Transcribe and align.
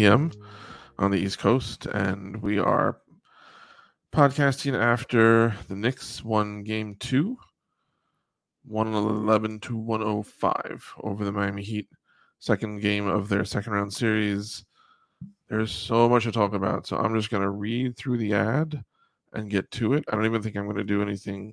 p.m. 0.00 0.32
on 0.98 1.10
the 1.10 1.18
East 1.18 1.38
Coast, 1.38 1.84
and 1.84 2.40
we 2.40 2.58
are 2.58 3.02
podcasting 4.14 4.74
after 4.74 5.54
the 5.68 5.76
Knicks 5.76 6.24
won 6.24 6.62
game 6.62 6.96
two, 6.98 7.36
111 8.64 9.60
to 9.60 9.76
105 9.76 10.94
over 11.02 11.22
the 11.22 11.32
Miami 11.32 11.62
Heat, 11.62 11.86
second 12.38 12.80
game 12.80 13.06
of 13.06 13.28
their 13.28 13.44
second 13.44 13.74
round 13.74 13.92
series. 13.92 14.64
There's 15.50 15.70
so 15.70 16.08
much 16.08 16.24
to 16.24 16.32
talk 16.32 16.54
about, 16.54 16.86
so 16.86 16.96
I'm 16.96 17.14
just 17.14 17.28
going 17.28 17.42
to 17.42 17.50
read 17.50 17.94
through 17.98 18.16
the 18.16 18.32
ad 18.32 18.82
and 19.34 19.50
get 19.50 19.70
to 19.72 19.92
it. 19.92 20.04
I 20.08 20.16
don't 20.16 20.24
even 20.24 20.40
think 20.40 20.56
I'm 20.56 20.64
going 20.64 20.78
to 20.78 20.82
do 20.82 21.02
anything 21.02 21.52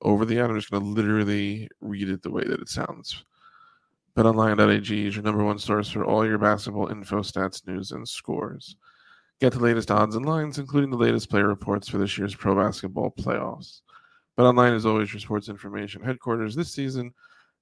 over 0.00 0.24
the 0.24 0.38
ad. 0.40 0.48
I'm 0.48 0.56
just 0.56 0.70
going 0.70 0.82
to 0.82 0.88
literally 0.88 1.68
read 1.82 2.08
it 2.08 2.22
the 2.22 2.30
way 2.30 2.44
that 2.44 2.62
it 2.62 2.70
sounds. 2.70 3.26
BetOnline.ag 4.16 5.06
is 5.08 5.16
your 5.16 5.24
number 5.24 5.42
one 5.42 5.58
source 5.58 5.90
for 5.90 6.04
all 6.04 6.24
your 6.24 6.38
basketball 6.38 6.86
info, 6.86 7.18
stats, 7.18 7.66
news, 7.66 7.90
and 7.90 8.08
scores. 8.08 8.76
Get 9.40 9.52
the 9.52 9.58
latest 9.58 9.90
odds 9.90 10.14
and 10.14 10.24
lines, 10.24 10.56
including 10.56 10.90
the 10.90 10.96
latest 10.96 11.28
player 11.28 11.48
reports 11.48 11.88
for 11.88 11.98
this 11.98 12.16
year's 12.16 12.36
pro 12.36 12.54
basketball 12.54 13.10
playoffs. 13.10 13.80
BetOnline 14.38 14.76
is 14.76 14.86
always 14.86 15.12
your 15.12 15.18
sports 15.18 15.48
information 15.48 16.00
headquarters 16.00 16.54
this 16.54 16.72
season, 16.72 17.12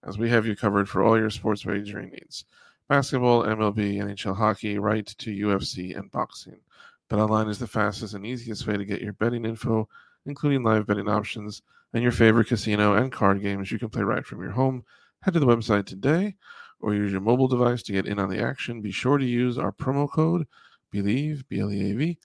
as 0.06 0.19
we 0.19 0.28
have 0.28 0.45
you 0.45 0.55
covered 0.55 0.91
for 0.91 1.03
all 1.03 1.19
your 1.19 1.30
sports 1.30 1.64
wagering 1.64 2.11
needs. 2.11 2.45
Basketball, 2.86 3.45
MLB, 3.45 3.97
NHL 3.97 4.36
hockey, 4.36 4.78
right 4.78 5.06
to 5.06 5.30
UFC 5.30 5.97
and 5.98 6.11
boxing. 6.11 6.61
BetOnline 7.08 7.48
is 7.48 7.61
the 7.61 7.67
fastest 7.67 8.12
and 8.12 8.27
easiest 8.27 8.67
way 8.67 8.77
to 8.77 8.84
get 8.84 9.00
your 9.00 9.14
betting 9.14 9.47
info, 9.47 9.89
including 10.27 10.62
live 10.62 10.86
betting 10.86 11.08
options 11.08 11.62
and 11.95 12.03
your 12.03 12.12
favorite 12.12 12.48
casino 12.48 12.92
and 12.92 13.11
card 13.11 13.41
games 13.41 13.73
you 13.73 13.78
can 13.78 13.89
play 13.89 14.03
right 14.03 14.27
from 14.27 14.42
your 14.42 14.53
home. 14.53 14.84
Head 15.23 15.34
to 15.34 15.41
the 15.41 15.47
website 15.47 15.87
today 15.87 16.34
or 16.81 16.95
use 16.95 17.12
your 17.12 17.20
mobile 17.20 17.47
device 17.47 17.83
to 17.84 17.92
get 17.92 18.06
in 18.06 18.19
on 18.19 18.28
the 18.28 18.42
action. 18.42 18.81
Be 18.81 18.91
sure 18.91 19.19
to 19.19 19.25
use 19.25 19.56
our 19.56 19.70
promo 19.70 20.11
code 20.11 20.47
BELIEVE, 20.91 21.48
B 21.48 21.61
L 21.61 21.70
E 21.70 21.92
A 21.92 21.95
V, 21.95 22.19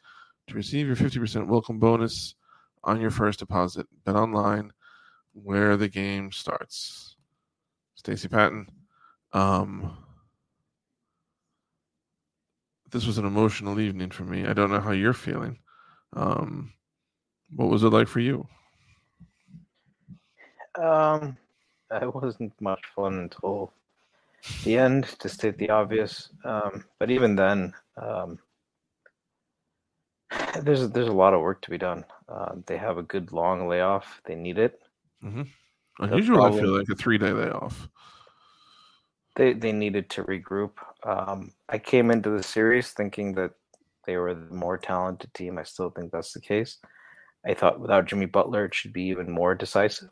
to 0.48 0.56
receive 0.56 0.88
your 0.88 0.96
50% 0.96 1.48
welcome 1.48 1.78
bonus 1.78 2.34
on 2.84 3.00
your 3.00 3.12
first 3.12 3.38
deposit. 3.40 3.86
Bet 4.04 4.16
online 4.16 4.74
where 5.34 5.78
the 5.78 5.88
game 5.88 6.32
starts. 6.32 7.16
Stacy 7.94 8.28
Patton, 8.28 8.68
um, 9.34 9.96
this 12.90 13.06
was 13.06 13.20
an 13.20 13.26
emotional 13.26 13.80
evening 13.80 14.10
for 14.10 14.24
me. 14.24 14.48
I 14.48 14.54
don't 14.54 14.72
know 14.72 14.80
how 14.80 14.92
you're 14.92 15.14
feeling. 15.14 15.60
Um, 16.14 16.74
what 17.56 17.70
was 17.70 17.84
it 17.84 17.90
like 17.90 18.08
for 18.08 18.22
you? 18.22 18.48
Um, 20.82 21.38
it 21.92 22.14
wasn't 22.14 22.54
much 22.62 22.82
fun 22.96 23.20
until 23.20 23.74
the 24.64 24.78
end, 24.78 25.06
to 25.20 25.30
state 25.30 25.58
the 25.58 25.70
obvious. 25.70 26.30
Um, 26.44 26.86
but 27.00 27.10
even 27.10 27.36
then, 27.36 27.74
um, 28.02 28.40
there's 30.62 30.90
there's 30.90 31.08
a 31.08 31.14
lot 31.14 31.34
of 31.34 31.42
work 31.42 31.62
to 31.62 31.70
be 31.70 31.78
done. 31.78 32.06
Uh, 32.28 32.56
they 32.66 32.78
have 32.78 32.98
a 32.98 33.04
good 33.04 33.32
long 33.32 33.68
layoff. 33.68 34.22
They 34.26 34.36
need 34.36 34.58
it. 34.58 34.82
Mm-hmm. 35.24 35.44
Unusual, 36.00 36.44
I 36.44 36.52
feel 36.52 36.78
like 36.78 36.90
a 36.90 36.96
three 36.96 37.18
day 37.18 37.32
layoff. 37.32 37.88
They 39.36 39.54
they 39.54 39.72
needed 39.72 40.10
to 40.12 40.24
regroup. 40.24 40.72
Um, 41.04 41.54
I 41.70 41.78
came 41.78 42.12
into 42.12 42.30
the 42.30 42.44
series 42.44 42.92
thinking 42.92 43.34
that 43.36 43.52
they 44.06 44.18
were 44.18 44.34
the 44.34 44.54
more 44.54 44.78
talented 44.78 45.34
team. 45.34 45.58
I 45.58 45.64
still 45.64 45.90
think 45.90 46.12
that's 46.12 46.34
the 46.34 46.42
case. 46.42 46.78
I 47.46 47.54
thought 47.54 47.80
without 47.80 48.06
Jimmy 48.06 48.26
Butler, 48.26 48.66
it 48.66 48.76
should 48.76 48.94
be 48.94 49.04
even 49.04 49.32
more 49.32 49.56
decisive. 49.56 50.10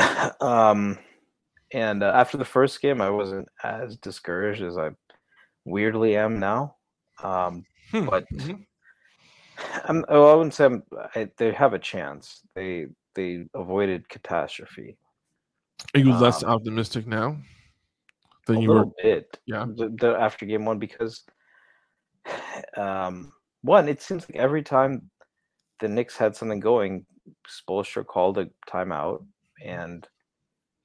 um, 0.40 0.98
and 1.72 2.02
uh, 2.02 2.12
after 2.14 2.36
the 2.36 2.44
first 2.44 2.80
game, 2.80 3.00
I 3.00 3.10
wasn't 3.10 3.48
as 3.62 3.96
discouraged 3.96 4.62
as 4.62 4.76
I 4.76 4.90
weirdly 5.64 6.16
am 6.16 6.38
now. 6.38 6.76
Um, 7.22 7.64
Hmm. 7.90 8.06
but 8.06 8.26
Mhm. 8.32 8.66
I'm, 9.84 10.04
well, 10.08 10.30
I 10.30 10.34
wouldn't 10.34 10.54
say 10.54 10.64
I'm, 10.66 10.82
I, 11.14 11.28
they 11.36 11.52
have 11.52 11.74
a 11.74 11.78
chance. 11.78 12.42
They 12.54 12.86
they 13.14 13.44
avoided 13.54 14.08
catastrophe 14.08 14.96
Are 15.94 16.00
you 16.00 16.12
less 16.12 16.44
um, 16.44 16.50
optimistic 16.50 17.06
now 17.08 17.36
than 18.46 18.62
you 18.62 18.70
were? 18.70 18.86
bit. 19.02 19.38
Yeah. 19.46 19.66
the, 19.68 19.88
the 19.98 20.16
after 20.18 20.46
game 20.46 20.64
one 20.64 20.78
because 20.78 21.24
um 22.76 23.32
one 23.62 23.88
it 23.88 24.00
seems 24.00 24.28
like 24.28 24.38
every 24.38 24.62
time 24.62 25.10
the 25.80 25.88
Knicks 25.88 26.16
had 26.16 26.36
something 26.36 26.60
going, 26.60 27.04
Spoelstra 27.48 28.06
called 28.06 28.38
a 28.38 28.48
timeout 28.68 29.24
and 29.64 30.06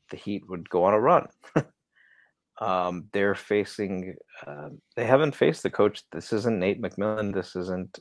the 0.09 0.17
Heat 0.17 0.43
would 0.47 0.69
go 0.69 0.83
on 0.83 0.93
a 0.93 0.99
run. 0.99 1.27
um, 2.61 3.05
they're 3.11 3.35
facing 3.35 4.15
uh, 4.45 4.69
they 4.95 5.05
haven't 5.05 5.35
faced 5.35 5.63
the 5.63 5.69
coach. 5.69 6.03
This 6.11 6.33
isn't 6.33 6.59
Nate 6.59 6.81
McMillan. 6.81 7.33
This 7.33 7.55
isn't 7.55 7.99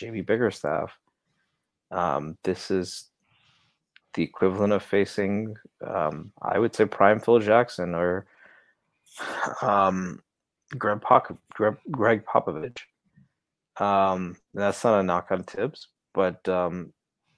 JB 0.00 0.26
Bickerstaff. 0.26 0.92
Um, 1.90 2.36
this 2.42 2.70
is 2.70 3.10
the 4.14 4.22
equivalent 4.22 4.72
of 4.72 4.82
facing 4.82 5.54
um, 5.86 6.32
I 6.42 6.58
would 6.58 6.74
say 6.74 6.86
prime 6.86 7.20
Phil 7.20 7.38
Jackson 7.38 7.94
or 7.94 8.26
um, 9.62 10.20
Greg, 10.76 11.00
Pop- 11.00 11.38
Greg, 11.52 11.76
Gregg 11.90 12.24
Popovich. 12.24 12.78
Um, 13.78 14.36
that's 14.54 14.82
not 14.84 15.00
a 15.00 15.02
knock 15.02 15.28
on 15.30 15.44
Thibs, 15.44 15.88
but 16.14 16.46
um, 16.48 16.92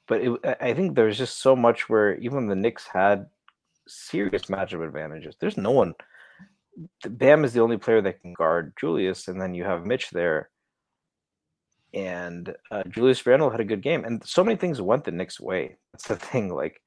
but 0.08 0.20
it, 0.22 0.56
I- 0.60 0.74
think 0.74 0.94
there's 0.94 1.18
just 1.18 1.38
so 1.38 1.54
much 1.54 1.88
where 1.88 2.16
even 2.18 2.48
the 2.48 2.56
Knicks 2.56 2.86
had 2.86 3.26
serious 3.86 4.44
matchup 4.44 4.86
advantages. 4.86 5.36
There's 5.40 5.56
no 5.56 5.70
one. 5.70 5.94
Bam 7.08 7.44
is 7.44 7.52
the 7.52 7.60
only 7.60 7.76
player 7.76 8.00
that 8.02 8.20
can 8.22 8.32
guard 8.32 8.72
Julius, 8.80 9.28
and 9.28 9.40
then 9.40 9.54
you 9.54 9.64
have 9.64 9.86
Mitch 9.86 10.10
there. 10.10 10.50
And 11.94 12.54
uh, 12.70 12.82
Julius 12.88 13.24
Randle 13.26 13.50
had 13.50 13.60
a 13.60 13.64
good 13.64 13.82
game, 13.82 14.04
and 14.04 14.22
so 14.24 14.44
many 14.44 14.56
things 14.56 14.80
went 14.80 15.04
the 15.04 15.10
Knicks' 15.10 15.40
way. 15.40 15.76
That's 15.92 16.06
the 16.08 16.16
thing. 16.16 16.48
Like 16.50 16.80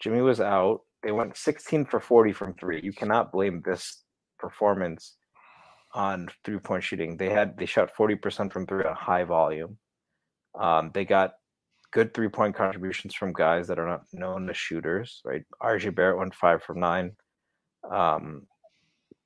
Jimmy 0.00 0.20
was 0.20 0.40
out. 0.40 0.82
They 1.02 1.12
went 1.12 1.36
16 1.36 1.86
for 1.86 2.00
40 2.00 2.32
from 2.32 2.54
three. 2.54 2.80
You 2.82 2.92
cannot 2.92 3.32
blame 3.32 3.62
this 3.64 4.02
performance 4.38 5.16
on 5.94 6.28
three 6.44 6.58
point 6.58 6.84
shooting. 6.84 7.16
They 7.16 7.30
had 7.30 7.56
they 7.58 7.66
shot 7.66 7.90
40% 7.98 8.52
from 8.52 8.66
three 8.66 8.84
at 8.84 8.94
high 8.94 9.24
volume. 9.24 9.78
Um, 10.58 10.90
they 10.94 11.04
got 11.04 11.32
good 11.92 12.14
three 12.14 12.28
point 12.28 12.54
contributions 12.54 13.14
from 13.14 13.32
guys 13.32 13.68
that 13.68 13.78
are 13.78 13.86
not 13.86 14.04
known 14.12 14.48
as 14.50 14.56
shooters, 14.56 15.20
right? 15.24 15.44
RJ 15.62 15.94
Barrett 15.94 16.18
went 16.18 16.34
five 16.34 16.62
from 16.62 16.80
nine. 16.80 17.12
Um, 17.90 18.46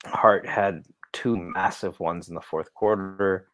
Hart 0.04 0.46
had 0.46 0.82
two 1.12 1.36
massive 1.36 1.98
ones 2.00 2.28
in 2.28 2.34
the 2.34 2.40
fourth 2.40 2.72
quarter. 2.74 3.48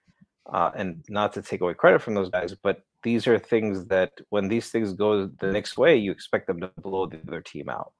Uh, 0.53 0.73
and 0.75 1.05
not 1.09 1.33
to 1.33 1.41
take 1.41 1.61
away 1.61 1.73
credit 1.73 2.03
from 2.03 2.15
those 2.15 2.29
guys, 2.29 2.53
but 2.65 2.83
these 3.05 3.27
are 3.27 3.39
things 3.39 3.87
that 3.87 4.13
when 4.31 4.49
these 4.49 4.71
things 4.71 4.93
go 4.93 5.27
the 5.27 5.53
Knicks 5.53 5.77
way, 5.77 5.97
you 5.97 6.11
expect 6.11 6.49
them 6.49 6.61
to 6.61 6.71
blow 6.81 7.07
the 7.07 7.21
other 7.29 7.41
team 7.41 7.69
out, 7.69 7.93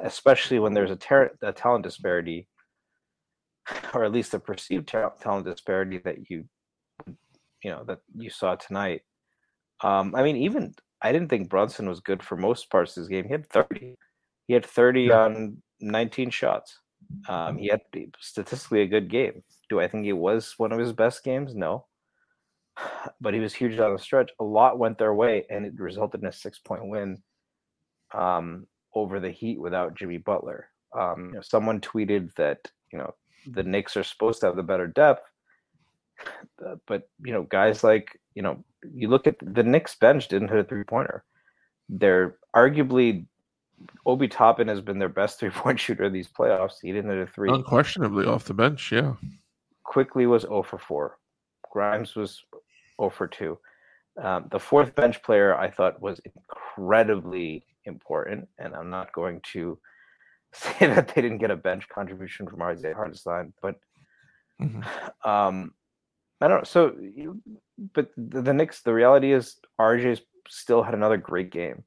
especially 0.00 0.58
when 0.58 0.74
there's 0.74 0.90
a, 0.90 0.96
ter- 0.96 1.36
a 1.42 1.52
talent 1.52 1.84
disparity, 1.84 2.48
or 3.94 4.04
at 4.04 4.12
least 4.12 4.34
a 4.34 4.38
perceived 4.38 4.88
ta- 4.88 5.12
talent 5.20 5.46
disparity 5.46 5.98
that 6.04 6.30
you, 6.30 6.44
you 7.62 7.70
know, 7.70 7.82
that 7.84 8.00
you 8.14 8.28
saw 8.28 8.56
tonight. 8.56 9.02
Um, 9.82 10.14
I 10.14 10.22
mean, 10.22 10.36
even 10.36 10.74
I 11.02 11.12
didn't 11.12 11.28
think 11.28 11.48
Brunson 11.48 11.88
was 11.88 12.00
good 12.00 12.22
for 12.22 12.36
most 12.36 12.70
parts 12.70 12.96
of 12.96 13.02
his 13.02 13.08
game. 13.08 13.24
He 13.24 13.32
had 13.32 13.48
30. 13.48 13.96
He 14.46 14.54
had 14.54 14.66
30 14.66 15.02
Yeah. 15.02 15.20
on 15.24 15.62
19 15.80 16.30
shots. 16.30 16.78
Um, 17.28 17.56
he 17.58 17.68
had 17.68 17.80
statistically 18.20 18.82
a 18.82 18.86
good 18.86 19.08
game. 19.08 19.42
Do 19.68 19.80
I 19.80 19.88
think 19.88 20.06
it 20.06 20.12
was 20.12 20.54
one 20.58 20.72
of 20.72 20.78
his 20.78 20.92
best 20.92 21.24
games? 21.24 21.54
No. 21.54 21.86
But 23.20 23.34
he 23.34 23.40
was 23.40 23.54
huge 23.54 23.76
down 23.78 23.92
the 23.92 23.98
stretch. 23.98 24.30
A 24.40 24.44
lot 24.44 24.78
went 24.78 24.98
their 24.98 25.14
way, 25.14 25.44
and 25.50 25.64
it 25.66 25.74
resulted 25.78 26.22
in 26.22 26.28
a 26.28 26.32
six 26.32 26.58
point 26.58 26.86
win 26.86 27.22
um, 28.12 28.66
over 28.94 29.20
the 29.20 29.30
Heat 29.30 29.60
without 29.60 29.94
Jimmy 29.96 30.18
Butler. 30.18 30.68
Um, 30.98 31.28
you 31.28 31.32
know, 31.34 31.40
someone 31.40 31.80
tweeted 31.80 32.34
that 32.34 32.58
you 32.92 32.98
know 32.98 33.14
the 33.46 33.62
Knicks 33.62 33.96
are 33.96 34.02
supposed 34.04 34.40
to 34.40 34.46
have 34.46 34.56
the 34.56 34.62
better 34.62 34.86
depth, 34.86 35.22
but 36.86 37.08
you 37.24 37.32
know 37.32 37.42
guys 37.44 37.82
like 37.84 38.19
you 38.40 38.42
know 38.42 38.64
you 38.94 39.08
look 39.08 39.26
at 39.26 39.36
the 39.42 39.62
Knicks 39.62 39.94
bench 39.96 40.26
didn't 40.28 40.48
hit 40.48 40.58
a 40.58 40.64
three 40.64 40.82
pointer. 40.82 41.24
They're 41.90 42.36
arguably 42.56 43.26
Obi 44.06 44.28
Toppin 44.28 44.66
has 44.68 44.80
been 44.80 44.98
their 44.98 45.10
best 45.10 45.38
three 45.40 45.50
point 45.50 45.78
shooter 45.78 46.08
these 46.08 46.26
playoffs. 46.28 46.76
He 46.80 46.90
didn't 46.90 47.10
hit 47.10 47.20
a 47.20 47.26
three. 47.26 47.50
Unquestionably 47.52 48.24
off 48.24 48.46
the 48.46 48.54
bench, 48.54 48.92
yeah. 48.92 49.12
Quickley 49.84 50.26
was 50.26 50.42
0 50.42 50.62
for 50.62 50.78
4. 50.78 51.18
Grimes 51.70 52.14
was 52.14 52.42
0 52.98 53.10
for 53.10 53.26
2. 53.28 53.58
Um, 54.22 54.46
the 54.50 54.58
fourth 54.58 54.94
bench 54.94 55.22
player 55.22 55.54
I 55.54 55.68
thought 55.70 56.00
was 56.00 56.20
incredibly 56.24 57.66
important, 57.84 58.48
and 58.58 58.74
I'm 58.74 58.88
not 58.88 59.12
going 59.12 59.42
to 59.52 59.78
say 60.54 60.86
that 60.86 61.08
they 61.08 61.20
didn't 61.20 61.38
get 61.44 61.50
a 61.50 61.56
bench 61.56 61.88
contribution 61.90 62.48
from 62.48 62.62
Isaiah 62.62 62.94
Hartenstein, 62.94 63.52
but 63.60 63.74
Mhm. 64.62 64.82
um, 65.26 65.74
I 66.40 66.48
don't 66.48 66.58
know. 66.58 66.64
So, 66.64 66.94
but 67.94 68.10
the, 68.16 68.42
the 68.42 68.54
Knicks, 68.54 68.82
the 68.82 68.94
reality 68.94 69.32
is 69.32 69.56
RJ 69.80 70.20
still 70.48 70.82
had 70.82 70.94
another 70.94 71.16
great 71.16 71.50
game. 71.50 71.84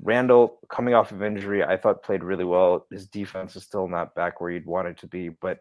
Randle, 0.00 0.58
coming 0.68 0.94
off 0.94 1.12
of 1.12 1.22
injury, 1.22 1.62
I 1.62 1.76
thought 1.76 2.02
played 2.02 2.24
really 2.24 2.44
well. 2.44 2.86
His 2.90 3.06
defense 3.06 3.54
is 3.54 3.62
still 3.62 3.86
not 3.86 4.14
back 4.14 4.40
where 4.40 4.50
you'd 4.50 4.66
want 4.66 4.88
it 4.88 4.98
to 4.98 5.06
be, 5.06 5.28
but 5.28 5.60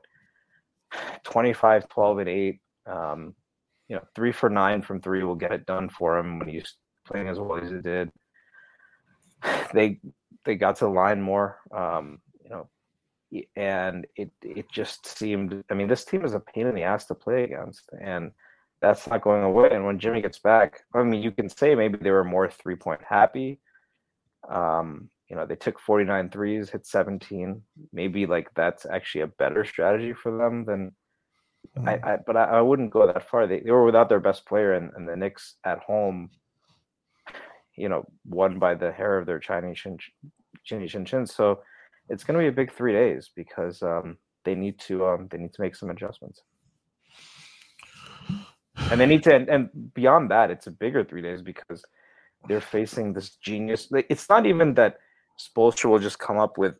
25, 1.24 1.88
12, 1.90 2.18
and 2.20 2.30
8, 2.30 2.62
um, 2.88 3.36
you 3.88 3.96
know, 3.98 4.04
three 4.16 4.32
for 4.32 4.50
nine 4.50 4.82
from 4.82 5.02
three 5.02 5.24
will 5.24 5.36
get 5.36 5.52
it 5.52 5.66
done 5.66 5.90
for 5.90 6.18
him 6.18 6.40
when 6.40 6.48
he's 6.48 6.76
playing 7.06 7.28
as 7.28 7.40
well 7.40 7.58
as 7.58 7.70
he 7.70 7.78
did. 7.78 8.12
They 9.74 10.00
they 10.46 10.56
got 10.56 10.78
to 10.78 10.86
the 10.86 10.92
line 10.92 11.22
more, 11.22 11.60
um, 11.76 12.20
and 13.56 14.06
it 14.16 14.32
it 14.42 14.72
just 14.72 15.06
seemed. 15.06 15.64
I 15.70 15.74
mean, 15.74 15.88
this 15.88 16.06
team 16.06 16.26
is 16.26 16.34
a 16.34 16.40
pain 16.40 16.68
in 16.68 16.76
the 16.76 16.84
ass 16.84 17.06
to 17.06 17.16
play 17.16 17.44
against, 17.44 17.90
and 18.02 18.32
that's 18.82 19.08
not 19.08 19.22
going 19.22 19.44
away. 19.44 19.70
And 19.72 19.86
when 19.86 20.00
Jimmy 20.00 20.22
gets 20.22 20.40
back, 20.40 20.82
I 20.94 21.04
mean, 21.04 21.22
you 21.22 21.32
can 21.32 21.50
say 21.50 21.76
maybe 21.76 21.98
they 21.98 22.12
were 22.12 22.24
more 22.24 22.50
three 22.50 22.76
point 22.76 23.02
happy. 23.08 23.60
Um, 24.50 25.10
you 25.30 25.36
know, 25.36 25.46
they 25.46 25.56
took 25.56 25.80
49 25.80 26.30
threes, 26.30 26.70
hit 26.70 26.86
17. 26.86 27.62
Maybe 27.94 28.26
like 28.26 28.50
that's 28.54 28.86
actually 28.86 29.22
a 29.22 29.28
better 29.28 29.64
strategy 29.64 30.14
for 30.14 30.38
them 30.38 30.66
than 30.66 30.92
I, 31.86 31.94
I 32.04 32.18
but 32.26 32.36
I, 32.36 32.44
I 32.46 32.62
wouldn't 32.62 32.92
go 32.92 33.08
that 33.08 33.30
far. 33.30 33.48
They, 33.48 33.60
they 33.60 33.72
were 33.72 33.86
without 33.86 34.10
their 34.10 34.20
best 34.20 34.46
player, 34.46 34.74
and, 34.74 34.92
and 34.96 35.08
the 35.08 35.16
Knicks 35.16 35.56
at 35.64 35.80
home, 35.80 36.30
you 37.78 37.88
know, 37.88 38.04
won 38.26 38.60
by 38.60 38.76
the 38.76 38.92
hair 38.92 39.18
of 39.18 39.26
their 39.26 39.40
Chinese 39.40 39.78
chin, 39.78 39.98
chinny 40.64 40.88
chin 40.88 41.06
chin. 41.06 41.26
So 41.26 41.62
it's 42.10 42.24
going 42.24 42.38
to 42.38 42.44
be 42.44 42.48
a 42.48 42.52
big 42.52 42.72
three 42.72 42.94
days 42.94 43.30
because 43.36 43.82
um, 43.84 44.18
they 44.44 44.56
need 44.56 44.80
to 44.80 45.06
um, 45.06 45.28
they 45.32 45.38
need 45.38 45.54
to 45.54 45.62
make 45.62 45.76
some 45.76 45.90
adjustments, 45.90 46.42
and 48.90 49.00
they 49.00 49.06
need 49.06 49.24
to. 49.24 49.36
And, 49.36 49.50
and 49.50 49.94
beyond 49.94 50.32
that, 50.32 50.52
it's 50.52 50.68
a 50.68 50.72
bigger 50.72 51.04
three 51.04 51.22
days 51.22 51.42
because 51.42 51.84
they're 52.48 52.62
facing 52.62 53.14
this 53.14 53.36
genius. 53.36 53.88
It's 54.10 54.30
not 54.30 54.46
even 54.46 54.74
that 54.76 54.98
Spoelstra 55.40 55.90
will 55.90 56.00
just 56.00 56.20
come 56.20 56.38
up 56.38 56.58
with 56.58 56.76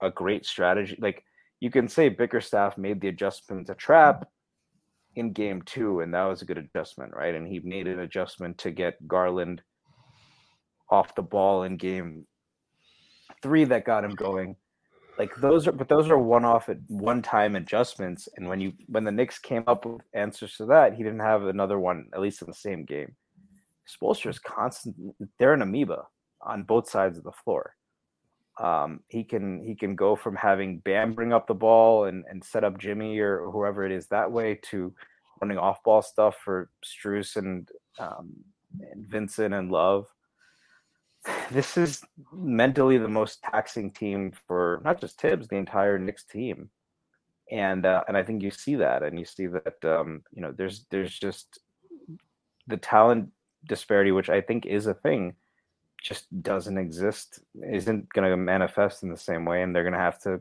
a 0.00 0.10
great 0.10 0.46
strategy. 0.46 0.96
Like 1.00 1.24
you 1.60 1.70
can 1.70 1.88
say 1.88 2.08
Bickerstaff 2.08 2.78
made 2.78 3.00
the 3.00 3.08
adjustment 3.08 3.66
to 3.66 3.74
trap 3.74 4.28
in 5.16 5.32
game 5.32 5.62
two, 5.62 6.00
and 6.00 6.14
that 6.14 6.24
was 6.24 6.42
a 6.42 6.44
good 6.44 6.58
adjustment, 6.58 7.12
right? 7.14 7.34
And 7.34 7.46
he 7.46 7.60
made 7.60 7.86
an 7.86 8.00
adjustment 8.00 8.58
to 8.58 8.70
get 8.70 9.06
Garland 9.06 9.62
off 10.88 11.14
the 11.14 11.22
ball 11.22 11.64
in 11.64 11.76
game 11.76 12.26
three 13.42 13.64
that 13.64 13.84
got 13.84 14.04
him 14.04 14.14
going. 14.14 14.56
Like 15.18 15.34
those 15.36 15.66
are, 15.66 15.72
but 15.72 15.88
those 15.88 16.08
are 16.08 16.18
one-off, 16.18 16.68
at 16.68 16.78
one-time 16.86 17.56
adjustments. 17.56 18.28
And 18.36 18.48
when 18.48 18.60
you 18.60 18.72
when 18.86 19.04
the 19.04 19.12
Knicks 19.12 19.38
came 19.38 19.64
up 19.66 19.84
with 19.84 20.00
answers 20.14 20.56
to 20.56 20.66
that, 20.66 20.94
he 20.94 21.02
didn't 21.02 21.20
have 21.20 21.42
another 21.44 21.78
one, 21.78 22.08
at 22.14 22.20
least 22.20 22.40
in 22.40 22.48
the 22.48 22.54
same 22.54 22.84
game. 22.84 23.14
Spoelstra 23.86 24.30
is 24.30 24.38
constant. 24.38 24.96
They're 25.38 25.52
an 25.52 25.62
amoeba 25.62 26.06
on 26.40 26.62
both 26.62 26.88
sides 26.88 27.18
of 27.18 27.24
the 27.24 27.32
floor. 27.32 27.74
Um, 28.58 29.00
he 29.08 29.24
can 29.24 29.62
he 29.62 29.74
can 29.74 29.94
go 29.94 30.16
from 30.16 30.36
having 30.36 30.78
Bam 30.80 31.12
bring 31.12 31.32
up 31.32 31.46
the 31.46 31.54
ball 31.54 32.04
and, 32.04 32.24
and 32.28 32.42
set 32.44 32.64
up 32.64 32.78
Jimmy 32.78 33.18
or 33.18 33.50
whoever 33.50 33.84
it 33.84 33.92
is 33.92 34.06
that 34.08 34.30
way 34.30 34.58
to 34.70 34.94
running 35.40 35.58
off 35.58 35.82
ball 35.82 36.02
stuff 36.02 36.36
for 36.44 36.70
Strus 36.84 37.36
and 37.36 37.68
um, 37.98 38.32
and 38.92 39.06
Vincent 39.06 39.54
and 39.54 39.70
Love. 39.70 40.06
This 41.50 41.76
is 41.76 42.02
mentally 42.32 42.96
the 42.96 43.08
most 43.08 43.42
taxing 43.42 43.90
team 43.90 44.32
for 44.46 44.80
not 44.84 45.00
just 45.00 45.20
Thibs, 45.20 45.48
the 45.48 45.56
entire 45.56 45.98
Knicks 45.98 46.24
team, 46.24 46.70
and 47.50 47.84
uh, 47.84 48.04
and 48.08 48.16
I 48.16 48.22
think 48.22 48.42
you 48.42 48.50
see 48.50 48.76
that, 48.76 49.02
and 49.02 49.18
you 49.18 49.24
see 49.24 49.46
that 49.46 49.84
um, 49.84 50.22
you 50.32 50.40
know 50.40 50.52
there's 50.56 50.86
there's 50.90 51.18
just 51.18 51.58
the 52.66 52.76
talent 52.76 53.30
disparity, 53.66 54.12
which 54.12 54.30
I 54.30 54.40
think 54.40 54.64
is 54.64 54.86
a 54.86 54.94
thing 54.94 55.34
just 56.02 56.42
doesn't 56.42 56.78
exist 56.78 57.40
isn't 57.70 58.08
going 58.12 58.28
to 58.28 58.36
manifest 58.36 59.02
in 59.02 59.10
the 59.10 59.16
same 59.16 59.44
way 59.44 59.62
and 59.62 59.74
they're 59.74 59.82
going 59.82 59.92
to 59.92 59.98
have 59.98 60.18
to 60.18 60.40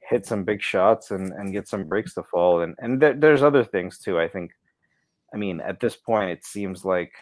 hit 0.00 0.24
some 0.24 0.44
big 0.44 0.62
shots 0.62 1.10
and, 1.10 1.32
and 1.32 1.52
get 1.52 1.68
some 1.68 1.84
breaks 1.84 2.14
to 2.14 2.22
fall. 2.22 2.62
And 2.62 2.74
and 2.78 3.00
there, 3.00 3.14
there's 3.14 3.42
other 3.42 3.64
things 3.64 3.98
too 3.98 4.18
i 4.18 4.28
think. 4.28 4.52
I 5.32 5.36
mean 5.36 5.60
at 5.60 5.80
this 5.80 5.94
point 5.94 6.30
it 6.30 6.44
seems 6.44 6.84
like 6.84 7.12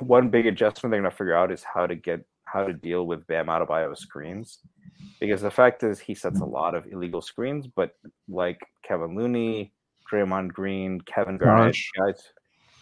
one 0.00 0.28
big 0.28 0.46
adjustment 0.46 0.90
they're 0.90 1.00
going 1.00 1.10
to 1.10 1.16
figure 1.16 1.36
out 1.36 1.52
is 1.52 1.62
how 1.62 1.86
to 1.86 1.94
get 1.94 2.24
how 2.44 2.64
to 2.64 2.72
deal 2.72 3.06
with 3.06 3.26
bam 3.26 3.46
Adebayo 3.46 3.96
screens 3.96 4.58
because 5.20 5.42
the 5.42 5.50
fact 5.50 5.82
is 5.82 5.98
he 5.98 6.14
sets 6.14 6.40
a 6.40 6.44
lot 6.44 6.74
of 6.74 6.86
illegal 6.90 7.20
screens 7.20 7.66
but 7.66 7.94
like 8.28 8.60
kevin 8.82 9.14
looney 9.14 9.72
Draymond 10.10 10.54
Green, 10.54 11.02
Kevin 11.02 11.36
Garnett, 11.36 11.76
guys, 11.98 12.32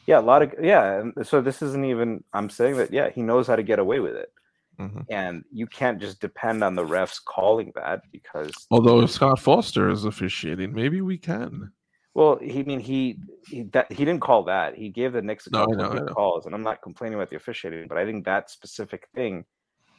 yeah, 0.07 0.21
a 0.21 0.23
lot 0.23 0.43
of 0.43 0.55
yeah. 0.63 1.01
And 1.01 1.27
so 1.27 1.41
this 1.41 1.61
isn't 1.61 1.85
even. 1.85 2.23
I'm 2.33 2.49
saying 2.49 2.77
that 2.77 2.93
yeah, 2.93 3.11
he 3.11 3.21
knows 3.21 3.49
how 3.49 3.57
to 3.57 3.65
get 3.65 3.81
away 3.81 3.99
with 3.99 4.15
it, 4.15 4.33
Mhm. 4.79 5.05
and 5.11 5.45
you 5.51 5.67
can't 5.67 6.01
just 6.01 6.21
depend 6.21 6.63
on 6.63 6.77
the 6.77 6.85
refs 6.85 7.19
calling 7.25 7.73
that 7.75 8.03
because 8.13 8.53
Although 8.71 9.01
if 9.01 9.11
Scott 9.11 9.41
Foster 9.41 9.91
is 9.91 10.05
officiating, 10.05 10.73
maybe 10.73 11.01
we 11.01 11.19
can. 11.19 11.73
Well, 12.17 12.39
he 12.39 12.61
I 12.61 12.63
mean 12.63 12.81
he 12.81 13.19
he 13.47 13.65
that 13.75 13.93
he 13.93 14.07
didn't 14.07 14.23
call 14.23 14.43
that. 14.45 14.75
He 14.75 14.89
gave 14.89 15.13
the 15.13 15.21
Knicks 15.21 15.47
a 15.47 15.51
No, 15.51 15.67
couple 15.67 15.91
good 15.91 16.07
know. 16.07 16.15
calls, 16.15 16.47
and 16.47 16.55
I'm 16.55 16.63
not 16.63 16.81
complaining 16.81 17.17
about 17.17 17.29
the 17.29 17.37
officiating, 17.37 17.89
but 17.89 17.99
I 17.99 18.07
think 18.07 18.25
that 18.25 18.49
specific 18.49 19.07
thing, 19.15 19.45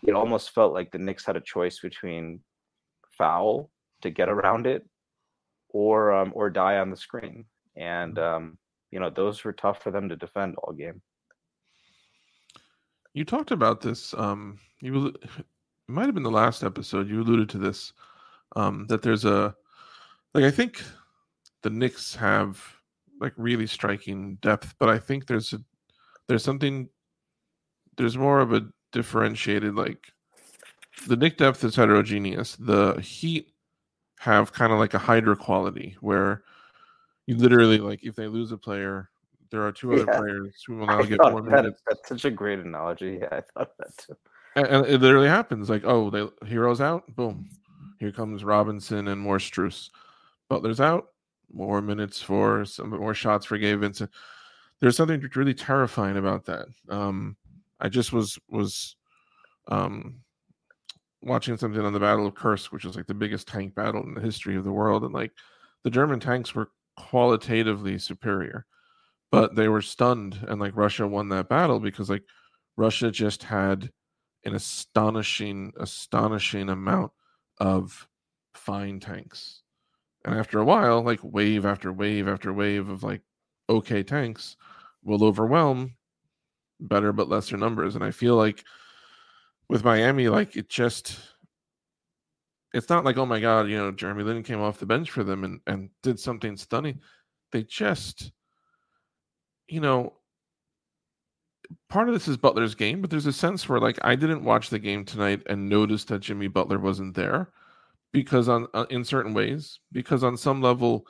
it 0.01 0.15
almost 0.15 0.49
felt 0.55 0.73
like 0.73 0.91
the 0.91 0.97
Knicks 0.97 1.27
had 1.27 1.35
a 1.35 1.41
choice 1.41 1.79
between 1.79 2.39
foul 3.15 3.69
to 4.01 4.09
get 4.09 4.29
around 4.29 4.65
it, 4.65 4.83
or 5.69 6.11
um, 6.11 6.31
or 6.33 6.49
die 6.49 6.79
on 6.79 6.89
the 6.89 6.97
screen, 6.97 7.45
and 7.75 8.17
um, 8.17 8.57
you 8.89 8.99
know 8.99 9.11
those 9.11 9.43
were 9.43 9.53
tough 9.53 9.83
for 9.83 9.91
them 9.91 10.09
to 10.09 10.15
defend 10.15 10.55
all 10.55 10.73
game. 10.73 10.99
You 13.13 13.25
talked 13.25 13.51
about 13.51 13.79
this. 13.79 14.15
Um, 14.15 14.57
you 14.81 15.09
it 15.09 15.45
might 15.87 16.07
have 16.07 16.15
been 16.15 16.23
the 16.23 16.31
last 16.31 16.63
episode. 16.63 17.07
You 17.07 17.21
alluded 17.21 17.47
to 17.49 17.59
this. 17.59 17.93
Um, 18.55 18.87
that 18.87 19.03
there's 19.03 19.25
a 19.25 19.55
like 20.33 20.45
I 20.45 20.49
think 20.49 20.81
the 21.63 21.69
Knicks 21.69 22.15
have 22.15 22.61
like 23.19 23.33
really 23.37 23.67
striking 23.67 24.35
depth, 24.41 24.75
but 24.79 24.89
I 24.89 24.99
think 24.99 25.25
there's 25.27 25.53
a 25.53 25.59
there's 26.27 26.43
something 26.43 26.89
there's 27.97 28.17
more 28.17 28.39
of 28.41 28.53
a 28.53 28.67
differentiated 28.91 29.75
like 29.75 30.11
the 31.07 31.15
Nick 31.15 31.37
depth 31.37 31.63
is 31.63 31.75
heterogeneous. 31.75 32.55
The 32.57 32.93
Heat 33.01 33.51
have 34.19 34.51
kind 34.53 34.71
of 34.73 34.79
like 34.79 34.93
a 34.93 34.99
Hydra 34.99 35.35
quality 35.35 35.95
where 36.01 36.43
you 37.27 37.35
literally 37.35 37.77
like 37.79 38.03
if 38.03 38.15
they 38.15 38.27
lose 38.27 38.51
a 38.51 38.57
player, 38.57 39.09
there 39.51 39.63
are 39.63 39.71
two 39.71 39.93
other 39.93 40.05
Yeah. 40.07 40.17
players 40.19 40.63
who 40.65 40.77
will 40.77 40.85
now 40.87 40.99
I 40.99 41.05
get 41.05 41.19
more 41.21 41.41
that- 41.41 41.51
minutes. 41.51 41.81
that's 41.87 42.07
such 42.09 42.25
a 42.25 42.31
great 42.31 42.59
analogy. 42.59 43.19
Yeah, 43.21 43.29
I 43.31 43.41
thought 43.41 43.71
that 43.77 43.97
too. 43.97 44.15
And, 44.55 44.67
and 44.67 44.85
it 44.87 45.01
literally 45.01 45.27
happens. 45.27 45.69
Like, 45.69 45.83
oh, 45.85 46.09
they 46.09 46.27
Herro's 46.47 46.81
out, 46.81 47.03
boom. 47.15 47.49
Here 47.99 48.11
comes 48.11 48.43
Robinson 48.43 49.07
and 49.07 49.19
more 49.19 49.37
Strus. 49.39 49.89
Butler's 50.49 50.79
out, 50.81 51.07
more 51.51 51.81
minutes 51.81 52.21
for 52.21 52.65
some 52.65 52.89
more 52.89 53.13
shots 53.13 53.45
for 53.45 53.57
Gabe 53.57 53.81
Vincent. 53.81 54.11
There's 54.79 54.95
something 54.95 55.21
really 55.35 55.53
terrifying 55.53 56.17
about 56.17 56.45
that. 56.45 56.67
Um, 56.89 57.35
I 57.79 57.89
just 57.89 58.13
was 58.13 58.37
was 58.49 58.95
um 59.67 60.21
watching 61.21 61.57
something 61.57 61.81
on 61.81 61.93
the 61.93 61.99
Battle 61.99 62.27
of 62.27 62.35
Kursk, 62.35 62.71
which 62.71 62.85
is 62.85 62.95
like 62.95 63.07
the 63.07 63.13
biggest 63.13 63.47
tank 63.47 63.75
battle 63.75 64.03
in 64.03 64.13
the 64.13 64.21
history 64.21 64.55
of 64.55 64.63
the 64.63 64.71
world, 64.71 65.03
and 65.03 65.13
like 65.13 65.31
the 65.83 65.89
German 65.89 66.19
tanks 66.19 66.53
were 66.55 66.69
qualitatively 66.95 67.97
superior, 67.97 68.65
but 69.31 69.55
they 69.55 69.67
were 69.67 69.81
stunned, 69.81 70.39
and 70.47 70.59
like 70.59 70.75
Russia 70.75 71.07
won 71.07 71.29
that 71.29 71.49
battle 71.49 71.79
because 71.79 72.09
like 72.09 72.23
Russia 72.77 73.11
just 73.11 73.43
had 73.43 73.91
an 74.45 74.55
astonishing, 74.55 75.73
astonishing 75.79 76.69
amount 76.69 77.11
of 77.59 78.07
fine 78.53 78.99
tanks. 78.99 79.63
And 80.27 80.35
after 80.35 80.59
a 80.59 80.65
while, 80.65 81.01
like 81.01 81.21
wave 81.23 81.65
after 81.65 81.93
wave 81.93 82.27
after 82.27 82.51
wave 82.51 82.89
of 82.89 83.01
like 83.01 83.21
okay 83.69 84.03
tanks 84.03 84.57
will 85.01 85.23
overwhelm 85.23 85.95
better 86.81 87.13
but 87.13 87.29
lesser 87.29 87.55
numbers. 87.55 87.95
And 87.95 88.03
I 88.03 88.11
feel 88.11 88.35
like 88.35 88.65
with 89.69 89.85
Miami, 89.85 90.27
like 90.27 90.57
it 90.57 90.67
just 90.67 91.17
it's 92.73 92.89
not 92.89 93.05
like, 93.05 93.15
oh 93.15 93.25
my 93.25 93.39
God, 93.39 93.69
you 93.69 93.77
know, 93.77 93.89
Jeremy 93.89 94.23
Lin 94.23 94.43
came 94.43 94.59
off 94.59 94.79
the 94.79 94.85
bench 94.85 95.09
for 95.11 95.23
them 95.23 95.45
and, 95.45 95.61
and 95.65 95.89
did 96.03 96.19
something 96.19 96.57
stunning. 96.57 96.99
They 97.53 97.63
just, 97.63 98.33
you 99.69 99.79
know, 99.79 100.11
part 101.87 102.09
of 102.09 102.13
this 102.13 102.27
is 102.27 102.35
Butler's 102.35 102.75
game, 102.75 102.99
but 102.99 103.09
there's 103.09 103.27
a 103.27 103.33
sense 103.33 103.69
where 103.69 103.79
like 103.79 103.97
I 104.01 104.15
didn't 104.15 104.43
watch 104.43 104.71
the 104.71 104.79
game 104.79 105.05
tonight 105.05 105.43
and 105.45 105.69
noticed 105.69 106.09
that 106.09 106.19
Jimmy 106.19 106.49
Butler 106.49 106.79
wasn't 106.79 107.15
there 107.15 107.53
because 108.13 108.47
on 108.47 108.67
uh, 108.73 108.85
in 108.89 109.03
certain 109.03 109.33
ways 109.33 109.79
because 109.91 110.23
on 110.23 110.37
some 110.37 110.61
level 110.61 111.05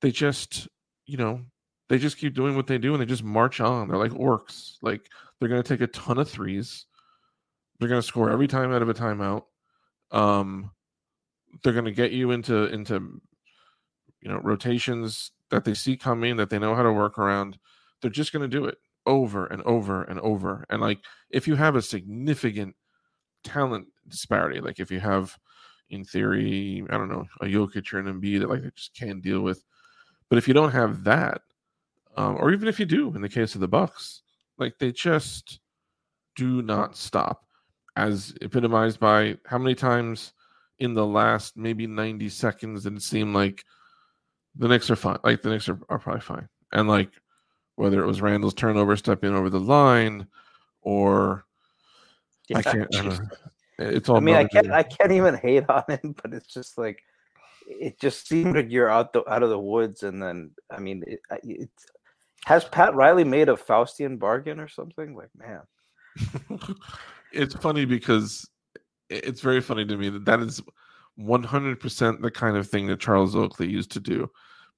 they 0.00 0.10
just 0.10 0.68
you 1.06 1.16
know 1.16 1.40
they 1.88 1.98
just 1.98 2.18
keep 2.18 2.34
doing 2.34 2.56
what 2.56 2.66
they 2.66 2.78
do 2.78 2.92
and 2.92 3.00
they 3.00 3.06
just 3.06 3.22
march 3.22 3.60
on. 3.60 3.88
They're 3.88 3.98
like 3.98 4.12
orcs. 4.12 4.76
Like 4.82 5.08
they're 5.38 5.48
going 5.48 5.62
to 5.62 5.68
take 5.68 5.80
a 5.80 5.86
ton 5.86 6.18
of 6.18 6.28
threes. 6.28 6.86
They're 7.78 7.88
going 7.88 8.00
to 8.00 8.06
score 8.06 8.30
every 8.30 8.48
time 8.48 8.72
out 8.72 8.82
of 8.82 8.88
a 8.88 8.94
timeout. 8.94 9.42
Um, 10.10 10.70
they're 11.62 11.72
going 11.72 11.84
to 11.84 11.92
get 11.92 12.12
you 12.12 12.30
into 12.30 12.64
into 12.66 13.20
you 14.20 14.30
know 14.30 14.40
rotations 14.42 15.30
that 15.50 15.64
they 15.64 15.74
see 15.74 15.96
coming 15.96 16.36
that 16.36 16.50
they 16.50 16.58
know 16.58 16.74
how 16.74 16.82
to 16.82 16.92
work 16.92 17.18
around. 17.18 17.58
They're 18.02 18.10
just 18.10 18.32
going 18.32 18.48
to 18.48 18.56
do 18.56 18.64
it 18.64 18.78
over 19.06 19.46
and 19.46 19.62
over 19.62 20.02
and 20.02 20.18
over. 20.20 20.66
And 20.68 20.80
like 20.80 20.98
if 21.30 21.46
you 21.46 21.54
have 21.54 21.76
a 21.76 21.82
significant 21.82 22.74
talent 23.44 23.86
disparity, 24.08 24.60
like 24.60 24.80
if 24.80 24.90
you 24.90 25.00
have 25.00 25.38
in 25.90 26.04
theory, 26.04 26.84
I 26.90 26.96
don't 26.96 27.08
know, 27.08 27.26
a 27.40 27.46
Jokic 27.46 27.92
or 27.92 27.98
an 27.98 28.06
Embiid 28.06 28.40
that 28.40 28.50
like 28.50 28.62
they 28.62 28.70
just 28.74 28.94
can't 28.94 29.22
deal 29.22 29.40
with. 29.40 29.64
But 30.28 30.38
if 30.38 30.48
you 30.48 30.54
don't 30.54 30.72
have 30.72 31.04
that, 31.04 31.42
um, 32.16 32.36
or 32.36 32.52
even 32.52 32.68
if 32.68 32.80
you 32.80 32.86
do, 32.86 33.14
in 33.14 33.20
the 33.22 33.28
case 33.28 33.54
of 33.54 33.60
the 33.60 33.68
Bucks, 33.68 34.22
like 34.58 34.78
they 34.78 34.90
just 34.92 35.60
do 36.34 36.62
not 36.62 36.96
stop, 36.96 37.44
as 37.96 38.34
epitomized 38.40 38.98
by 38.98 39.36
how 39.46 39.58
many 39.58 39.74
times 39.74 40.32
in 40.78 40.94
the 40.94 41.06
last 41.06 41.56
maybe 41.56 41.86
90 41.86 42.28
seconds 42.28 42.82
did 42.82 42.94
it 42.94 43.02
seem 43.02 43.32
like 43.32 43.64
the 44.56 44.68
Knicks 44.68 44.90
are 44.90 44.96
fine, 44.96 45.18
like 45.24 45.42
the 45.42 45.50
Knicks 45.50 45.68
are, 45.68 45.78
are 45.88 45.98
probably 45.98 46.20
fine, 46.20 46.48
and 46.72 46.88
like 46.88 47.10
whether 47.76 48.02
it 48.02 48.06
was 48.06 48.22
Randle's 48.22 48.54
turnover 48.54 48.96
stepping 48.96 49.34
over 49.34 49.50
the 49.50 49.60
line 49.60 50.26
or 50.80 51.44
yeah, 52.48 52.58
I 52.58 52.62
can't. 52.62 52.96
I 52.96 53.18
it's 53.78 54.08
all. 54.08 54.16
I 54.16 54.20
mean, 54.20 54.36
I 54.36 54.44
can't. 54.44 54.70
I 54.70 54.82
can't 54.82 55.12
even 55.12 55.34
hate 55.34 55.68
on 55.68 55.84
him, 55.88 56.14
but 56.22 56.32
it's 56.32 56.52
just 56.52 56.78
like 56.78 57.02
it 57.66 58.00
just 58.00 58.28
seemed 58.28 58.56
like 58.56 58.70
you're 58.70 58.90
out 58.90 59.12
the 59.12 59.28
out 59.30 59.42
of 59.42 59.50
the 59.50 59.58
woods, 59.58 60.02
and 60.02 60.22
then 60.22 60.50
I 60.70 60.78
mean, 60.78 61.02
it, 61.06 61.20
it 61.42 61.70
has 62.46 62.64
Pat 62.64 62.94
Riley 62.94 63.24
made 63.24 63.48
a 63.48 63.54
Faustian 63.54 64.18
bargain 64.18 64.60
or 64.60 64.68
something? 64.68 65.16
Like, 65.16 65.30
man, 65.36 65.62
it's 67.32 67.54
funny 67.54 67.84
because 67.84 68.48
it's 69.10 69.40
very 69.40 69.60
funny 69.60 69.84
to 69.84 69.96
me 69.96 70.08
that 70.10 70.24
that 70.24 70.40
is 70.40 70.62
100% 71.18 72.20
the 72.20 72.30
kind 72.30 72.56
of 72.56 72.68
thing 72.68 72.86
that 72.86 73.00
Charles 73.00 73.34
Oakley 73.34 73.68
used 73.68 73.90
to 73.92 74.00
do, 74.00 74.30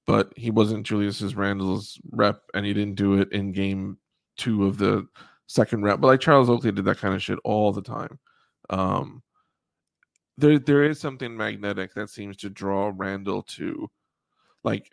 but 0.07 0.33
he 0.37 0.51
wasn't 0.51 0.87
Julius's 0.87 1.35
Randle's 1.35 2.01
rep, 2.11 2.41
and 2.55 2.65
he 2.65 2.73
didn't 2.73 2.97
do 2.97 3.21
it 3.21 3.31
in 3.33 3.53
game 3.53 3.99
two 4.37 4.67
of 4.67 4.79
the 4.79 5.07
second 5.47 5.83
rep. 5.83 6.01
But 6.01 6.09
like 6.09 6.21
Charles 6.21 6.49
Oakley 6.49 6.73
did 6.73 6.85
that 6.87 6.99
kind 6.99 7.15
of 7.15 7.23
shit 7.23 7.39
all 7.45 7.73
the 7.73 7.83
time. 7.83 8.19
Um, 8.71 9.23
there 10.37 10.59
there 10.59 10.85
is 10.85 11.01
something 11.01 11.37
magnetic 11.37 11.95
that 11.95 12.11
seems 12.11 12.37
to 12.39 12.51
draw 12.51 12.93
Randle 12.95 13.43
to 13.43 13.91
like 14.63 14.91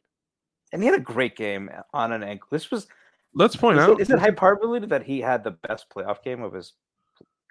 and 0.73 0.81
he 0.81 0.87
had 0.89 0.99
a 0.99 1.03
great 1.03 1.35
game 1.35 1.69
on 1.93 2.11
an 2.11 2.23
ankle. 2.23 2.47
This 2.51 2.71
was 2.71 2.87
let's 3.33 3.55
point 3.55 3.77
is 3.77 3.83
out 3.83 3.91
it, 3.91 4.01
is 4.01 4.09
it 4.09 4.19
hyperbole 4.19 4.85
that 4.87 5.03
he 5.03 5.21
had 5.21 5.43
the 5.43 5.51
best 5.51 5.87
playoff 5.89 6.23
game 6.23 6.41
of 6.41 6.53
his 6.53 6.73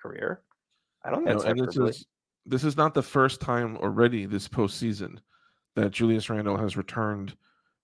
career? 0.01 0.43
I 1.05 1.11
don't 1.11 1.25
think 1.25 1.45
no, 1.45 1.67
this 1.67 1.77
is 1.77 2.07
this 2.47 2.65
is 2.65 2.77
not 2.77 2.95
the 2.95 3.03
first 3.03 3.41
time 3.41 3.77
already 3.77 4.27
this 4.27 4.49
postseason 4.49 5.19
that 5.77 5.91
Julius 5.91 6.29
Randle 6.29 6.57
has 6.57 6.77
returned 6.77 7.37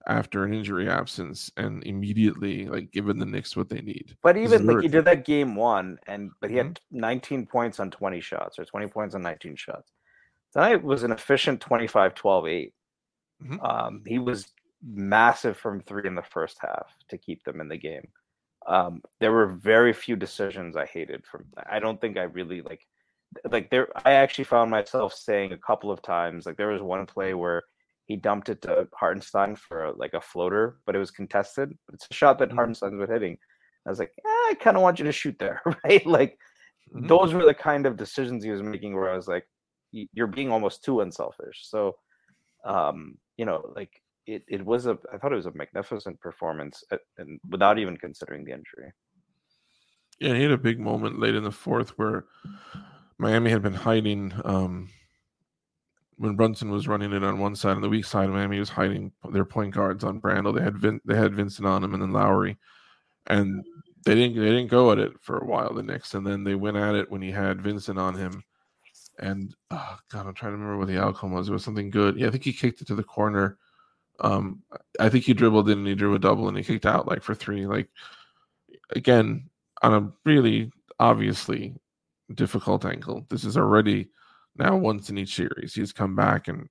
after 0.06 0.44
an 0.44 0.54
injury 0.54 0.88
absence 0.88 1.50
and 1.56 1.84
immediately 1.84 2.66
like 2.66 2.90
given 2.90 3.18
the 3.18 3.26
Knicks 3.26 3.56
what 3.56 3.68
they 3.68 3.80
need. 3.80 4.16
But 4.22 4.36
even 4.36 4.66
like 4.66 4.82
he 4.82 4.88
did 4.88 5.04
that 5.04 5.24
game 5.24 5.54
one 5.54 5.98
and 6.06 6.30
but 6.40 6.50
he 6.50 6.56
mm-hmm. 6.56 6.68
had 6.68 6.80
19 6.90 7.46
points 7.46 7.80
on 7.80 7.90
20 7.90 8.20
shots 8.20 8.58
or 8.58 8.64
20 8.64 8.86
points 8.88 9.14
on 9.14 9.22
19 9.22 9.56
shots. 9.56 9.92
Tonight 10.52 10.82
was 10.82 11.02
an 11.02 11.12
efficient 11.12 11.60
25 11.60 12.14
12 12.14 12.46
8. 12.46 12.74
Mm-hmm. 13.42 13.60
Um, 13.64 14.02
he 14.06 14.18
was 14.18 14.52
massive 14.82 15.56
from 15.56 15.80
three 15.82 16.06
in 16.06 16.14
the 16.14 16.22
first 16.22 16.58
half 16.60 16.86
to 17.08 17.18
keep 17.18 17.44
them 17.44 17.60
in 17.60 17.68
the 17.68 17.76
game. 17.76 18.08
Um, 18.66 19.02
there 19.20 19.32
were 19.32 19.46
very 19.46 19.92
few 19.92 20.16
decisions 20.16 20.76
I 20.76 20.86
hated 20.86 21.24
from 21.26 21.44
I 21.68 21.78
don't 21.78 22.00
think 22.00 22.16
I 22.16 22.22
really 22.22 22.62
like 22.62 22.86
like 23.50 23.70
there 23.70 23.88
I 24.04 24.12
actually 24.12 24.44
found 24.44 24.70
myself 24.70 25.14
saying 25.14 25.52
a 25.52 25.58
couple 25.58 25.90
of 25.90 26.02
times 26.02 26.46
like 26.46 26.56
there 26.56 26.68
was 26.68 26.82
one 26.82 27.06
play 27.06 27.34
where 27.34 27.62
he 28.10 28.16
dumped 28.16 28.48
it 28.48 28.60
to 28.60 28.88
Hartenstein 28.92 29.54
for 29.54 29.92
like 29.96 30.14
a 30.14 30.20
floater, 30.20 30.78
but 30.84 30.96
it 30.96 30.98
was 30.98 31.12
contested. 31.12 31.72
It's 31.92 32.08
a 32.10 32.14
shot 32.14 32.40
that 32.40 32.48
mm-hmm. 32.48 32.56
Hartenstein's 32.56 32.98
been 32.98 33.08
hitting. 33.08 33.38
I 33.86 33.90
was 33.90 34.00
like, 34.00 34.10
eh, 34.18 34.28
I 34.28 34.56
kind 34.58 34.76
of 34.76 34.82
want 34.82 34.98
you 34.98 35.04
to 35.04 35.12
shoot 35.12 35.36
there, 35.38 35.62
right? 35.84 36.04
Like 36.04 36.36
mm-hmm. 36.92 37.06
those 37.06 37.32
were 37.32 37.44
the 37.44 37.54
kind 37.54 37.86
of 37.86 37.96
decisions 37.96 38.42
he 38.42 38.50
was 38.50 38.64
making 38.64 38.96
where 38.96 39.12
I 39.12 39.16
was 39.16 39.28
like, 39.28 39.46
you're 39.92 40.26
being 40.26 40.50
almost 40.50 40.82
too 40.82 41.02
unselfish. 41.02 41.60
So, 41.62 41.94
um, 42.64 43.16
you 43.36 43.44
know, 43.44 43.62
like 43.76 44.02
it, 44.26 44.42
it 44.48 44.66
was 44.66 44.86
a, 44.86 44.98
I 45.14 45.18
thought 45.18 45.32
it 45.32 45.36
was 45.36 45.46
a 45.46 45.54
magnificent 45.54 46.20
performance, 46.20 46.82
at, 46.90 46.98
uh, 46.98 47.22
and 47.22 47.38
without 47.48 47.78
even 47.78 47.96
considering 47.96 48.44
the 48.44 48.50
injury. 48.50 48.92
Yeah, 50.18 50.34
he 50.34 50.42
had 50.42 50.50
a 50.50 50.58
big 50.58 50.80
moment 50.80 51.20
late 51.20 51.36
in 51.36 51.44
the 51.44 51.52
fourth 51.52 51.90
where 51.90 52.24
Miami 53.18 53.50
had 53.52 53.62
been 53.62 53.72
hiding. 53.72 54.32
Um, 54.44 54.88
when 56.20 56.36
Brunson 56.36 56.70
was 56.70 56.86
running 56.86 57.14
it 57.14 57.24
on 57.24 57.38
one 57.38 57.56
side, 57.56 57.76
on 57.76 57.80
the 57.80 57.88
weak 57.88 58.04
side, 58.04 58.28
of 58.28 58.34
Miami 58.34 58.58
was 58.58 58.68
hiding 58.68 59.10
their 59.32 59.46
point 59.46 59.72
guards 59.72 60.04
on 60.04 60.20
Brandel. 60.20 60.54
They 60.54 60.62
had 60.62 60.76
Vin, 60.76 61.00
they 61.06 61.16
had 61.16 61.34
Vincent 61.34 61.66
on 61.66 61.82
him, 61.82 61.94
and 61.94 62.02
then 62.02 62.12
Lowry, 62.12 62.58
and 63.28 63.64
they 64.04 64.14
didn't 64.14 64.36
they 64.38 64.50
didn't 64.50 64.68
go 64.68 64.92
at 64.92 64.98
it 64.98 65.12
for 65.22 65.38
a 65.38 65.46
while. 65.46 65.72
The 65.72 65.82
Knicks, 65.82 66.12
and 66.12 66.26
then 66.26 66.44
they 66.44 66.54
went 66.54 66.76
at 66.76 66.94
it 66.94 67.10
when 67.10 67.22
he 67.22 67.30
had 67.30 67.62
Vincent 67.62 67.98
on 67.98 68.14
him, 68.14 68.44
and 69.18 69.54
oh 69.70 69.96
God, 70.12 70.26
I'm 70.26 70.34
trying 70.34 70.52
to 70.52 70.58
remember 70.58 70.76
what 70.76 70.88
the 70.88 71.02
outcome 71.02 71.32
was. 71.32 71.48
It 71.48 71.52
was 71.52 71.64
something 71.64 71.88
good. 71.88 72.18
Yeah, 72.18 72.26
I 72.26 72.30
think 72.30 72.44
he 72.44 72.52
kicked 72.52 72.82
it 72.82 72.86
to 72.88 72.94
the 72.94 73.02
corner. 73.02 73.56
Um, 74.20 74.62
I 75.00 75.08
think 75.08 75.24
he 75.24 75.32
dribbled 75.32 75.70
in 75.70 75.78
and 75.78 75.88
he 75.88 75.94
drew 75.94 76.14
a 76.14 76.18
double 76.18 76.48
and 76.48 76.56
he 76.58 76.62
kicked 76.62 76.84
out 76.84 77.08
like 77.08 77.22
for 77.22 77.34
three. 77.34 77.66
Like 77.66 77.88
again, 78.90 79.48
on 79.80 79.94
a 79.94 80.12
really 80.26 80.70
obviously 80.98 81.76
difficult 82.34 82.84
angle. 82.84 83.24
This 83.30 83.44
is 83.44 83.56
already 83.56 84.10
now 84.56 84.76
once 84.76 85.10
in 85.10 85.18
each 85.18 85.34
series. 85.34 85.74
He's 85.74 85.92
come 85.92 86.14
back 86.14 86.48
and 86.48 86.68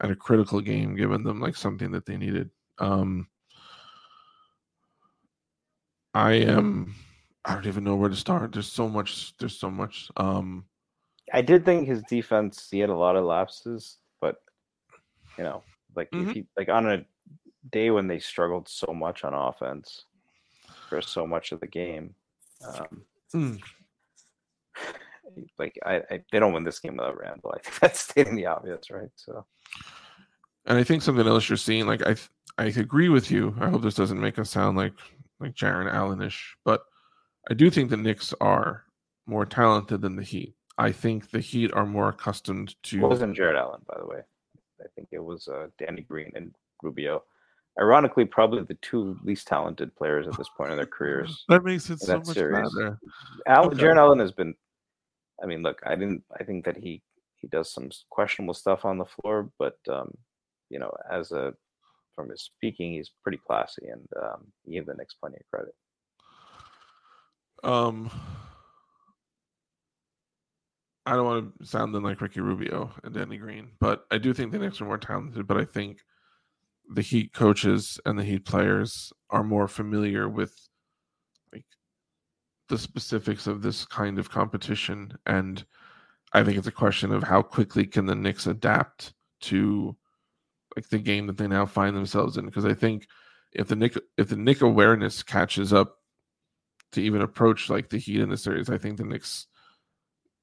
at 0.00 0.10
a 0.10 0.16
critical 0.16 0.60
game, 0.60 0.96
given 0.96 1.22
them 1.22 1.40
like 1.40 1.56
something 1.56 1.92
that 1.92 2.06
they 2.06 2.16
needed. 2.16 2.50
Um, 2.78 3.28
I 6.14 6.32
am. 6.32 6.94
I 7.44 7.54
don't 7.54 7.66
even 7.66 7.84
know 7.84 7.96
where 7.96 8.08
to 8.08 8.16
start. 8.16 8.52
There's 8.52 8.70
so 8.70 8.88
much. 8.88 9.36
There's 9.38 9.58
so 9.58 9.70
much. 9.70 10.10
Um, 10.16 10.64
I 11.32 11.42
did 11.42 11.64
think 11.64 11.86
his 11.86 12.02
defense. 12.08 12.68
He 12.70 12.80
had 12.80 12.90
a 12.90 12.96
lot 12.96 13.16
of 13.16 13.24
lapses, 13.24 13.98
but 14.20 14.36
you 15.38 15.44
know, 15.44 15.62
like 15.94 16.10
mm-hmm. 16.10 16.30
if 16.30 16.34
he 16.34 16.46
like 16.56 16.68
on 16.68 16.90
a 16.90 17.04
day 17.70 17.90
when 17.90 18.08
they 18.08 18.18
struggled 18.18 18.68
so 18.68 18.92
much 18.92 19.24
on 19.24 19.34
offense 19.34 20.04
for 20.88 21.00
so 21.00 21.26
much 21.26 21.52
of 21.52 21.60
the 21.60 21.66
game. 21.66 22.14
Um, 22.66 23.02
mm 23.34 23.60
like 25.58 25.78
I, 25.84 25.96
I, 26.10 26.20
they 26.30 26.38
don't 26.38 26.52
win 26.52 26.64
this 26.64 26.80
game 26.80 26.96
without 26.96 27.18
Randle. 27.18 27.54
I 27.54 27.60
think 27.60 27.78
that's 27.80 28.00
stating 28.00 28.36
the 28.36 28.46
obvious, 28.46 28.90
right? 28.90 29.10
So, 29.16 29.44
and 30.66 30.78
I 30.78 30.84
think 30.84 31.02
something 31.02 31.26
else 31.26 31.48
you're 31.48 31.56
seeing, 31.56 31.86
like 31.86 32.06
I 32.06 32.16
I 32.58 32.66
agree 32.66 33.08
with 33.08 33.30
you. 33.30 33.54
I 33.60 33.68
hope 33.68 33.82
this 33.82 33.94
doesn't 33.94 34.20
make 34.20 34.38
us 34.38 34.50
sound 34.50 34.76
like 34.76 34.92
like 35.40 35.54
Jarrett 35.54 35.92
Allenish, 35.92 36.40
but 36.64 36.82
I 37.50 37.54
do 37.54 37.70
think 37.70 37.90
the 37.90 37.96
Knicks 37.96 38.34
are 38.40 38.84
more 39.26 39.46
talented 39.46 40.02
than 40.02 40.16
the 40.16 40.22
Heat. 40.22 40.54
I 40.76 40.92
think 40.92 41.30
the 41.30 41.40
Heat 41.40 41.72
are 41.72 41.86
more 41.86 42.08
accustomed 42.10 42.74
to. 42.84 42.98
It 42.98 43.08
wasn't 43.08 43.36
Jarrett 43.36 43.56
Allen, 43.56 43.80
by 43.86 43.96
the 43.98 44.06
way. 44.06 44.20
I 44.80 44.86
think 44.94 45.08
it 45.12 45.22
was 45.22 45.48
uh, 45.48 45.66
Danny 45.78 46.02
Green 46.02 46.32
and 46.34 46.54
Rubio. 46.82 47.22
Ironically, 47.78 48.24
probably 48.24 48.62
the 48.62 48.78
two 48.82 49.18
least 49.22 49.46
talented 49.46 49.94
players 49.94 50.26
at 50.26 50.36
this 50.36 50.48
point 50.56 50.70
in 50.70 50.76
their 50.76 50.86
careers. 50.86 51.44
that 51.48 51.64
makes 51.64 51.88
it 51.88 52.00
so 52.00 52.18
much 52.18 52.26
series. 52.28 52.74
better. 52.74 52.98
Allen, 53.46 53.68
okay. 53.68 53.80
Jarrett 53.80 53.98
Allen 53.98 54.18
has 54.18 54.32
been 54.32 54.54
I 55.42 55.46
mean, 55.46 55.62
look, 55.62 55.80
I 55.84 55.96
didn't. 55.96 56.22
I 56.38 56.44
think 56.44 56.64
that 56.64 56.76
he 56.76 57.02
he 57.36 57.48
does 57.48 57.72
some 57.72 57.90
questionable 58.10 58.54
stuff 58.54 58.84
on 58.84 58.98
the 58.98 59.06
floor, 59.06 59.50
but 59.58 59.78
um, 59.88 60.12
you 60.68 60.78
know, 60.78 60.92
as 61.10 61.32
a 61.32 61.54
from 62.14 62.28
his 62.28 62.42
speaking, 62.42 62.92
he's 62.92 63.10
pretty 63.22 63.38
classy, 63.46 63.88
and 63.88 64.06
um, 64.22 64.46
he 64.64 64.72
gave 64.72 64.86
the 64.86 64.94
Knicks 64.94 65.14
plenty 65.14 65.36
of 65.36 65.46
credit. 65.50 65.74
Um, 67.62 68.10
I 71.06 71.14
don't 71.14 71.24
want 71.24 71.58
to 71.60 71.66
sound 71.66 71.94
like 71.94 72.20
Ricky 72.20 72.40
Rubio 72.40 72.90
and 73.02 73.14
Danny 73.14 73.38
Green, 73.38 73.70
but 73.80 74.04
I 74.10 74.18
do 74.18 74.32
think 74.32 74.52
the 74.52 74.58
Knicks 74.58 74.80
are 74.80 74.86
more 74.86 74.98
talented. 74.98 75.46
But 75.46 75.56
I 75.56 75.64
think 75.64 76.00
the 76.92 77.02
Heat 77.02 77.32
coaches 77.32 77.98
and 78.04 78.18
the 78.18 78.24
Heat 78.24 78.44
players 78.44 79.12
are 79.30 79.44
more 79.44 79.68
familiar 79.68 80.28
with 80.28 80.54
the 82.70 82.78
specifics 82.78 83.46
of 83.46 83.60
this 83.60 83.84
kind 83.84 84.18
of 84.18 84.30
competition. 84.30 85.18
And 85.26 85.62
I 86.32 86.42
think 86.42 86.56
it's 86.56 86.66
a 86.66 86.72
question 86.72 87.12
of 87.12 87.22
how 87.22 87.42
quickly 87.42 87.84
can 87.84 88.06
the 88.06 88.14
Knicks 88.14 88.46
adapt 88.46 89.12
to 89.42 89.94
like 90.74 90.88
the 90.88 90.98
game 90.98 91.26
that 91.26 91.36
they 91.36 91.48
now 91.48 91.66
find 91.66 91.94
themselves 91.94 92.38
in. 92.38 92.46
Because 92.46 92.64
I 92.64 92.72
think 92.72 93.06
if 93.52 93.68
the 93.68 93.76
Nick 93.76 93.98
if 94.16 94.28
the 94.28 94.36
Nick 94.36 94.62
awareness 94.62 95.22
catches 95.22 95.72
up 95.72 95.96
to 96.92 97.02
even 97.02 97.22
approach 97.22 97.70
like 97.70 97.88
the 97.88 97.98
Heat 97.98 98.20
in 98.20 98.30
the 98.30 98.36
series. 98.36 98.70
I 98.70 98.78
think 98.78 98.96
the 98.96 99.04
Knicks 99.04 99.46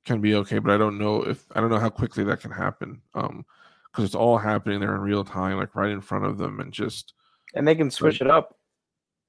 can 0.05 0.21
be 0.21 0.35
okay, 0.35 0.59
but 0.59 0.71
I 0.71 0.77
don't 0.77 0.97
know 0.97 1.23
if 1.23 1.45
I 1.55 1.59
don't 1.59 1.69
know 1.69 1.79
how 1.79 1.89
quickly 1.89 2.23
that 2.25 2.41
can 2.41 2.51
happen. 2.51 3.01
Um, 3.13 3.45
because 3.91 4.05
it's 4.05 4.15
all 4.15 4.37
happening 4.37 4.79
there 4.79 4.93
in 4.93 5.01
real 5.01 5.23
time, 5.23 5.57
like 5.57 5.75
right 5.75 5.89
in 5.89 6.01
front 6.01 6.25
of 6.25 6.37
them, 6.37 6.59
and 6.59 6.71
just 6.71 7.13
and 7.55 7.67
they 7.67 7.75
can 7.75 7.89
switch 7.89 8.21
like, 8.21 8.29
it 8.29 8.31
up. 8.31 8.57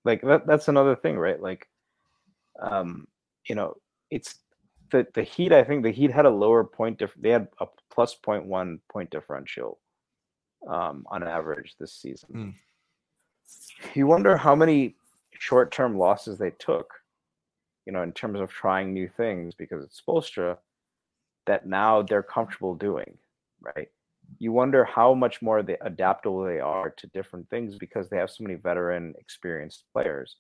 Like 0.05 0.23
that 0.23 0.47
that's 0.47 0.69
another 0.69 0.95
thing, 0.95 1.17
right? 1.17 1.41
Like 1.41 1.69
um, 2.59 3.07
you 3.49 3.55
know, 3.55 3.75
it's 4.11 4.37
the 4.91 5.07
the 5.15 5.23
Heat. 5.23 5.53
I 5.53 5.65
think 5.65 5.83
the 5.83 5.91
Heat 5.91 6.11
had 6.11 6.27
a 6.27 6.31
lower 6.31 6.65
point. 6.65 6.99
Diff- 6.99 7.15
they 7.17 7.31
had 7.31 7.49
a 7.61 7.67
plus 7.91 8.15
point 8.15 8.47
one 8.47 8.81
point 8.91 9.11
differential 9.11 9.79
um, 10.69 11.05
on 11.11 11.23
average 11.23 11.77
this 11.79 11.93
season. 11.93 12.29
Mm. 12.35 13.95
You 13.95 14.07
wonder 14.07 14.37
how 14.37 14.55
many 14.55 14.97
short 15.39 15.73
term 15.73 15.97
losses 15.97 16.39
they 16.39 16.51
took, 16.59 16.93
you 17.87 17.93
know, 17.93 18.03
in 18.03 18.13
terms 18.13 18.41
of 18.41 18.51
trying 18.51 18.93
new 18.93 19.09
things 19.09 19.55
because 19.55 19.85
it's 19.85 20.01
Spoelstra 20.01 20.59
that 21.47 21.67
now 21.67 22.03
they're 22.03 22.23
comfortable 22.23 22.75
doing, 22.75 23.17
right? 23.61 23.89
You 24.39 24.53
wonder 24.53 24.85
how 24.85 25.15
much 25.15 25.41
more 25.41 25.63
they 25.63 25.79
adaptable 25.81 26.45
they 26.45 26.61
are 26.61 26.91
to 26.91 27.07
different 27.09 27.49
things 27.49 27.77
because 27.77 28.11
they 28.11 28.19
have 28.19 28.31
so 28.31 28.45
many 28.45 28.57
veteran, 28.57 29.15
experienced 29.19 29.85
players 29.93 30.37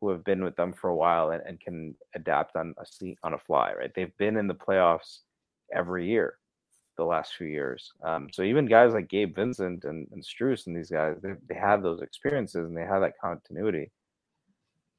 who 0.00 0.10
have 0.10 0.24
been 0.24 0.44
with 0.44 0.56
them 0.56 0.72
for 0.72 0.90
a 0.90 0.96
while 0.96 1.30
and, 1.30 1.42
and 1.46 1.60
can 1.60 1.94
adapt 2.14 2.56
on 2.56 2.74
a 2.78 2.86
seat 2.86 3.18
on 3.22 3.34
a 3.34 3.38
fly, 3.38 3.72
right? 3.72 3.92
They've 3.94 4.16
been 4.18 4.36
in 4.36 4.46
the 4.46 4.54
playoffs 4.54 5.20
every 5.74 6.08
year 6.08 6.38
the 6.96 7.04
last 7.04 7.34
few 7.34 7.46
years. 7.46 7.92
Um, 8.02 8.28
so 8.32 8.42
even 8.42 8.66
guys 8.66 8.92
like 8.94 9.08
Gabe 9.08 9.34
Vincent 9.34 9.84
and, 9.84 10.06
and 10.12 10.24
Strus 10.24 10.66
and 10.66 10.76
these 10.76 10.90
guys, 10.90 11.16
they, 11.22 11.32
they 11.48 11.54
have 11.54 11.82
those 11.82 12.00
experiences 12.00 12.66
and 12.66 12.76
they 12.76 12.82
have 12.82 13.02
that 13.02 13.18
continuity. 13.20 13.90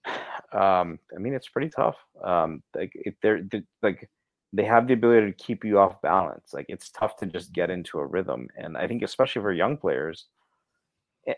Um, 0.54 0.98
I 1.14 1.20
mean, 1.20 1.34
it's 1.34 1.50
pretty 1.50 1.70
tough. 1.70 1.98
Um, 2.24 2.64
like 2.74 2.94
if 2.96 3.16
they're, 3.22 3.42
they're 3.52 3.66
like 3.84 4.10
they 4.54 4.64
have 4.64 4.88
the 4.88 4.94
ability 4.94 5.28
to 5.28 5.44
keep 5.44 5.66
you 5.66 5.78
off 5.78 6.02
balance. 6.02 6.54
Like 6.54 6.68
it's 6.70 6.90
tough 6.90 7.18
to 7.18 7.26
just 7.26 7.52
get 7.52 7.70
into 7.70 8.00
a 8.00 8.06
rhythm, 8.06 8.48
and 8.56 8.78
I 8.78 8.88
think 8.88 9.04
especially 9.04 9.42
for 9.42 9.52
young 9.52 9.78
players, 9.78 10.26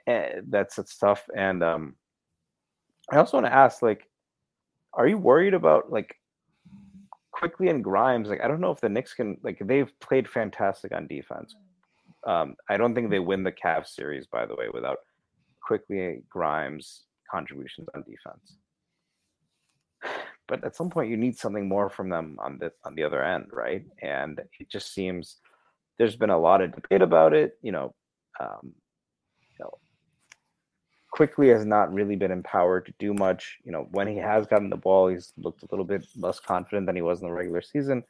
that's 0.07 0.77
it's 0.77 0.97
tough. 0.97 1.27
And 1.35 1.63
um, 1.63 1.95
I 3.11 3.17
also 3.17 3.37
want 3.37 3.47
to 3.47 3.53
ask, 3.53 3.81
like, 3.81 4.07
are 4.93 5.07
you 5.07 5.17
worried 5.17 5.53
about 5.53 5.91
like 5.91 6.15
Quickley 7.31 7.69
and 7.69 7.83
Grimes? 7.83 8.29
Like, 8.29 8.41
I 8.41 8.47
don't 8.47 8.61
know 8.61 8.71
if 8.71 8.81
the 8.81 8.89
Knicks 8.89 9.13
can 9.13 9.37
like 9.43 9.59
they've 9.61 9.91
played 9.99 10.27
fantastic 10.27 10.93
on 10.93 11.07
defense. 11.07 11.55
Um, 12.25 12.55
I 12.69 12.77
don't 12.77 12.93
think 12.93 13.09
they 13.09 13.19
win 13.19 13.43
the 13.43 13.51
Cavs 13.51 13.87
series, 13.87 14.27
by 14.27 14.45
the 14.45 14.55
way, 14.55 14.67
without 14.73 14.97
Quickley 15.61 16.23
Grimes 16.29 17.03
contributions 17.31 17.87
on 17.93 18.03
defense 18.03 18.57
but 20.47 20.63
at 20.63 20.75
some 20.75 20.89
point 20.89 21.09
you 21.09 21.17
need 21.17 21.37
something 21.37 21.67
more 21.67 21.89
from 21.89 22.09
them 22.09 22.37
on 22.39 22.57
the 22.57 22.71
on 22.83 22.95
the 22.95 23.03
other 23.03 23.23
end, 23.23 23.47
right? 23.51 23.85
And 24.01 24.39
it 24.59 24.69
just 24.69 24.93
seems 24.93 25.37
there's 25.97 26.15
been 26.15 26.29
a 26.29 26.39
lot 26.39 26.61
of 26.61 26.73
debate 26.73 27.01
about 27.01 27.33
it. 27.33 27.57
You 27.61 27.71
know, 27.71 27.95
um, 28.39 28.73
you 29.51 29.65
know, 29.65 29.71
Quickley 31.11 31.49
has 31.49 31.65
not 31.65 31.93
really 31.93 32.15
been 32.15 32.31
empowered 32.31 32.85
to 32.85 32.93
do 32.99 33.13
much. 33.13 33.57
You 33.63 33.71
know, 33.71 33.87
when 33.91 34.07
he 34.07 34.17
has 34.17 34.47
gotten 34.47 34.69
the 34.69 34.77
ball, 34.77 35.07
he's 35.07 35.33
looked 35.37 35.63
a 35.63 35.67
little 35.71 35.85
bit 35.85 36.05
less 36.15 36.39
confident 36.39 36.85
than 36.85 36.95
he 36.95 37.01
was 37.01 37.21
in 37.21 37.27
the 37.27 37.33
regular 37.33 37.61
season. 37.61 38.03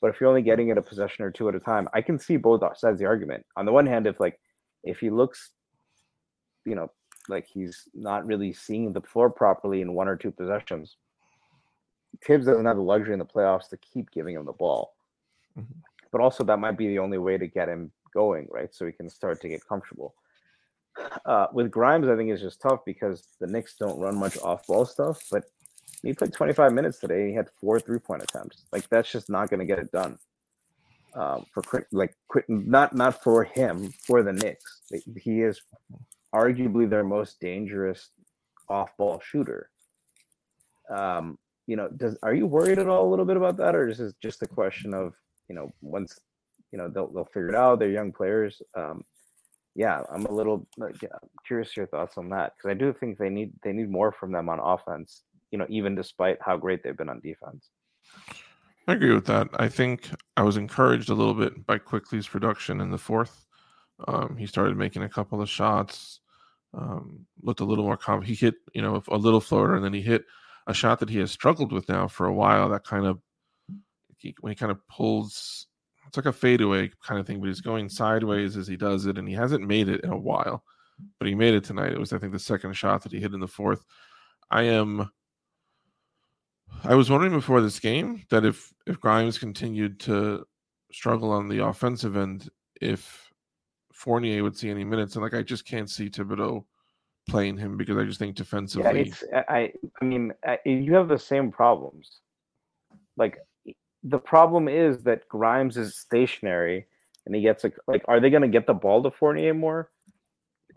But 0.00 0.08
if 0.08 0.20
you're 0.20 0.28
only 0.28 0.42
getting 0.42 0.68
it 0.68 0.78
a 0.78 0.82
possession 0.82 1.24
or 1.24 1.30
two 1.30 1.48
at 1.48 1.54
a 1.54 1.60
time, 1.60 1.88
I 1.92 2.00
can 2.00 2.18
see 2.18 2.36
both 2.36 2.60
sides 2.76 2.94
of 2.94 2.98
the 2.98 3.04
argument. 3.04 3.44
On 3.56 3.66
the 3.66 3.72
one 3.72 3.86
hand, 3.86 4.06
if 4.06 4.18
like 4.18 4.40
if 4.82 4.98
he 5.00 5.10
looks, 5.10 5.50
you 6.64 6.74
know, 6.74 6.90
like 7.28 7.46
he's 7.46 7.88
not 7.94 8.26
really 8.26 8.52
seeing 8.52 8.92
the 8.92 9.02
floor 9.02 9.30
properly 9.30 9.82
in 9.82 9.92
one 9.92 10.08
or 10.08 10.16
two 10.16 10.30
possessions, 10.30 10.96
Thibs 12.24 12.46
doesn't 12.46 12.64
have 12.64 12.76
the 12.76 12.82
luxury 12.82 13.12
in 13.12 13.18
the 13.18 13.24
playoffs 13.24 13.68
to 13.68 13.76
keep 13.76 14.10
giving 14.10 14.34
him 14.34 14.44
the 14.44 14.52
ball. 14.52 14.94
Mm-hmm. 15.58 15.78
But 16.10 16.20
also, 16.20 16.42
that 16.44 16.58
might 16.58 16.76
be 16.76 16.88
the 16.88 16.98
only 16.98 17.18
way 17.18 17.38
to 17.38 17.46
get 17.46 17.68
him 17.68 17.92
going, 18.12 18.48
right? 18.50 18.74
So 18.74 18.86
he 18.86 18.92
can 18.92 19.08
start 19.08 19.40
to 19.42 19.48
get 19.48 19.66
comfortable. 19.66 20.14
Uh, 21.24 21.46
with 21.52 21.70
Grimes, 21.70 22.08
I 22.08 22.16
think 22.16 22.30
it's 22.30 22.42
just 22.42 22.60
tough 22.60 22.80
because 22.84 23.26
the 23.40 23.46
Knicks 23.46 23.76
don't 23.78 24.00
run 24.00 24.16
much 24.16 24.38
off 24.38 24.66
ball 24.66 24.84
stuff. 24.84 25.22
But 25.30 25.44
he 26.02 26.12
played 26.12 26.32
25 26.32 26.72
minutes 26.72 26.98
today. 26.98 27.28
he 27.28 27.34
had 27.34 27.48
four 27.60 27.78
three 27.80 27.98
point 27.98 28.22
attempts. 28.22 28.64
Like 28.72 28.88
that's 28.88 29.10
just 29.10 29.28
not 29.28 29.50
going 29.50 29.60
to 29.60 29.66
get 29.66 29.78
it 29.78 29.92
done. 29.92 30.18
Um, 31.14 31.44
for 31.52 31.86
like 31.90 32.14
not 32.48 32.94
not 32.94 33.22
for 33.22 33.42
him 33.42 33.92
for 34.06 34.22
the 34.22 34.32
Knicks. 34.32 34.82
He 35.16 35.42
is 35.42 35.60
arguably 36.34 36.88
their 36.88 37.02
most 37.02 37.40
dangerous 37.40 38.10
off 38.68 38.96
ball 38.96 39.20
shooter. 39.24 39.70
Um, 40.88 41.38
you 41.66 41.76
know, 41.76 41.88
does 41.88 42.16
are 42.22 42.34
you 42.34 42.46
worried 42.46 42.78
at 42.78 42.88
all 42.88 43.08
a 43.08 43.10
little 43.10 43.24
bit 43.24 43.36
about 43.36 43.56
that, 43.56 43.74
or 43.74 43.88
is 43.88 43.98
this 43.98 44.12
just 44.22 44.42
a 44.42 44.46
question 44.46 44.94
of 44.94 45.14
you 45.48 45.54
know 45.54 45.72
once 45.82 46.18
you 46.72 46.78
know 46.78 46.88
they'll 46.88 47.08
they'll 47.12 47.24
figure 47.24 47.48
it 47.48 47.54
out? 47.56 47.80
They're 47.80 47.90
young 47.90 48.12
players. 48.12 48.62
Um, 48.76 49.02
yeah, 49.74 50.02
I'm 50.12 50.26
a 50.26 50.32
little 50.32 50.66
curious 51.46 51.76
your 51.76 51.86
thoughts 51.86 52.18
on 52.18 52.28
that 52.30 52.54
because 52.56 52.70
I 52.70 52.74
do 52.74 52.92
think 52.92 53.18
they 53.18 53.30
need 53.30 53.52
they 53.62 53.72
need 53.72 53.90
more 53.90 54.12
from 54.12 54.32
them 54.32 54.48
on 54.48 54.58
offense. 54.58 55.22
You 55.50 55.58
know, 55.58 55.66
even 55.68 55.94
despite 55.94 56.38
how 56.40 56.56
great 56.56 56.82
they've 56.82 56.96
been 56.96 57.08
on 57.08 57.20
defense. 57.20 57.70
I 58.86 58.94
agree 58.94 59.14
with 59.14 59.26
that. 59.26 59.48
I 59.54 59.68
think 59.68 60.10
I 60.36 60.42
was 60.42 60.56
encouraged 60.56 61.10
a 61.10 61.14
little 61.14 61.34
bit 61.34 61.66
by 61.66 61.78
Quickley's 61.78 62.26
production 62.26 62.80
in 62.80 62.90
the 62.90 62.98
fourth. 62.98 63.46
Um, 64.08 64.36
he 64.36 64.46
started 64.46 64.76
making 64.76 65.02
a 65.02 65.08
couple 65.08 65.40
of 65.42 65.48
shots, 65.48 66.20
um, 66.74 67.26
looked 67.42 67.60
a 67.60 67.64
little 67.64 67.84
more 67.84 67.96
calm. 67.96 68.22
He 68.22 68.34
hit, 68.34 68.54
you 68.74 68.82
know, 68.82 69.02
a 69.08 69.16
little 69.16 69.40
floater, 69.40 69.76
and 69.76 69.84
then 69.84 69.92
he 69.92 70.00
hit 70.00 70.24
a 70.66 70.74
shot 70.74 71.00
that 71.00 71.10
he 71.10 71.18
has 71.18 71.30
struggled 71.30 71.72
with 71.72 71.88
now 71.88 72.08
for 72.08 72.26
a 72.26 72.32
while. 72.32 72.68
That 72.68 72.84
kind 72.84 73.06
of 73.06 73.20
he, 74.16 74.34
when 74.40 74.50
he 74.50 74.56
kind 74.56 74.72
of 74.72 74.86
pulls, 74.88 75.66
it's 76.10 76.16
like 76.16 76.26
a 76.26 76.32
fadeaway 76.32 76.90
kind 77.06 77.20
of 77.20 77.26
thing, 77.26 77.38
but 77.38 77.46
he's 77.46 77.60
going 77.60 77.88
sideways 77.88 78.56
as 78.56 78.66
he 78.66 78.76
does 78.76 79.06
it, 79.06 79.16
and 79.16 79.28
he 79.28 79.34
hasn't 79.34 79.64
made 79.64 79.88
it 79.88 80.00
in 80.00 80.10
a 80.10 80.18
while. 80.18 80.64
But 81.20 81.28
he 81.28 81.36
made 81.36 81.54
it 81.54 81.62
tonight. 81.62 81.92
It 81.92 82.00
was, 82.00 82.12
I 82.12 82.18
think, 82.18 82.32
the 82.32 82.38
second 82.40 82.72
shot 82.72 83.04
that 83.04 83.12
he 83.12 83.20
hit 83.20 83.32
in 83.32 83.38
the 83.38 83.46
fourth. 83.46 83.86
I 84.50 84.62
am. 84.62 85.08
I 86.82 86.96
was 86.96 87.10
wondering 87.10 87.32
before 87.32 87.60
this 87.60 87.78
game 87.78 88.24
that 88.30 88.44
if 88.44 88.72
if 88.88 88.98
Grimes 88.98 89.38
continued 89.38 90.00
to 90.00 90.44
struggle 90.90 91.30
on 91.30 91.46
the 91.46 91.64
offensive 91.64 92.16
end, 92.16 92.48
if 92.80 93.30
Fournier 93.92 94.42
would 94.42 94.56
see 94.56 94.68
any 94.68 94.82
minutes, 94.82 95.14
and 95.14 95.22
like 95.22 95.34
I 95.34 95.42
just 95.42 95.64
can't 95.64 95.88
see 95.88 96.10
Thibodeau 96.10 96.64
playing 97.28 97.56
him 97.56 97.76
because 97.76 97.96
I 97.96 98.02
just 98.02 98.18
think 98.18 98.34
defensively. 98.34 98.84
Yeah, 98.84 99.06
it's 99.06 99.22
I. 99.32 99.72
I 100.02 100.04
mean, 100.04 100.32
you 100.64 100.92
have 100.94 101.06
the 101.06 101.20
same 101.20 101.52
problems. 101.52 102.18
Like 103.16 103.38
the 104.02 104.18
problem 104.18 104.68
is 104.68 105.02
that 105.04 105.28
Grimes 105.28 105.76
is 105.76 105.96
stationary, 105.96 106.86
and 107.26 107.34
he 107.34 107.42
gets 107.42 107.64
a 107.64 107.72
like. 107.86 108.02
Are 108.08 108.20
they 108.20 108.30
going 108.30 108.42
to 108.42 108.48
get 108.48 108.66
the 108.66 108.74
ball 108.74 109.02
to 109.02 109.10
Fournier 109.10 109.54
more? 109.54 109.90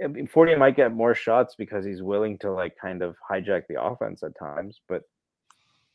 I 0.03 0.07
mean, 0.07 0.27
Fournier 0.27 0.57
might 0.57 0.75
get 0.75 0.93
more 0.93 1.15
shots 1.15 1.55
because 1.55 1.85
he's 1.85 2.01
willing 2.01 2.37
to 2.39 2.51
like 2.51 2.75
kind 2.81 3.01
of 3.01 3.15
hijack 3.29 3.63
the 3.67 3.81
offense 3.81 4.23
at 4.23 4.37
times, 4.37 4.81
but 4.89 5.03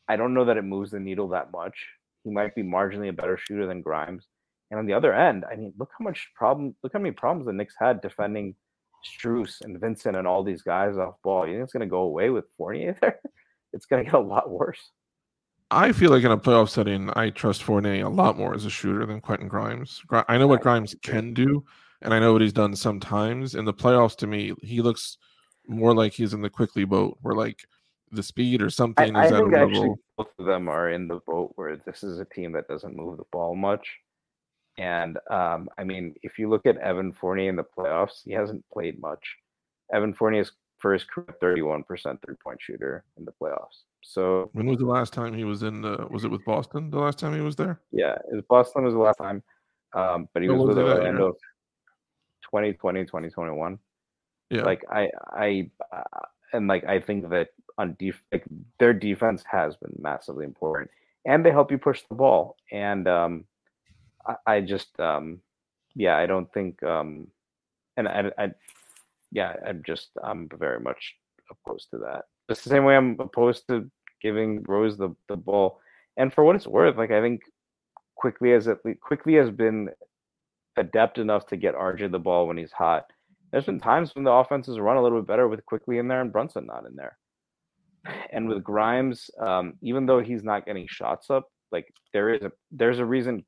I 0.09 0.17
don't 0.17 0.35
know 0.35 0.45
that 0.47 0.57
it 0.57 0.63
moves 0.63 0.91
the 0.91 1.01
needle 1.01 1.29
that 1.29 1.53
much. 1.53 1.87
He 2.25 2.31
might 2.31 2.55
be 2.55 2.63
marginally 2.63 3.11
a 3.11 3.13
better 3.13 3.37
shooter 3.37 3.67
than 3.67 3.83
Grimes. 3.83 4.27
And 4.71 4.79
on 4.79 4.87
the 4.87 4.93
other 4.93 5.15
end, 5.15 5.45
I 5.51 5.57
mean, 5.57 5.73
look 5.79 5.91
how 5.99 6.05
much 6.05 6.31
problem, 6.35 6.75
look 6.83 6.93
how 6.93 6.99
many 6.99 7.13
problems 7.13 7.47
the 7.47 7.53
Knicks 7.53 7.75
had 7.79 8.01
defending 8.01 8.55
Strus 9.05 9.61
and 9.63 9.81
Vincent 9.81 10.17
and 10.17 10.27
all 10.27 10.43
these 10.43 10.63
guys 10.63 10.97
off 10.97 11.15
ball. 11.23 11.47
You 11.47 11.55
think 11.55 11.65
it's 11.65 11.73
going 11.73 11.87
to 11.87 11.91
go 11.91 12.01
away 12.01 12.31
with 12.31 12.45
Fournier 12.57 12.97
there? 13.01 13.21
It's 13.73 13.87
going 13.87 14.05
to 14.05 14.11
get 14.11 14.19
a 14.19 14.23
lot 14.23 14.51
worse. 14.51 14.91
I 15.71 15.93
feel 15.93 16.11
like 16.11 16.25
in 16.25 16.31
a 16.31 16.39
playoff 16.39 16.71
setting, 16.71 17.11
I 17.15 17.31
trust 17.31 17.63
Fournier 17.63 18.07
a 18.07 18.09
lot 18.09 18.39
more 18.39 18.55
as 18.55 18.65
a 18.65 18.71
shooter 18.71 19.05
than 19.05 19.21
Quentin 19.21 19.49
Grimes. 19.49 20.03
I 20.11 20.39
know 20.39 20.47
what 20.47 20.63
Grimes 20.63 20.95
can 21.03 21.35
do, 21.35 21.65
and 22.01 22.15
I 22.15 22.19
know 22.19 22.33
what 22.33 22.41
he's 22.41 22.55
done 22.55 22.75
sometimes. 22.75 23.55
In 23.55 23.67
the 23.67 23.75
playoffs, 23.75 24.17
to 24.19 24.27
me, 24.27 24.55
he 24.63 24.81
looks 24.81 25.19
more 25.67 25.95
like 25.95 26.15
he's 26.15 26.33
in 26.33 26.41
the 26.41 26.49
Quickley 26.49 26.85
boat, 26.85 27.19
where 27.21 27.35
like 27.35 27.67
the 28.13 28.23
speed 28.23 28.63
or 28.63 28.71
something 28.71 29.15
I, 29.15 29.27
is 29.27 29.33
I 29.33 29.37
at 29.37 29.43
think 29.43 29.55
a 29.55 29.59
level. 29.59 29.99
both 30.17 30.29
of 30.39 30.47
them 30.47 30.69
are 30.69 30.91
in 30.91 31.07
the 31.07 31.21
boat 31.27 31.53
where 31.57 31.77
this 31.77 32.03
is 32.03 32.19
a 32.19 32.25
team 32.25 32.53
that 32.53 32.69
doesn't 32.69 32.97
move 32.97 33.19
the 33.19 33.25
ball 33.31 33.55
much. 33.55 33.89
And 34.79 35.19
um, 35.31 35.69
I 35.77 35.85
mean, 35.85 36.15
if 36.23 36.39
you 36.39 36.49
look 36.49 36.65
at 36.65 36.79
Evan 36.79 37.13
Fournier 37.13 37.51
in 37.51 37.57
the 37.57 37.65
playoffs, 37.65 38.23
he 38.25 38.33
hasn't 38.33 38.65
played 38.73 39.01
much. 39.01 39.37
Evan 39.93 40.15
Fournier's 40.15 40.53
first 40.79 41.11
career 41.11 41.35
31% 41.43 41.85
three 42.25 42.37
point 42.37 42.61
shooter 42.63 43.05
in 43.19 43.25
the 43.25 43.33
playoffs. 43.33 43.83
So 44.03 44.51
when 44.53 44.67
was 44.67 44.79
the 44.79 44.87
last 44.87 45.13
time 45.13 45.35
he 45.35 45.45
was 45.45 45.63
in 45.63 45.83
the 45.83 46.07
was 46.11 46.25
it 46.25 46.31
with 46.31 46.45
Boston 46.45 46.91
the 46.91 46.99
last 46.99 47.19
time 47.19 47.35
he 47.35 47.41
was 47.41 47.57
there? 47.57 47.81
Yeah, 47.93 48.15
it 48.15 48.35
was 48.35 48.45
Boston 48.49 48.85
was 48.85 48.95
the 48.95 49.01
last 49.01 49.19
time. 49.19 49.43
Um, 49.95 50.29
but 50.33 50.43
he 50.43 50.49
was, 50.49 50.61
was 50.61 50.77
with 50.77 50.79
Orlando 50.79 51.33
2020, 52.45 53.05
2021. 53.05 53.79
Yeah. 54.51 54.63
Like 54.63 54.83
I 54.91 55.11
I 55.33 55.71
uh, 55.93 56.03
and 56.53 56.69
like 56.69 56.85
I 56.85 57.01
think 57.01 57.29
that 57.31 57.49
on 57.77 57.97
def- 57.99 58.23
like 58.33 58.45
their 58.79 58.93
defense 58.93 59.45
has 59.51 59.77
been 59.77 59.95
massively 59.99 60.45
important. 60.45 60.91
And 61.25 61.45
they 61.45 61.51
help 61.51 61.71
you 61.71 61.79
push 61.79 62.03
the 62.09 62.15
ball. 62.15 62.57
And 62.73 63.07
um 63.09 63.45
I, 64.27 64.35
I 64.47 64.61
just 64.61 64.99
um 65.01 65.41
yeah, 65.95 66.17
I 66.17 66.27
don't 66.27 66.53
think 66.53 66.83
um 66.83 67.29
and 67.97 68.09
I, 68.09 68.31
I 68.39 68.51
yeah, 69.33 69.55
I'm 69.67 69.83
just 69.85 70.09
I'm 70.23 70.49
very 70.59 70.81
much 70.81 71.17
opposed 71.51 71.91
to 71.91 71.99
that. 71.99 72.25
It's 72.49 72.65
the 72.65 72.71
same 72.71 72.85
way 72.85 72.97
I'm 72.97 73.17
opposed 73.19 73.67
to 73.69 73.91
giving 74.23 74.63
Rose 74.65 74.97
the, 74.97 75.15
the 75.29 75.37
ball. 75.37 75.81
And 76.17 76.33
for 76.33 76.45
what 76.45 76.57
it's 76.57 76.67
worth, 76.67 76.97
like 76.97 77.11
I 77.11 77.21
think 77.21 77.43
Quickley 78.17 78.51
has 78.51 78.69
Quickley 79.01 79.35
has 79.35 79.51
been 79.51 79.91
adept 80.77 81.19
enough 81.19 81.47
to 81.47 81.57
get 81.57 81.75
RJ 81.75 82.11
the 82.11 82.19
ball 82.19 82.47
when 82.47 82.57
he's 82.57 82.73
hot. 82.73 83.05
There's 83.51 83.67
been 83.67 83.81
times 83.81 84.15
when 84.15 84.25
the 84.25 84.33
offenses 84.33 84.79
run 84.79 84.97
a 84.97 85.03
little 85.03 85.21
bit 85.21 85.29
better 85.29 85.49
with 85.49 85.65
Quickley 85.67 85.99
in 85.99 86.09
there 86.09 86.21
and 86.21 86.33
Brunson 86.33 86.67
not 86.67 86.87
in 86.87 86.95
there. 86.97 87.17
And 88.33 88.49
with 88.49 88.63
Grimes, 88.63 89.31
um, 89.41 89.75
even 89.83 90.07
though 90.07 90.21
he's 90.21 90.43
not 90.43 90.67
getting 90.67 90.87
shots 90.89 91.31
up, 91.31 91.49
like 91.73 91.93
there 92.13 92.31
is 92.31 92.43
a 92.43 92.53
there's 92.71 92.99
a 92.99 93.05
reason 93.05 93.45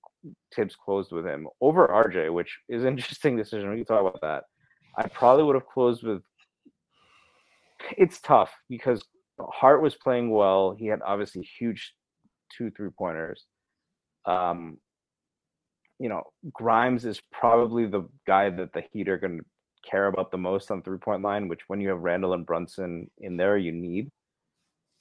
Thibs 0.54 0.76
closed 0.76 1.12
with 1.12 1.24
him 1.24 1.48
over 1.60 1.88
RJ, 1.88 2.32
which 2.32 2.58
is 2.68 2.82
an 2.82 2.88
interesting 2.98 3.36
decision. 3.36 3.70
We 3.70 3.76
can 3.76 3.86
talk 3.86 4.00
about 4.00 4.20
that. 4.22 4.44
I 4.96 5.08
probably 5.08 5.44
would 5.44 5.56
have 5.56 5.66
closed 5.66 6.02
with. 6.02 6.22
It's 7.96 8.20
tough 8.20 8.52
because 8.68 9.02
Hart 9.40 9.82
was 9.82 9.94
playing 9.94 10.30
well. 10.30 10.74
He 10.78 10.86
had 10.86 11.00
obviously 11.04 11.48
huge 11.58 11.92
two 12.56 12.70
three 12.70 12.90
pointers. 12.90 13.44
Um, 14.26 14.78
you 15.98 16.08
know, 16.08 16.22
Grimes 16.52 17.04
is 17.04 17.20
probably 17.32 17.86
the 17.86 18.08
guy 18.26 18.50
that 18.50 18.72
the 18.72 18.82
Heat 18.92 19.08
are 19.08 19.18
going 19.18 19.38
to 19.38 19.44
care 19.88 20.06
about 20.06 20.30
the 20.30 20.38
most 20.38 20.70
on 20.70 20.82
three 20.82 20.98
point 20.98 21.22
line, 21.22 21.48
which 21.48 21.60
when 21.68 21.80
you 21.80 21.88
have 21.90 22.00
Randle 22.00 22.34
and 22.34 22.46
Brunson 22.46 23.10
in 23.18 23.36
there, 23.36 23.56
you 23.56 23.72
need. 23.72 24.10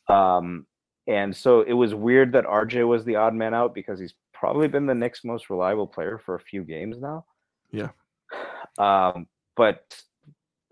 Um, 0.09 0.65
and 1.07 1.35
so 1.35 1.61
it 1.61 1.73
was 1.73 1.93
weird 1.95 2.33
that 2.33 2.45
RJ 2.45 2.87
was 2.87 3.03
the 3.05 3.15
odd 3.15 3.33
man 3.33 3.53
out 3.53 3.73
because 3.73 3.99
he's 3.99 4.13
probably 4.33 4.67
been 4.67 4.85
the 4.85 4.95
Knicks' 4.95 5.23
most 5.23 5.49
reliable 5.49 5.87
player 5.87 6.19
for 6.23 6.35
a 6.35 6.39
few 6.39 6.63
games 6.63 6.97
now. 6.99 7.25
Yeah. 7.71 7.89
Um, 8.77 9.25
but 9.57 9.81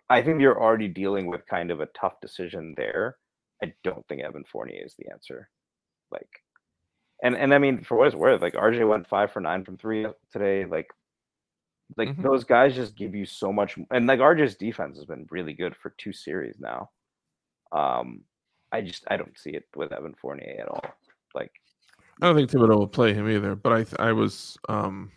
I 0.09 0.21
think 0.21 0.41
you're 0.41 0.61
already 0.61 0.87
dealing 0.87 1.27
with 1.27 1.47
kind 1.47 1.71
of 1.71 1.81
a 1.81 1.87
tough 1.99 2.21
decision 2.21 2.73
there. 2.77 3.17
I 3.61 3.73
don't 3.83 4.07
think 4.07 4.21
Evan 4.21 4.45
Fournier 4.45 4.83
is 4.85 4.95
the 4.97 5.11
answer. 5.11 5.49
Like, 6.11 6.29
and 7.23 7.35
and 7.35 7.53
I 7.53 7.57
mean, 7.57 7.83
for 7.83 7.97
what 7.97 8.07
it's 8.07 8.15
worth, 8.15 8.41
like 8.41 8.53
RJ 8.53 8.87
went 8.87 9.07
five 9.07 9.31
for 9.31 9.41
nine 9.41 9.65
from 9.65 9.77
three 9.77 10.05
today. 10.31 10.65
Like, 10.65 10.87
like 11.97 12.09
mm-hmm. 12.09 12.21
those 12.21 12.43
guys 12.43 12.75
just 12.75 12.95
give 12.95 13.15
you 13.15 13.25
so 13.25 13.51
much. 13.51 13.77
And 13.91 14.07
like 14.07 14.19
RJ's 14.19 14.55
defense 14.55 14.97
has 14.97 15.05
been 15.05 15.27
really 15.29 15.53
good 15.53 15.75
for 15.75 15.93
two 15.97 16.13
series 16.13 16.55
now. 16.59 16.89
Um, 17.71 18.21
I 18.71 18.81
just 18.81 19.03
I 19.09 19.17
don't 19.17 19.37
see 19.37 19.51
it 19.51 19.65
with 19.75 19.91
Evan 19.91 20.15
Fournier 20.21 20.61
at 20.61 20.67
all. 20.69 20.85
Like, 21.33 21.51
I 22.21 22.27
don't 22.27 22.35
think 22.35 22.49
Thibodeau 22.49 22.77
will 22.77 22.87
play 22.87 23.13
him 23.13 23.29
either. 23.29 23.55
But 23.55 23.73
I 23.99 24.09
I 24.09 24.11
was 24.13 24.57
um 24.69 25.11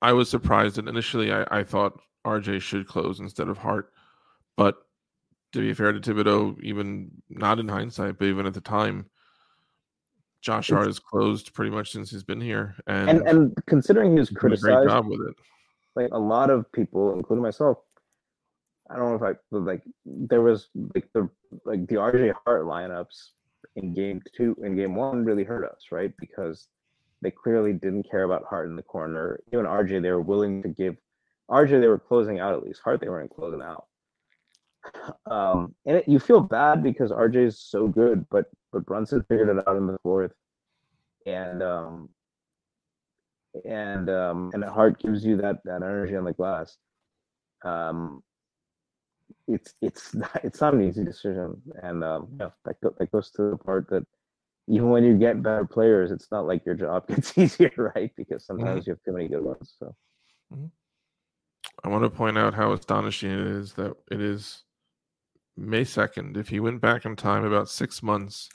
I 0.00 0.12
was 0.12 0.30
surprised 0.30 0.78
and 0.78 0.88
initially 0.88 1.32
I, 1.32 1.44
I 1.50 1.64
thought 1.64 2.00
RJ 2.28 2.60
should 2.60 2.86
close 2.86 3.20
instead 3.20 3.48
of 3.48 3.58
Hart. 3.58 3.92
But 4.56 4.76
to 5.52 5.60
be 5.60 5.72
fair 5.72 5.92
to 5.92 6.00
Thibodeau, 6.00 6.60
even 6.62 7.10
not 7.28 7.58
in 7.58 7.68
hindsight, 7.68 8.18
but 8.18 8.26
even 8.26 8.46
at 8.46 8.54
the 8.54 8.60
time, 8.60 9.06
Josh 10.40 10.70
Hart 10.70 10.86
has 10.86 10.98
closed 10.98 11.52
pretty 11.54 11.70
much 11.70 11.90
since 11.92 12.10
he's 12.10 12.22
been 12.22 12.40
here, 12.40 12.76
and 12.86 13.08
and, 13.08 13.28
and 13.28 13.56
considering 13.66 14.12
he 14.12 14.18
was 14.20 14.30
criticized, 14.30 14.68
a 14.68 14.76
great 14.76 14.88
job 14.88 15.06
with 15.06 15.20
it. 15.20 15.34
Like 15.96 16.10
a 16.12 16.18
lot 16.18 16.50
of 16.50 16.70
people, 16.72 17.14
including 17.14 17.42
myself, 17.42 17.78
I 18.90 18.96
don't 18.96 19.10
know 19.10 19.26
if 19.26 19.36
I 19.36 19.56
like 19.56 19.82
there 20.06 20.42
was 20.42 20.68
like 20.94 21.08
the 21.12 21.28
like 21.64 21.86
the 21.88 21.96
RJ 21.96 22.34
Hart 22.44 22.64
lineups 22.64 23.30
in 23.76 23.94
game 23.94 24.22
two 24.36 24.56
in 24.62 24.76
game 24.76 24.94
one 24.94 25.24
really 25.24 25.44
hurt 25.44 25.68
us, 25.68 25.86
right? 25.90 26.12
Because 26.18 26.68
they 27.20 27.30
clearly 27.32 27.72
didn't 27.72 28.08
care 28.08 28.22
about 28.22 28.44
Hart 28.48 28.68
in 28.68 28.76
the 28.76 28.82
corner. 28.82 29.40
Even 29.52 29.66
RJ, 29.66 30.02
they 30.02 30.10
were 30.10 30.20
willing 30.20 30.62
to 30.62 30.68
give 30.68 30.96
RJ, 31.50 31.80
they 31.80 31.88
were 31.88 31.98
closing 31.98 32.40
out 32.40 32.54
at 32.54 32.62
least. 32.62 32.80
Hart, 32.84 33.00
they 33.00 33.08
weren't 33.08 33.34
closing 33.34 33.62
out. 33.62 33.86
Um, 35.26 35.74
and 35.86 35.98
it, 35.98 36.08
you 36.08 36.18
feel 36.18 36.40
bad 36.40 36.82
because 36.82 37.10
RJ 37.10 37.46
is 37.46 37.60
so 37.60 37.88
good, 37.88 38.26
but 38.30 38.46
but 38.72 38.84
Brunson 38.86 39.24
figured 39.28 39.48
it 39.48 39.66
out 39.66 39.76
in 39.76 39.86
the 39.86 39.98
fourth, 40.02 40.32
and 41.26 41.62
um, 41.62 42.08
and 43.64 44.08
um, 44.08 44.50
and 44.54 44.64
Hart 44.64 45.00
gives 45.00 45.24
you 45.24 45.36
that 45.38 45.58
that 45.64 45.82
energy 45.82 46.16
on 46.16 46.24
the 46.24 46.32
glass. 46.32 46.76
Um, 47.64 48.22
it's 49.46 49.74
it's 49.80 50.14
not, 50.14 50.40
it's 50.44 50.60
not 50.60 50.74
an 50.74 50.82
easy 50.82 51.04
decision, 51.04 51.60
and 51.82 52.04
um, 52.04 52.28
yeah, 52.38 52.50
that 52.64 52.80
go, 52.82 52.94
that 52.98 53.10
goes 53.10 53.30
to 53.32 53.50
the 53.50 53.56
part 53.56 53.88
that 53.90 54.06
even 54.68 54.90
when 54.90 55.04
you 55.04 55.16
get 55.16 55.42
better 55.42 55.64
players, 55.64 56.10
it's 56.10 56.30
not 56.30 56.46
like 56.46 56.64
your 56.64 56.74
job 56.74 57.06
gets 57.08 57.36
easier, 57.36 57.92
right? 57.94 58.12
Because 58.16 58.44
sometimes 58.44 58.82
mm-hmm. 58.82 58.90
you 58.90 58.92
have 58.92 59.02
too 59.02 59.12
many 59.12 59.28
good 59.28 59.42
ones. 59.42 59.74
So. 59.78 59.94
Mm-hmm. 60.52 60.66
I 61.84 61.88
want 61.88 62.04
to 62.04 62.10
point 62.10 62.36
out 62.36 62.54
how 62.54 62.72
astonishing 62.72 63.30
it 63.30 63.46
is 63.46 63.74
that 63.74 63.94
it 64.10 64.20
is 64.20 64.64
May 65.56 65.82
2nd. 65.82 66.36
If 66.36 66.50
you 66.50 66.62
went 66.62 66.80
back 66.80 67.04
in 67.04 67.16
time 67.16 67.44
about 67.44 67.68
six 67.68 68.02
months 68.02 68.48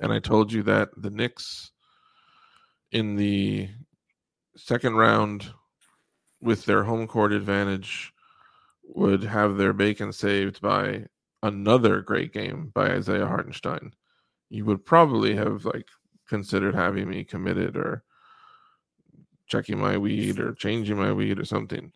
and 0.00 0.12
I 0.12 0.18
told 0.18 0.52
you 0.52 0.62
that 0.64 0.88
the 0.96 1.10
Knicks 1.10 1.70
in 2.90 3.16
the 3.16 3.68
second 4.56 4.96
round 4.96 5.50
with 6.40 6.64
their 6.64 6.84
home 6.84 7.06
court 7.06 7.32
advantage 7.32 8.12
would 8.84 9.22
have 9.22 9.56
their 9.56 9.72
bacon 9.72 10.12
saved 10.12 10.60
by 10.60 11.06
another 11.42 12.00
great 12.00 12.32
game 12.32 12.70
by 12.74 12.90
Isaiah 12.90 13.26
Hartenstein, 13.26 13.92
you 14.50 14.64
would 14.64 14.84
probably 14.84 15.34
have 15.34 15.64
like 15.64 15.88
considered 16.28 16.74
having 16.74 17.08
me 17.08 17.24
committed 17.24 17.76
or 17.76 18.02
checking 19.46 19.78
my 19.78 19.96
weed 19.98 20.38
or 20.38 20.54
changing 20.54 20.96
my 20.96 21.12
weed 21.12 21.38
or 21.38 21.44
something. 21.44 21.92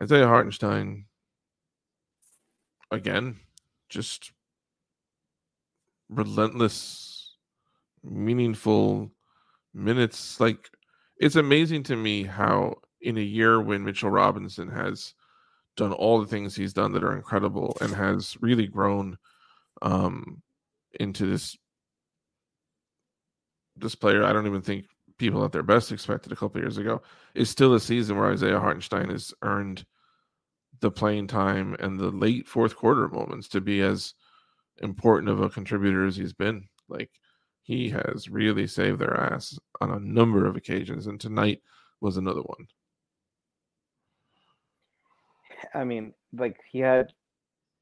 Isaiah 0.00 0.28
Hartenstein, 0.28 1.06
again, 2.90 3.36
just 3.88 4.32
relentless, 6.08 7.36
meaningful 8.04 9.10
minutes. 9.74 10.40
Like, 10.40 10.70
it's 11.18 11.36
amazing 11.36 11.82
to 11.84 11.96
me 11.96 12.22
how 12.22 12.76
in 13.00 13.18
a 13.18 13.22
year 13.22 13.60
when 13.60 13.84
Mitchell 13.84 14.10
Robinson 14.10 14.68
has 14.68 15.14
done 15.76 15.92
all 15.92 16.20
the 16.20 16.26
things 16.26 16.54
he's 16.54 16.72
done 16.72 16.92
that 16.92 17.04
are 17.04 17.16
incredible 17.16 17.76
and 17.80 17.94
has 17.94 18.36
really 18.40 18.66
grown 18.66 19.16
um, 19.82 20.42
into 21.00 21.26
this 21.26 21.56
this 23.76 23.94
player. 23.94 24.24
I 24.24 24.32
don't 24.32 24.46
even 24.46 24.62
think 24.62 24.86
people 25.18 25.44
at 25.44 25.52
their 25.52 25.62
best 25.62 25.92
expected 25.92 26.32
a 26.32 26.36
couple 26.36 26.60
years 26.60 26.78
ago. 26.78 27.02
Is 27.34 27.50
still 27.50 27.74
a 27.74 27.80
season 27.80 28.16
where 28.16 28.32
Isaiah 28.32 28.60
Hartenstein 28.60 29.10
has 29.10 29.34
earned 29.42 29.84
the 30.80 30.90
playing 30.90 31.26
time 31.26 31.76
and 31.80 31.98
the 31.98 32.10
late 32.10 32.46
fourth 32.46 32.76
quarter 32.76 33.08
moments 33.08 33.48
to 33.48 33.60
be 33.60 33.82
as 33.82 34.14
important 34.80 35.28
of 35.28 35.40
a 35.40 35.50
contributor 35.50 36.06
as 36.06 36.16
he's 36.16 36.32
been. 36.32 36.68
Like 36.88 37.10
he 37.62 37.90
has 37.90 38.28
really 38.28 38.66
saved 38.66 39.00
their 39.00 39.14
ass 39.32 39.58
on 39.80 39.90
a 39.90 40.00
number 40.00 40.46
of 40.46 40.56
occasions, 40.56 41.06
and 41.06 41.20
tonight 41.20 41.62
was 42.00 42.16
another 42.16 42.42
one. 42.42 42.66
I 45.74 45.84
mean, 45.84 46.14
like 46.32 46.56
he 46.70 46.78
had 46.78 47.12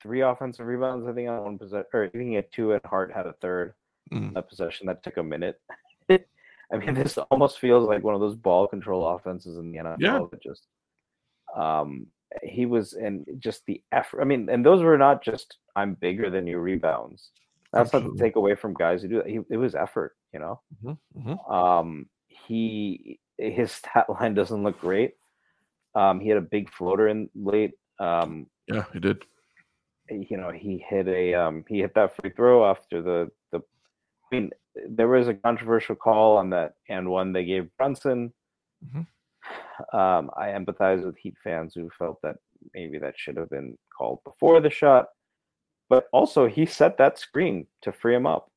three 0.03 0.22
offensive 0.22 0.66
rebounds, 0.66 1.07
I 1.07 1.12
think, 1.12 1.29
on 1.29 1.44
one 1.44 1.59
possession, 1.59 1.87
or 1.92 2.05
I 2.05 2.09
think 2.09 2.25
he 2.25 2.35
had 2.35 2.51
two, 2.53 2.72
and 2.72 2.81
Hart 2.85 3.12
had 3.12 3.27
a 3.27 3.35
third. 3.35 3.75
Mm. 4.12 4.35
That 4.35 4.49
possession 4.49 4.87
that 4.87 5.03
took 5.03 5.16
a 5.16 5.22
minute. 5.22 5.61
I 6.72 6.79
mean, 6.79 6.94
this 6.94 7.18
almost 7.31 7.59
feels 7.61 7.87
like 7.87 8.02
one 8.02 8.14
of 8.14 8.20
those 8.20 8.35
ball 8.35 8.66
control 8.66 9.07
offenses 9.07 9.57
in 9.57 9.70
the 9.70 9.79
NFL. 9.79 9.96
Yeah. 10.00 10.20
Just, 10.42 10.66
um, 11.57 12.09
he 12.42 12.66
was 12.66 12.94
in 12.94 13.24
just 13.38 13.62
the 13.66 13.83
effort. 13.92 14.20
I 14.20 14.24
mean, 14.24 14.48
and 14.50 14.64
those 14.64 14.83
were 14.83 14.98
not 14.98 15.22
just 15.22 15.59
I'm 15.76 15.94
bigger 15.94 16.31
than 16.31 16.46
you 16.46 16.59
rebounds. 16.59 17.31
That's 17.72 17.88
Absolutely. 17.88 18.11
not 18.11 18.16
to 18.16 18.22
take 18.22 18.37
away 18.37 18.55
from 18.55 18.74
guys 18.74 19.02
who 19.02 19.09
do 19.09 19.16
that. 19.16 19.29
He, 19.29 19.40
it 19.50 19.57
was 19.57 19.74
effort, 19.74 20.16
you 20.33 20.40
know. 20.40 20.61
Mm-hmm. 20.85 21.31
Mm-hmm. 21.31 21.52
Um, 21.52 22.07
he 22.26 23.20
his 23.38 23.72
stat 23.72 24.07
line 24.09 24.35
doesn't 24.35 24.62
look 24.62 24.81
great. 24.81 25.14
Um, 25.94 26.20
he 26.20 26.29
had 26.29 26.38
a 26.38 26.42
big 26.42 26.70
floater 26.70 27.09
in 27.09 27.29
late. 27.35 27.72
Um, 27.98 28.46
yeah, 28.66 28.85
he 28.92 29.00
did. 29.00 29.24
You 30.11 30.37
know, 30.37 30.50
he 30.50 30.85
hit 30.88 31.09
a 31.09 31.35
um, 31.35 31.64
he 31.68 31.81
hit 31.81 31.94
that 31.94 32.16
free 32.16 32.31
throw 32.31 32.68
after 32.68 33.02
the. 33.02 33.29
I 34.30 34.34
mean, 34.34 34.50
there 34.88 35.08
was 35.08 35.28
a 35.28 35.34
controversial 35.34 35.94
call 35.94 36.36
on 36.36 36.50
that 36.50 36.74
and 36.88 37.08
one 37.08 37.32
they 37.32 37.44
gave 37.44 37.68
Brunson. 37.78 38.32
Mm-hmm. 38.84 39.96
Um, 39.96 40.30
I 40.36 40.48
empathize 40.48 41.04
with 41.04 41.16
Heat 41.16 41.34
fans 41.42 41.74
who 41.74 41.88
felt 41.98 42.20
that 42.22 42.36
maybe 42.74 42.98
that 42.98 43.14
should 43.16 43.36
have 43.36 43.50
been 43.50 43.76
called 43.96 44.20
before 44.24 44.60
the 44.60 44.70
shot, 44.70 45.06
but 45.88 46.08
also 46.12 46.46
he 46.46 46.66
set 46.66 46.98
that 46.98 47.18
screen 47.18 47.66
to 47.82 47.92
free 47.92 48.14
him 48.14 48.26
up. 48.26 48.50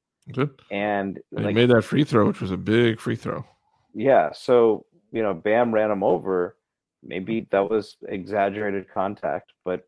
And, 0.71 1.19
and 1.31 1.45
like, 1.45 1.47
he 1.47 1.53
made 1.53 1.69
that 1.69 1.83
free 1.83 2.03
throw, 2.03 2.27
which 2.27 2.41
was 2.41 2.51
a 2.51 2.57
big 2.57 2.99
free 2.99 3.15
throw. 3.15 3.45
Yeah. 3.93 4.31
So 4.33 4.85
you 5.11 5.23
know, 5.23 5.33
Bam 5.33 5.73
ran 5.73 5.91
him 5.91 6.03
over 6.03 6.55
maybe 7.03 7.47
that 7.51 7.69
was 7.69 7.97
exaggerated 8.07 8.89
contact, 8.93 9.53
but 9.63 9.87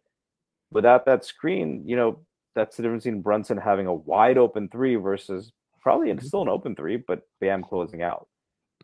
without 0.71 1.05
that 1.05 1.25
screen, 1.25 1.83
you 1.85 1.95
know, 1.95 2.19
that's 2.55 2.77
the 2.77 2.83
difference 2.83 3.03
between 3.03 3.21
Brunson 3.21 3.57
having 3.57 3.87
a 3.87 3.93
wide 3.93 4.37
open 4.37 4.69
three 4.69 4.95
versus 4.95 5.51
probably 5.81 6.09
it's 6.09 6.19
mm-hmm. 6.19 6.27
still 6.27 6.41
an 6.43 6.49
open 6.49 6.75
three, 6.75 6.97
but 6.97 7.21
Bam 7.39 7.63
closing 7.63 8.01
out, 8.01 8.27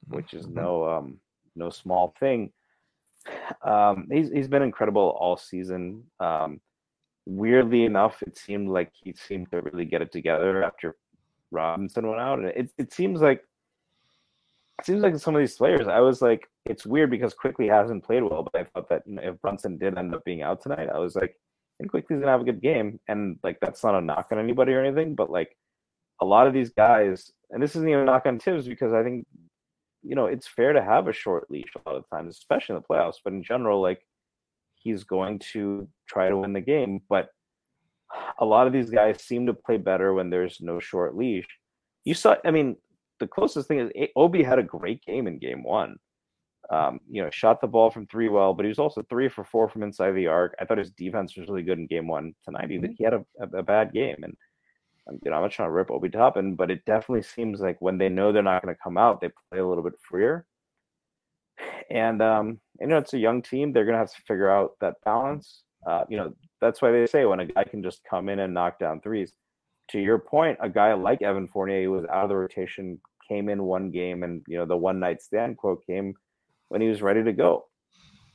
which 0.08 0.34
is 0.34 0.46
mm-hmm. 0.46 0.56
no 0.56 0.90
um 0.90 1.20
no 1.56 1.70
small 1.70 2.14
thing. 2.20 2.52
Um, 3.64 4.08
he's 4.12 4.30
he's 4.32 4.48
been 4.48 4.62
incredible 4.62 5.18
all 5.20 5.38
season. 5.38 6.04
Um, 6.20 6.62
weirdly 7.26 7.84
enough, 7.84 8.22
it 8.24 8.38
seemed 8.38 8.70
like 8.70 8.92
he 8.94 9.14
seemed 9.14 9.52
to 9.52 9.62
really 9.62 9.86
get 9.86 10.02
it 10.02 10.12
together 10.12 10.64
after 10.64 10.96
Robinson 11.52 12.08
went 12.08 12.22
out, 12.22 12.40
and 12.40 12.48
it 12.48 12.72
it 12.78 12.94
seems 12.94 13.22
like 13.22 13.44
it 14.80 14.86
seems 14.86 15.02
like 15.02 15.18
some 15.18 15.36
of 15.36 15.40
these 15.40 15.56
players. 15.56 15.88
I 15.88 16.00
was 16.00 16.22
like, 16.22 16.48
it's 16.66 16.86
weird 16.86 17.10
because 17.10 17.34
Quickley 17.34 17.68
hasn't 17.68 18.04
played 18.04 18.24
well, 18.24 18.44
but 18.44 18.62
I 18.62 18.64
thought 18.66 18.90
that 18.90 19.04
you 19.06 19.16
know, 19.16 19.24
if 19.24 19.42
Brunson 19.42 19.78
did 19.78 19.98
end 19.98 20.14
up 20.14 20.24
being 20.24 20.42
out 20.42 20.62
tonight, 20.62 20.90
I 20.94 21.00
was 21.00 21.16
like, 21.16 21.32
I 21.32 21.84
think 21.84 21.92
Quickley's 21.92 22.20
gonna 22.20 22.32
have 22.32 22.42
a 22.42 22.46
good 22.46 22.62
game, 22.62 23.00
and 23.08 23.40
like 23.44 23.60
that's 23.60 23.84
not 23.84 23.96
a 23.96 24.02
knock 24.02 24.28
on 24.32 24.40
anybody 24.40 24.74
or 24.74 24.84
anything, 24.84 25.16
but 25.16 25.30
like 25.30 25.58
a 26.22 26.26
lot 26.26 26.48
of 26.48 26.54
these 26.54 26.70
guys, 26.70 27.32
and 27.52 27.62
this 27.62 27.76
isn't 27.76 27.88
even 27.88 28.02
a 28.02 28.06
knock 28.06 28.26
on 28.26 28.40
Thibs 28.40 28.68
because 28.68 28.94
I 28.94 29.04
think 29.04 29.26
you 30.04 30.16
know 30.16 30.28
it's 30.28 30.48
fair 30.48 30.74
to 30.74 30.84
have 30.84 31.08
a 31.08 31.14
short 31.14 31.50
leash 31.50 31.74
a 31.76 31.90
lot 31.90 31.98
of 31.98 32.10
times, 32.10 32.36
especially 32.38 32.76
in 32.76 32.82
the 32.82 32.94
playoffs. 32.94 33.18
But 33.24 33.34
in 33.34 33.44
general, 33.44 33.82
like 33.82 34.02
he's 34.76 35.04
going 35.04 35.40
to 35.54 35.88
try 36.08 36.30
to 36.30 36.38
win 36.38 36.54
the 36.54 36.62
game, 36.62 37.02
but 37.10 37.30
a 38.40 38.46
lot 38.46 38.68
of 38.68 38.74
these 38.74 38.90
guys 38.90 39.24
seem 39.24 39.46
to 39.48 39.54
play 39.54 39.78
better 39.78 40.14
when 40.14 40.30
there's 40.30 40.60
no 40.62 40.80
short 40.80 41.16
leash. 41.16 41.48
You 42.06 42.14
saw, 42.14 42.36
I 42.46 42.52
mean, 42.52 42.78
the 43.20 43.28
closest 43.28 43.68
thing 43.68 43.80
is 43.80 44.10
Obi 44.16 44.44
had 44.44 44.60
a 44.60 44.64
great 44.64 45.04
game 45.04 45.28
in 45.28 45.40
game 45.40 45.64
one. 45.64 45.98
Um, 46.70 47.00
you 47.10 47.24
know, 47.24 47.30
shot 47.32 47.62
the 47.62 47.68
ball 47.68 47.90
from 47.90 48.08
three 48.08 48.28
well, 48.28 48.54
but 48.54 48.66
he 48.66 48.70
was 48.70 48.80
also 48.80 49.02
three 49.04 49.30
for 49.30 49.46
four 49.46 49.70
from 49.70 49.84
inside 49.84 50.12
the 50.12 50.28
arc. 50.28 50.54
I 50.60 50.66
thought 50.66 50.78
his 50.78 50.92
defense 50.92 51.36
was 51.38 51.48
really 51.48 51.64
good 51.64 51.80
in 51.80 51.88
game 51.88 52.08
one. 52.08 52.34
Tonight, 52.44 52.70
he, 52.70 52.78
mm-hmm. 52.78 52.92
he 52.98 53.04
had 53.04 53.14
a, 53.14 53.26
a, 53.40 53.60
a, 53.60 53.64
bad 53.64 53.94
game, 53.94 54.18
and 54.22 54.36
you 55.24 55.32
know, 55.32 55.38
I'm 55.38 55.44
not 55.44 55.52
trying 55.52 55.68
to 55.68 55.74
rip 55.74 55.92
Obi 55.92 56.10
Toppin, 56.10 56.56
but 56.56 56.72
it 56.72 56.86
definitely 56.86 57.24
seems 57.24 57.60
like 57.60 57.78
when 57.80 57.98
they 57.98 58.10
know 58.10 58.32
they're 58.32 58.44
not 58.44 58.62
going 58.62 58.74
to 58.74 58.82
come 58.82 58.98
out, 58.98 59.22
they 59.22 59.30
play 59.50 59.60
a 59.60 59.68
little 59.68 59.84
bit 59.84 59.94
freer. 60.02 60.46
And 61.90 62.22
um, 62.22 62.60
you 62.80 62.88
know, 62.88 62.98
it's 62.98 63.14
a 63.14 63.18
young 63.18 63.42
team; 63.42 63.72
they're 63.72 63.86
going 63.86 63.94
to 63.94 64.00
have 64.00 64.14
to 64.14 64.22
figure 64.28 64.50
out 64.50 64.72
that 64.82 64.96
balance. 65.06 65.64
Uh, 65.86 66.04
you 66.10 66.18
know, 66.18 66.34
that's 66.62 66.82
why 66.82 66.92
they 66.92 67.06
say 67.08 67.26
when 67.26 67.40
a 67.40 67.46
guy 67.46 67.64
can 67.64 67.82
just 67.82 68.02
come 68.10 68.30
in 68.30 68.40
and 68.40 68.54
knock 68.54 68.80
down 68.80 69.00
threes. 69.02 69.34
To 69.92 70.00
your 70.00 70.20
point, 70.20 70.58
a 70.62 70.70
guy 70.70 70.94
like 70.94 71.22
Evan 71.22 71.48
Fournier 71.48 71.84
who 71.84 71.92
was 71.92 72.06
out 72.06 72.24
of 72.24 72.30
the 72.30 72.36
rotation, 72.36 73.00
came 73.28 73.50
in 73.50 73.64
one 73.64 73.90
game, 73.90 74.24
and 74.24 74.44
you 74.48 74.58
know 74.58 74.66
the 74.66 74.76
one 74.76 75.00
night 75.00 75.22
stand 75.22 75.58
quote 75.58 75.86
came 75.88 76.14
when 76.68 76.82
he 76.82 76.90
was 76.90 77.02
ready 77.02 77.24
to 77.24 77.34
go. 77.34 77.66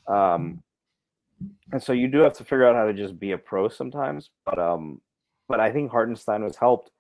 Um, 0.09 0.63
and 1.73 1.83
so 1.83 1.93
you 1.93 2.09
do 2.09 2.19
have 2.21 2.35
to 2.35 2.45
figure 2.45 2.67
out 2.67 2.77
how 2.77 2.87
to 2.87 2.95
just 2.95 3.19
be 3.19 3.33
a 3.33 3.39
pro 3.39 3.69
sometimes. 3.69 4.31
But 4.45 4.59
um, 4.59 5.01
but 5.53 5.61
I 5.61 5.71
think 5.71 5.91
Hartenstein 5.91 6.43
was 6.43 6.57
helped 6.57 6.91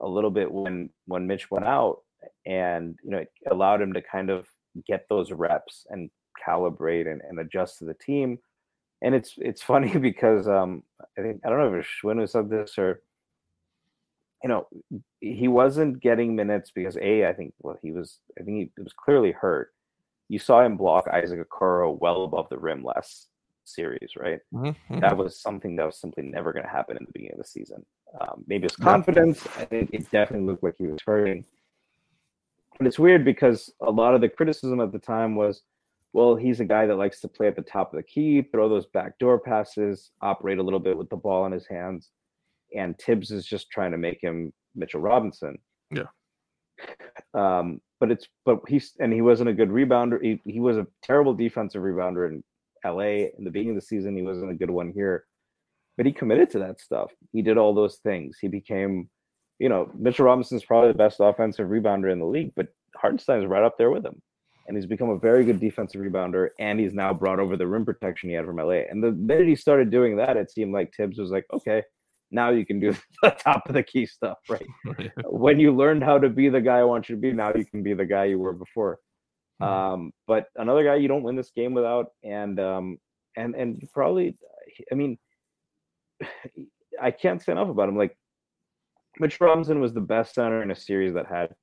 a 0.00 0.08
little 0.08 0.30
bit 0.30 0.50
when 0.50 0.88
when 1.04 1.26
Mitch 1.26 1.50
went 1.50 1.66
out, 1.66 1.98
and 2.46 2.98
you 3.04 3.10
know 3.10 3.18
it 3.18 3.28
allowed 3.50 3.82
him 3.82 3.92
to 3.92 4.00
kind 4.00 4.30
of 4.30 4.46
get 4.86 5.04
those 5.10 5.32
reps 5.32 5.86
and 5.90 6.08
calibrate 6.42 7.12
and, 7.12 7.20
and 7.28 7.38
adjust 7.38 7.78
to 7.78 7.84
the 7.84 7.92
team. 7.92 8.38
And 9.02 9.14
it's 9.14 9.34
it's 9.36 9.60
funny 9.72 9.98
because 9.98 10.48
um, 10.48 10.82
I 11.18 11.20
think 11.20 11.42
I 11.44 11.50
don't 11.50 11.58
know 11.58 11.78
if 11.78 11.86
Schwinn 12.02 12.26
said 12.26 12.48
this 12.48 12.78
or 12.78 13.02
you 14.42 14.48
know 14.48 14.66
he 15.20 15.46
wasn't 15.46 16.00
getting 16.00 16.34
minutes 16.34 16.72
because 16.74 16.96
a 16.96 17.26
I 17.26 17.34
think 17.34 17.52
well 17.58 17.76
he 17.82 17.92
was 17.92 18.20
I 18.40 18.44
think 18.44 18.70
he, 18.74 18.82
was 18.82 18.94
clearly 18.94 19.32
hurt. 19.32 19.74
You 20.30 20.38
saw 20.38 20.64
him 20.64 20.78
block 20.78 21.06
Isaac 21.06 21.46
Okoro 21.46 21.98
well 22.00 22.24
above 22.24 22.48
the 22.48 22.58
rim 22.58 22.82
last 22.82 23.28
series, 23.64 24.12
right? 24.16 24.40
Mm-hmm. 24.52 25.00
That 25.00 25.16
was 25.16 25.40
something 25.40 25.76
that 25.76 25.86
was 25.86 26.00
simply 26.00 26.24
never 26.24 26.52
going 26.52 26.64
to 26.64 26.70
happen 26.70 26.96
in 26.96 27.04
the 27.04 27.12
beginning 27.12 27.34
of 27.34 27.38
the 27.38 27.48
season. 27.48 27.84
Um, 28.20 28.44
maybe 28.46 28.64
his 28.64 28.76
confidence, 28.76 29.46
I 29.58 29.64
think 29.64 29.90
it 29.92 30.10
definitely 30.10 30.46
looked 30.46 30.62
like 30.62 30.76
he 30.78 30.86
was 30.86 31.00
hurting. 31.04 31.44
But 32.78 32.86
it's 32.86 32.98
weird 32.98 33.24
because 33.24 33.72
a 33.82 33.90
lot 33.90 34.14
of 34.14 34.20
the 34.20 34.28
criticism 34.28 34.80
at 34.80 34.92
the 34.92 34.98
time 34.98 35.34
was, 35.34 35.62
well, 36.12 36.34
he's 36.34 36.60
a 36.60 36.64
guy 36.64 36.86
that 36.86 36.96
likes 36.96 37.20
to 37.20 37.28
play 37.28 37.46
at 37.46 37.56
the 37.56 37.62
top 37.62 37.92
of 37.92 37.96
the 37.98 38.02
key, 38.02 38.42
throw 38.42 38.68
those 38.68 38.86
backdoor 38.86 39.38
passes, 39.38 40.10
operate 40.22 40.58
a 40.58 40.62
little 40.62 40.80
bit 40.80 40.96
with 40.96 41.08
the 41.10 41.16
ball 41.16 41.46
in 41.46 41.52
his 41.52 41.66
hands. 41.66 42.10
And 42.76 42.98
Thibs 42.98 43.30
is 43.30 43.44
just 43.44 43.70
trying 43.70 43.92
to 43.92 43.98
make 43.98 44.20
him 44.22 44.52
Mitchell 44.74 45.00
Robinson. 45.00 45.58
Yeah. 45.90 46.04
Um, 47.34 47.80
but 48.00 48.10
it's 48.10 48.26
but 48.46 48.60
he's 48.66 48.94
and 48.98 49.12
he 49.12 49.20
wasn't 49.20 49.50
a 49.50 49.52
good 49.52 49.68
rebounder. 49.68 50.22
He, 50.22 50.40
he 50.44 50.58
was 50.58 50.78
a 50.78 50.86
terrible 51.02 51.34
defensive 51.34 51.82
rebounder 51.82 52.28
in 52.28 52.42
LA 52.84 53.28
in 53.36 53.44
the 53.44 53.50
beginning 53.50 53.76
of 53.76 53.82
the 53.82 53.86
season. 53.86 54.16
He 54.16 54.22
wasn't 54.22 54.50
a 54.50 54.54
good 54.54 54.70
one 54.70 54.92
here, 54.92 55.24
but 55.96 56.06
he 56.06 56.12
committed 56.12 56.50
to 56.50 56.58
that 56.60 56.80
stuff. 56.80 57.12
He 57.32 57.42
did 57.42 57.58
all 57.58 57.74
those 57.74 57.98
things. 58.02 58.38
He 58.40 58.48
became, 58.48 59.08
you 59.58 59.68
know, 59.68 59.90
Mitchell 59.98 60.26
Robinson's 60.26 60.64
probably 60.64 60.92
the 60.92 60.98
best 60.98 61.18
offensive 61.20 61.68
rebounder 61.68 62.12
in 62.12 62.18
the 62.18 62.26
league, 62.26 62.52
but 62.56 62.68
Hartenstein 62.96 63.42
is 63.42 63.48
right 63.48 63.62
up 63.62 63.76
there 63.78 63.90
with 63.90 64.04
him. 64.04 64.20
And 64.66 64.76
he's 64.76 64.86
become 64.86 65.10
a 65.10 65.18
very 65.18 65.44
good 65.44 65.58
defensive 65.58 66.00
rebounder, 66.00 66.50
and 66.60 66.78
he's 66.78 66.94
now 66.94 67.12
brought 67.12 67.40
over 67.40 67.56
the 67.56 67.66
rim 67.66 67.84
protection 67.84 68.28
he 68.28 68.36
had 68.36 68.46
from 68.46 68.56
LA. 68.58 68.82
And 68.88 69.02
the 69.02 69.10
minute 69.10 69.48
he 69.48 69.56
started 69.56 69.90
doing 69.90 70.16
that, 70.18 70.36
it 70.36 70.50
seemed 70.50 70.72
like 70.72 70.94
Thibs 70.96 71.18
was 71.18 71.30
like, 71.30 71.44
okay, 71.52 71.82
now 72.30 72.50
you 72.50 72.64
can 72.64 72.78
do 72.78 72.94
the 73.22 73.30
top 73.30 73.68
of 73.68 73.74
the 73.74 73.82
key 73.82 74.06
stuff, 74.06 74.38
right? 74.48 74.66
when 75.24 75.58
you 75.58 75.74
learned 75.74 76.04
how 76.04 76.18
to 76.18 76.28
be 76.28 76.48
the 76.48 76.60
guy 76.60 76.78
I 76.78 76.84
want 76.84 77.08
you 77.08 77.16
to 77.16 77.20
be, 77.20 77.32
now 77.32 77.52
you 77.54 77.64
can 77.64 77.82
be 77.82 77.94
the 77.94 78.04
guy 78.04 78.26
you 78.26 78.38
were 78.38 78.52
before. 78.52 78.98
Hmm. 79.60 79.66
Um, 79.66 80.12
but 80.26 80.46
another 80.56 80.84
guy 80.84 80.96
you 80.96 81.08
don't 81.08 81.22
win 81.22 81.36
this 81.36 81.50
game 81.50 81.74
without, 81.74 82.06
and 82.24 82.58
um, 82.58 82.98
and 83.36 83.54
and 83.54 83.88
probably, 83.92 84.36
I 84.90 84.94
mean, 84.94 85.18
I 87.02 87.10
can't 87.10 87.42
say 87.42 87.52
enough 87.52 87.68
about 87.68 87.88
him. 87.88 87.96
Like 87.96 88.16
Mitch 89.18 89.40
Robinson 89.40 89.80
was 89.80 89.92
the 89.92 90.00
best 90.00 90.34
center 90.34 90.62
in 90.62 90.70
a 90.70 90.76
series 90.76 91.14
that 91.14 91.26
had 91.26 91.54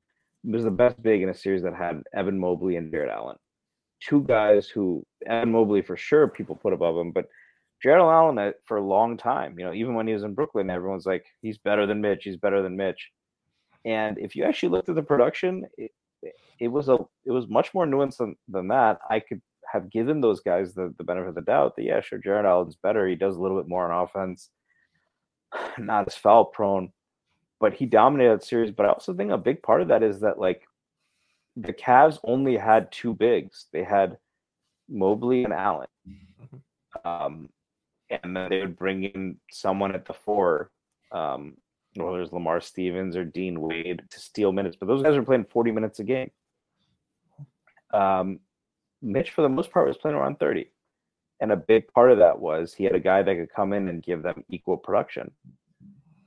was 0.43 0.63
the 0.63 0.71
best 0.71 1.01
big 1.01 1.21
in 1.21 1.29
a 1.29 1.33
series 1.33 1.63
that 1.63 1.75
had 1.75 2.01
Evan 2.13 2.39
Mobley 2.39 2.77
and 2.77 2.91
Jarrett 2.91 3.11
Allen, 3.11 3.37
two 4.01 4.23
guys 4.23 4.67
who 4.67 5.03
Evan 5.25 5.51
Mobley 5.51 5.81
for 5.81 5.97
sure 5.97 6.27
people 6.27 6.55
put 6.55 6.73
above 6.73 6.95
him, 6.95 7.11
but 7.11 7.25
Jarrett 7.81 8.01
Allen 8.01 8.37
uh, 8.37 8.51
for 8.65 8.77
a 8.77 8.85
long 8.85 9.17
time, 9.17 9.57
you 9.59 9.65
know, 9.65 9.73
even 9.73 9.93
when 9.93 10.07
he 10.07 10.13
was 10.13 10.23
in 10.23 10.33
Brooklyn, 10.33 10.69
everyone's 10.69 11.05
like, 11.05 11.25
he's 11.41 11.57
better 11.57 11.85
than 11.85 12.01
Mitch, 12.01 12.23
he's 12.23 12.37
better 12.37 12.61
than 12.63 12.77
Mitch. 12.77 13.11
And 13.85 14.17
if 14.17 14.35
you 14.35 14.43
actually 14.43 14.69
looked 14.69 14.89
at 14.89 14.95
the 14.95 15.03
production, 15.03 15.65
it, 15.77 15.91
it 16.59 16.67
was 16.67 16.89
a 16.89 16.97
it 17.27 17.31
was 17.31 17.47
much 17.49 17.73
more 17.73 17.85
nuanced 17.85 18.17
than, 18.17 18.35
than 18.47 18.69
that. 18.69 18.99
I 19.09 19.19
could 19.19 19.41
have 19.71 19.91
given 19.91 20.21
those 20.21 20.39
guys 20.39 20.73
the, 20.73 20.93
the 20.97 21.03
benefit 21.03 21.29
of 21.29 21.35
the 21.35 21.41
doubt 21.41 21.75
that 21.75 21.83
yeah, 21.83 21.99
sure, 21.99 22.19
Jarrett 22.19 22.45
Allen's 22.45 22.77
better. 22.77 23.07
He 23.07 23.15
does 23.15 23.35
a 23.35 23.41
little 23.41 23.57
bit 23.57 23.69
more 23.69 23.91
on 23.91 24.03
offense, 24.03 24.49
not 25.77 26.07
as 26.07 26.15
foul 26.15 26.45
prone, 26.45 26.91
but 27.59 27.73
he 27.73 27.85
dominated 27.85 28.39
that 28.39 28.45
series. 28.45 28.71
But 28.71 28.85
I 28.85 28.89
also 28.89 29.13
think 29.13 29.31
a 29.31 29.37
big 29.37 29.61
part 29.61 29.81
of 29.81 29.89
that 29.89 30.03
is 30.03 30.21
that 30.21 30.39
like 30.39 30.63
the 31.57 31.73
Cavs 31.73 32.17
only 32.23 32.55
had 32.55 32.91
two 32.91 33.13
bigs. 33.13 33.65
They 33.73 33.83
had 33.83 34.17
Mobley 34.89 35.43
and 35.43 35.53
Allen. 35.53 35.87
Mm-hmm. 36.07 37.07
Um, 37.07 37.49
and 38.09 38.35
then 38.35 38.49
they 38.49 38.61
would 38.61 38.77
bring 38.77 39.03
in 39.03 39.37
someone 39.51 39.93
at 39.93 40.05
the 40.05 40.13
four. 40.13 40.71
Um, 41.11 41.57
whether 41.95 42.21
it's 42.21 42.31
Lamar 42.31 42.61
Stevens 42.61 43.15
or 43.15 43.25
Dean 43.25 43.59
Wade 43.59 44.03
to 44.09 44.19
steal 44.19 44.51
minutes, 44.51 44.77
but 44.79 44.87
those 44.87 45.01
guys 45.01 45.15
are 45.15 45.23
playing 45.23 45.45
40 45.49 45.71
minutes 45.71 45.99
a 45.99 46.03
game. 46.03 46.29
Um, 47.93 48.39
Mitch, 49.01 49.31
for 49.31 49.41
the 49.41 49.49
most 49.49 49.71
part, 49.71 49.87
was 49.87 49.97
playing 49.97 50.17
around 50.17 50.39
30. 50.39 50.69
And 51.39 51.51
a 51.51 51.57
big 51.57 51.87
part 51.93 52.11
of 52.11 52.17
that 52.17 52.39
was 52.39 52.73
he 52.73 52.83
had 52.83 52.95
a 52.95 52.99
guy 52.99 53.21
that 53.21 53.35
could 53.35 53.53
come 53.55 53.73
in 53.73 53.89
and 53.89 54.01
give 54.01 54.23
them 54.23 54.43
equal 54.49 54.77
production. 54.77 55.31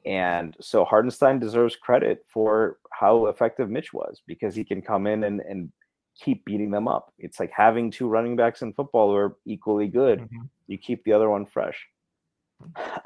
And 0.07 0.57
so 0.61 0.85
Hartenstein 0.85 1.38
deserves 1.38 1.77
credit 1.77 2.25
for 2.33 2.79
how 2.92 3.27
effective 3.27 3.68
Mitch 3.68 3.92
was 3.92 4.23
because 4.27 4.55
he 4.55 4.64
can 4.64 4.81
come 4.81 5.07
in 5.07 5.25
and, 5.25 5.40
and 5.40 5.70
keep 6.18 6.44
beating 6.44 6.70
them 6.70 6.88
up. 6.88 7.12
It's 7.18 7.40
like 7.40 7.51
having 7.55 7.90
two 7.90 8.09
running 8.09 8.37
backs 8.37 8.62
in 8.62 8.73
football 8.73 9.11
who 9.11 9.16
are 9.16 9.37
equally 9.46 9.88
good. 9.88 10.20
Mm-hmm. 10.20 10.42
You 10.68 10.79
keep 10.79 11.05
the 11.05 11.12
other 11.12 11.29
one 11.29 11.44
fresh. 11.44 11.87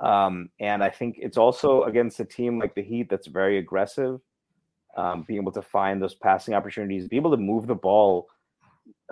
Um, 0.01 0.51
and 0.61 0.83
I 0.83 0.91
think 0.91 1.17
it's 1.19 1.37
also 1.37 1.85
against 1.85 2.21
a 2.21 2.25
team 2.25 2.59
like 2.59 2.75
the 2.75 2.83
Heat 2.83 3.09
that's 3.09 3.29
very 3.29 3.59
aggressive, 3.59 4.21
um, 4.97 5.25
being 5.27 5.41
able 5.41 5.53
to 5.53 5.63
find 5.63 6.03
those 6.03 6.15
passing 6.15 6.55
opportunities, 6.55 7.09
be 7.09 7.17
able 7.17 7.31
to 7.31 7.37
move 7.37 7.67
the 7.67 7.75
ball 7.75 8.29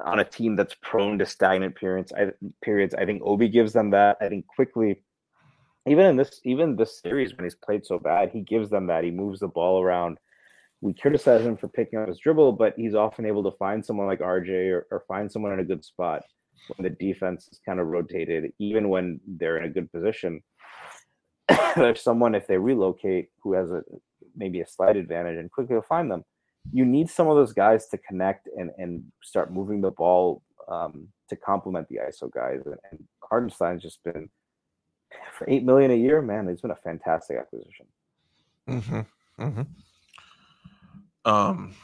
on 0.02 0.20
a 0.20 0.24
team 0.24 0.56
that's 0.56 0.76
prone 0.82 1.18
to 1.18 1.26
stagnant 1.26 1.76
periods. 1.76 2.12
I, 2.12 2.32
periods. 2.62 2.94
I 2.94 3.04
think 3.04 3.22
Obi 3.24 3.48
gives 3.48 3.72
them 3.72 3.90
that. 3.90 4.16
I 4.20 4.28
think 4.28 4.46
Quickley, 4.46 5.02
even 5.86 6.06
in 6.06 6.16
this, 6.16 6.40
even 6.44 6.76
this 6.76 7.00
series 7.00 7.36
when 7.36 7.44
he's 7.44 7.54
played 7.54 7.84
so 7.84 7.98
bad, 7.98 8.30
he 8.30 8.40
gives 8.40 8.70
them 8.70 8.86
that. 8.86 9.04
He 9.04 9.10
moves 9.10 9.40
the 9.40 9.48
ball 9.48 9.82
around. 9.82 10.18
We 10.80 10.94
criticize 10.94 11.42
him 11.42 11.56
for 11.56 11.68
picking 11.68 11.98
up 11.98 12.08
his 12.08 12.18
dribble, 12.18 12.52
but 12.52 12.74
he's 12.76 12.94
often 12.94 13.24
able 13.24 13.44
to 13.44 13.56
find 13.56 13.84
someone 13.84 14.08
like 14.08 14.20
RJ 14.20 14.70
or, 14.72 14.86
or 14.90 15.04
find 15.06 15.30
someone 15.30 15.52
in 15.52 15.60
a 15.60 15.64
good 15.64 15.84
spot 15.84 16.22
when 16.68 16.82
the 16.84 16.90
defense 16.90 17.48
is 17.52 17.60
kind 17.64 17.78
of 17.78 17.86
rotated, 17.86 18.52
even 18.58 18.88
when 18.88 19.20
they're 19.26 19.58
in 19.58 19.64
a 19.64 19.72
good 19.72 19.90
position. 19.92 20.42
there's 21.76 22.02
someone 22.02 22.34
if 22.34 22.46
they 22.46 22.58
relocate 22.58 23.28
who 23.42 23.52
has 23.52 23.70
a 23.70 23.82
maybe 24.36 24.60
a 24.60 24.66
slight 24.66 24.96
advantage 24.96 25.38
and 25.38 25.50
Quickley 25.50 25.74
will 25.74 25.82
find 25.82 26.10
them. 26.10 26.24
You 26.70 26.84
need 26.84 27.10
some 27.10 27.28
of 27.28 27.36
those 27.36 27.52
guys 27.52 27.88
to 27.88 27.98
connect 27.98 28.48
and, 28.56 28.70
and 28.78 29.04
start 29.22 29.52
moving 29.52 29.80
the 29.80 29.90
ball 29.90 30.42
um, 30.68 31.08
to 31.28 31.36
complement 31.36 31.88
the 31.88 32.00
ISO 32.08 32.30
guys. 32.32 32.60
And, 32.64 32.76
and 32.90 33.04
Hartenstein's 33.22 33.82
just 33.82 34.02
been 34.04 34.28
for 35.32 35.48
eight 35.48 35.64
million 35.64 35.90
a 35.90 35.96
year, 35.96 36.22
man. 36.22 36.48
It's 36.48 36.62
been 36.62 36.70
a 36.70 36.76
fantastic 36.76 37.38
acquisition. 37.38 37.86
Mm-hmm. 38.68 39.00
Mm-hmm. 39.42 39.62
Um, 41.24 41.74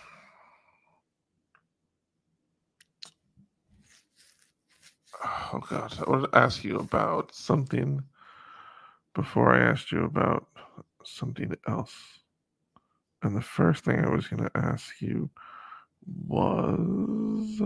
oh 5.24 5.60
god, 5.68 5.94
I 5.98 6.10
want 6.10 6.32
to 6.32 6.38
ask 6.38 6.64
you 6.64 6.78
about 6.78 7.34
something, 7.34 8.02
before 9.14 9.54
I 9.54 9.70
asked 9.70 9.92
you 9.92 10.04
about 10.04 10.46
something 11.04 11.54
else. 11.68 11.94
And 13.22 13.36
the 13.36 13.42
first 13.42 13.84
thing 13.84 14.04
I 14.04 14.08
was 14.08 14.28
going 14.28 14.44
to 14.44 14.56
ask 14.56 15.00
you 15.00 15.30
was. 16.26 17.60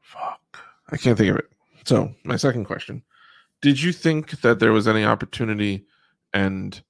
Fuck. 0.00 0.58
I 0.90 0.96
can't 0.96 1.18
think 1.18 1.30
of 1.30 1.36
it. 1.36 1.50
So, 1.84 2.12
my 2.24 2.36
second 2.36 2.64
question 2.64 3.02
Did 3.62 3.82
you 3.82 3.92
think 3.92 4.40
that 4.42 4.58
there 4.58 4.72
was 4.72 4.86
any 4.86 5.04
opportunity 5.04 5.86
and 6.32 6.80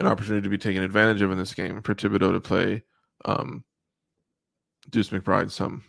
an 0.00 0.06
opportunity 0.06 0.42
to 0.42 0.48
be 0.48 0.58
taken 0.58 0.82
advantage 0.82 1.22
of 1.22 1.30
in 1.30 1.38
this 1.38 1.54
game 1.54 1.82
for 1.82 1.94
Thibodeau 1.94 2.32
to 2.32 2.40
play 2.40 2.82
um, 3.24 3.64
Deuce 4.88 5.10
McBride 5.10 5.50
some? 5.50 5.84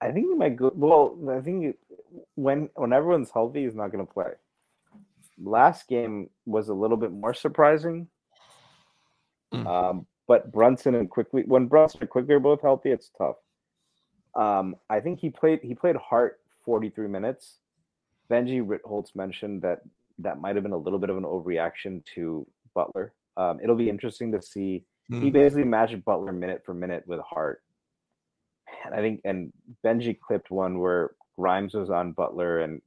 I 0.00 0.12
think 0.12 0.28
he 0.28 0.34
might 0.34 0.56
go. 0.56 0.70
Well, 0.74 1.16
I 1.30 1.40
think 1.40 1.76
when 2.34 2.68
when 2.74 2.92
everyone's 2.92 3.30
healthy, 3.30 3.64
he's 3.64 3.74
not 3.74 3.90
going 3.90 4.06
to 4.06 4.12
play. 4.12 4.32
Last 5.42 5.88
game 5.88 6.30
was 6.46 6.68
a 6.68 6.74
little 6.74 6.96
bit 6.96 7.12
more 7.12 7.34
surprising. 7.34 8.08
Mm. 9.52 9.66
Um, 9.66 10.06
but 10.26 10.52
Brunson 10.52 10.94
and 10.94 11.08
Quickley 11.08 11.42
when 11.46 11.66
Brunson 11.66 12.00
and 12.00 12.10
Quickley 12.10 12.34
are 12.34 12.40
both 12.40 12.62
healthy, 12.62 12.90
it's 12.90 13.10
tough. 13.16 13.36
Um, 14.34 14.76
I 14.90 15.00
think 15.00 15.20
he 15.20 15.30
played 15.30 15.60
he 15.62 15.74
played 15.74 15.96
Hart 15.96 16.40
43 16.64 17.08
minutes. 17.08 17.58
Benji 18.30 18.64
Ritholtz 18.64 19.14
mentioned 19.14 19.62
that 19.62 19.80
that 20.18 20.40
might 20.40 20.56
have 20.56 20.62
been 20.62 20.72
a 20.72 20.78
little 20.78 20.98
bit 20.98 21.10
of 21.10 21.16
an 21.16 21.24
overreaction 21.24 22.02
to 22.14 22.46
Butler. 22.74 23.12
Um, 23.36 23.60
it'll 23.62 23.76
be 23.76 23.90
interesting 23.90 24.32
to 24.32 24.40
see. 24.40 24.84
Mm. 25.12 25.22
He 25.22 25.30
basically 25.30 25.64
matched 25.64 26.04
Butler 26.04 26.32
minute 26.32 26.62
for 26.64 26.74
minute 26.74 27.04
with 27.06 27.20
Hart. 27.20 27.62
And 28.84 28.94
I 28.94 28.98
think 28.98 29.20
and 29.24 29.52
Benji 29.84 30.18
clipped 30.18 30.50
one 30.50 30.78
where 30.78 31.12
Grimes 31.38 31.74
was 31.74 31.90
on 31.90 32.12
Butler 32.12 32.60
and 32.60 32.80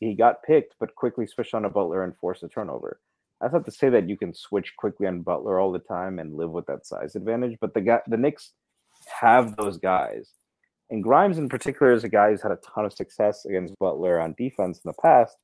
he 0.00 0.14
got 0.14 0.42
picked, 0.42 0.74
but 0.80 0.94
Quickley 0.96 1.26
switched 1.26 1.54
on 1.54 1.66
a 1.66 1.70
Butler 1.70 2.02
and 2.04 2.16
forced 2.16 2.42
a 2.42 2.48
turnover. 2.48 3.00
That's 3.40 3.52
not 3.52 3.64
to 3.66 3.70
say 3.70 3.88
that 3.90 4.08
you 4.08 4.16
can 4.16 4.34
switch 4.34 4.74
Quickley 4.76 5.06
on 5.06 5.22
Butler 5.22 5.60
all 5.60 5.72
the 5.72 5.78
time 5.78 6.18
and 6.18 6.36
live 6.36 6.50
with 6.50 6.66
that 6.66 6.86
size 6.86 7.16
advantage, 7.16 7.58
but 7.60 7.74
the 7.74 7.80
guy, 7.80 8.00
the 8.06 8.16
Knicks 8.16 8.52
have 9.20 9.56
those 9.56 9.78
guys, 9.78 10.32
and 10.90 11.02
Grimes 11.02 11.38
in 11.38 11.48
particular 11.48 11.92
is 11.92 12.04
a 12.04 12.08
guy 12.08 12.30
who's 12.30 12.42
had 12.42 12.52
a 12.52 12.56
ton 12.56 12.84
of 12.84 12.92
success 12.92 13.44
against 13.44 13.78
Butler 13.78 14.20
on 14.20 14.34
defense 14.36 14.80
in 14.84 14.88
the 14.88 15.00
past. 15.00 15.36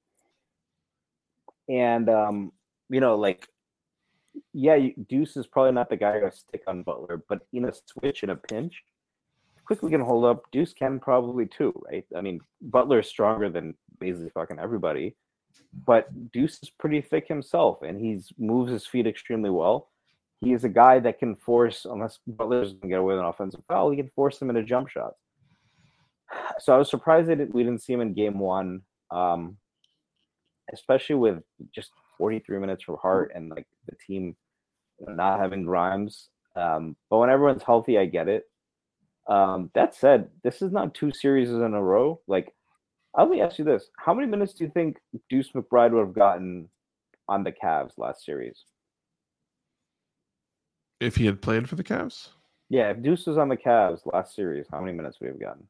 And 1.69 2.09
um, 2.09 2.53
you 2.89 3.01
know, 3.01 3.17
like, 3.17 3.47
yeah, 4.53 4.79
Deuce 5.09 5.37
is 5.37 5.47
probably 5.47 5.73
not 5.73 5.89
the 5.89 5.97
guy 5.97 6.19
to 6.21 6.33
stick 6.33 6.63
on 6.67 6.83
Butler, 6.83 7.23
but 7.29 7.47
in 7.53 7.65
a 7.65 7.73
switch 7.73 8.23
in 8.23 8.31
a 8.31 8.37
pinch, 8.37 8.83
Quickley 9.65 9.91
can 9.91 10.01
hold 10.01 10.25
up. 10.25 10.45
Deuce 10.53 10.73
can 10.73 11.01
probably 11.01 11.47
too, 11.47 11.73
right? 11.91 12.05
I 12.17 12.21
mean, 12.21 12.41
Butler 12.63 13.01
is 13.01 13.09
stronger 13.09 13.49
than 13.49 13.75
basically 13.99 14.31
fucking 14.31 14.59
everybody 14.59 15.15
but 15.85 16.33
Deuce 16.33 16.59
is 16.63 16.71
pretty 16.71 17.01
thick 17.01 17.29
himself, 17.29 17.83
and 17.83 18.01
he 18.01 18.21
moves 18.39 18.73
his 18.73 18.87
feet 18.87 19.07
extremely 19.07 19.51
well. 19.51 19.91
He 20.41 20.53
is 20.53 20.65
a 20.65 20.69
guy 20.69 21.01
that 21.01 21.19
can 21.19 21.37
force, 21.37 21.87
unless 21.89 22.19
Butler's 22.27 22.75
to 22.75 22.89
get 22.89 22.99
away 22.99 23.15
with 23.15 23.23
an 23.23 23.29
offensive 23.29 23.63
foul, 23.69 23.91
he 23.91 23.97
can 23.97 24.11
force 24.15 24.39
them 24.39 24.51
into 24.51 24.63
jump 24.63 24.89
shots. 24.89 25.19
So 26.59 26.75
I 26.75 26.79
was 26.79 26.91
surprised 26.91 27.29
that 27.29 27.55
we 27.55 27.63
didn't 27.63 27.83
see 27.83 27.93
him 27.93 28.01
in 28.01 28.13
game 28.13 28.39
one, 28.39 28.83
um, 29.11 29.57
especially 30.73 31.17
with 31.17 31.43
just 31.75 31.91
43 32.19 32.59
minutes 32.59 32.83
for 32.83 32.97
Hart 32.97 33.31
and 33.35 33.49
like 33.49 33.67
the 33.89 33.97
team 34.07 34.35
not 35.01 35.39
having 35.39 35.65
Grimes. 35.65 36.29
Um, 36.57 36.97
but 37.11 37.19
when 37.19 37.31
everyone's 37.31 37.63
healthy, 37.63 37.99
I 37.99 38.07
get 38.07 38.29
it. 38.29 38.45
Um, 39.29 39.71
that 39.75 39.95
said, 39.95 40.29
this 40.43 40.63
is 40.63 40.73
not 40.73 40.95
two 40.95 41.13
series 41.13 41.51
in 41.51 41.75
a 41.75 41.83
row. 41.83 42.21
Like 42.27 42.56
let 43.25 43.31
me 43.31 43.41
ask 43.41 43.59
you 43.59 43.65
this: 43.65 43.91
How 43.99 44.15
many 44.15 44.27
minutes 44.27 44.55
do 44.55 44.65
you 44.65 44.71
think 44.71 44.99
Deuce 45.29 45.51
McBride 45.53 45.93
would 45.93 46.01
have 46.01 46.15
gotten 46.15 46.69
on 47.29 47.45
the 47.45 47.53
Cavs 47.53 47.93
last 47.97 48.25
series? 48.25 48.65
If 51.01 51.17
he 51.17 51.27
had 51.27 51.43
played 51.43 51.69
for 51.69 51.77
the 51.77 51.85
Cavs? 51.85 52.29
Yeah, 52.69 52.91
if 52.91 53.03
Deuce 53.03 53.27
was 53.27 53.39
on 53.39 53.49
the 53.49 53.57
Cavs 53.57 54.01
last 54.13 54.35
series, 54.35 54.67
how 54.71 54.81
many 54.81 54.93
minutes 54.93 55.21
would 55.21 55.27
he 55.27 55.33
have 55.33 55.41
gotten? 55.41 55.67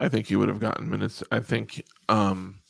I 0.00 0.08
think 0.08 0.26
he 0.26 0.36
would 0.36 0.48
have 0.48 0.60
gotten 0.60 0.90
minutes. 0.90 1.22
I 1.30 1.40
think 1.40 1.84
um 2.08 2.60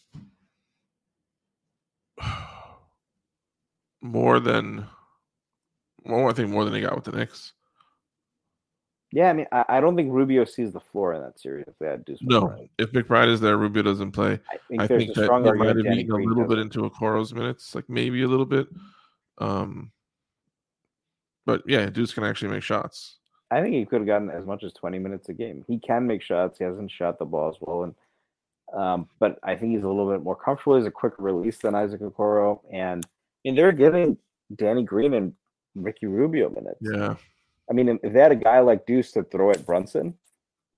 more 4.00 4.40
than 4.40 4.86
well, 6.04 6.28
I 6.28 6.32
think 6.32 6.50
more 6.50 6.64
than 6.64 6.74
he 6.74 6.80
got 6.80 6.94
with 6.94 7.04
the 7.04 7.12
Knicks. 7.12 7.52
Yeah, 9.10 9.30
I 9.30 9.32
mean, 9.32 9.46
I, 9.52 9.64
I 9.68 9.80
don't 9.80 9.96
think 9.96 10.12
Rubio 10.12 10.44
sees 10.44 10.72
the 10.72 10.80
floor 10.80 11.14
in 11.14 11.22
that 11.22 11.40
series. 11.40 11.64
If 11.66 11.74
they 11.78 11.86
had 11.86 12.04
Deuce 12.04 12.18
no, 12.20 12.42
McBride. 12.42 12.68
if 12.78 12.92
McBride 12.92 13.32
is 13.32 13.40
there, 13.40 13.56
Rubio 13.56 13.82
doesn't 13.82 14.12
play. 14.12 14.38
I 14.50 14.58
think, 14.68 14.82
I 14.82 14.86
think 14.86 15.14
that 15.14 15.42
he 15.44 15.52
might 15.52 15.76
have 15.76 15.98
eaten 15.98 16.12
a 16.12 16.16
little 16.16 16.46
bit 16.46 16.58
into 16.58 16.80
Okoro's 16.80 17.32
minutes, 17.32 17.74
like 17.74 17.88
maybe 17.88 18.22
a 18.22 18.28
little 18.28 18.46
bit. 18.46 18.68
Um, 19.38 19.92
but 21.46 21.62
yeah, 21.66 21.86
Deuce 21.86 22.12
can 22.12 22.24
actually 22.24 22.50
make 22.50 22.62
shots. 22.62 23.16
I 23.50 23.62
think 23.62 23.74
he 23.74 23.86
could 23.86 24.00
have 24.00 24.06
gotten 24.06 24.30
as 24.30 24.44
much 24.44 24.62
as 24.62 24.74
twenty 24.74 24.98
minutes 24.98 25.30
a 25.30 25.32
game. 25.32 25.64
He 25.66 25.78
can 25.78 26.06
make 26.06 26.20
shots. 26.20 26.58
He 26.58 26.64
hasn't 26.64 26.90
shot 26.90 27.18
the 27.18 27.24
ball 27.24 27.48
as 27.48 27.56
well, 27.60 27.84
and 27.84 27.94
um, 28.74 29.08
but 29.18 29.38
I 29.42 29.56
think 29.56 29.72
he's 29.72 29.84
a 29.84 29.88
little 29.88 30.10
bit 30.10 30.22
more 30.22 30.36
comfortable. 30.36 30.76
He's 30.76 30.84
a 30.84 30.90
quick 30.90 31.14
release 31.16 31.56
than 31.56 31.74
Isaac 31.74 32.02
Okoro, 32.02 32.60
and 32.70 33.06
mean, 33.44 33.54
they're 33.54 33.72
giving 33.72 34.16
Danny 34.54 34.82
Green 34.82 35.14
and 35.14 35.32
Ricky 35.74 36.06
Rubio 36.06 36.50
minutes. 36.50 36.80
Yeah. 36.80 37.16
I 37.70 37.74
mean, 37.74 37.98
if 38.02 38.12
they 38.12 38.20
had 38.20 38.32
a 38.32 38.36
guy 38.36 38.60
like 38.60 38.86
Deuce 38.86 39.12
to 39.12 39.22
throw 39.24 39.50
at 39.50 39.66
Brunson, 39.66 40.14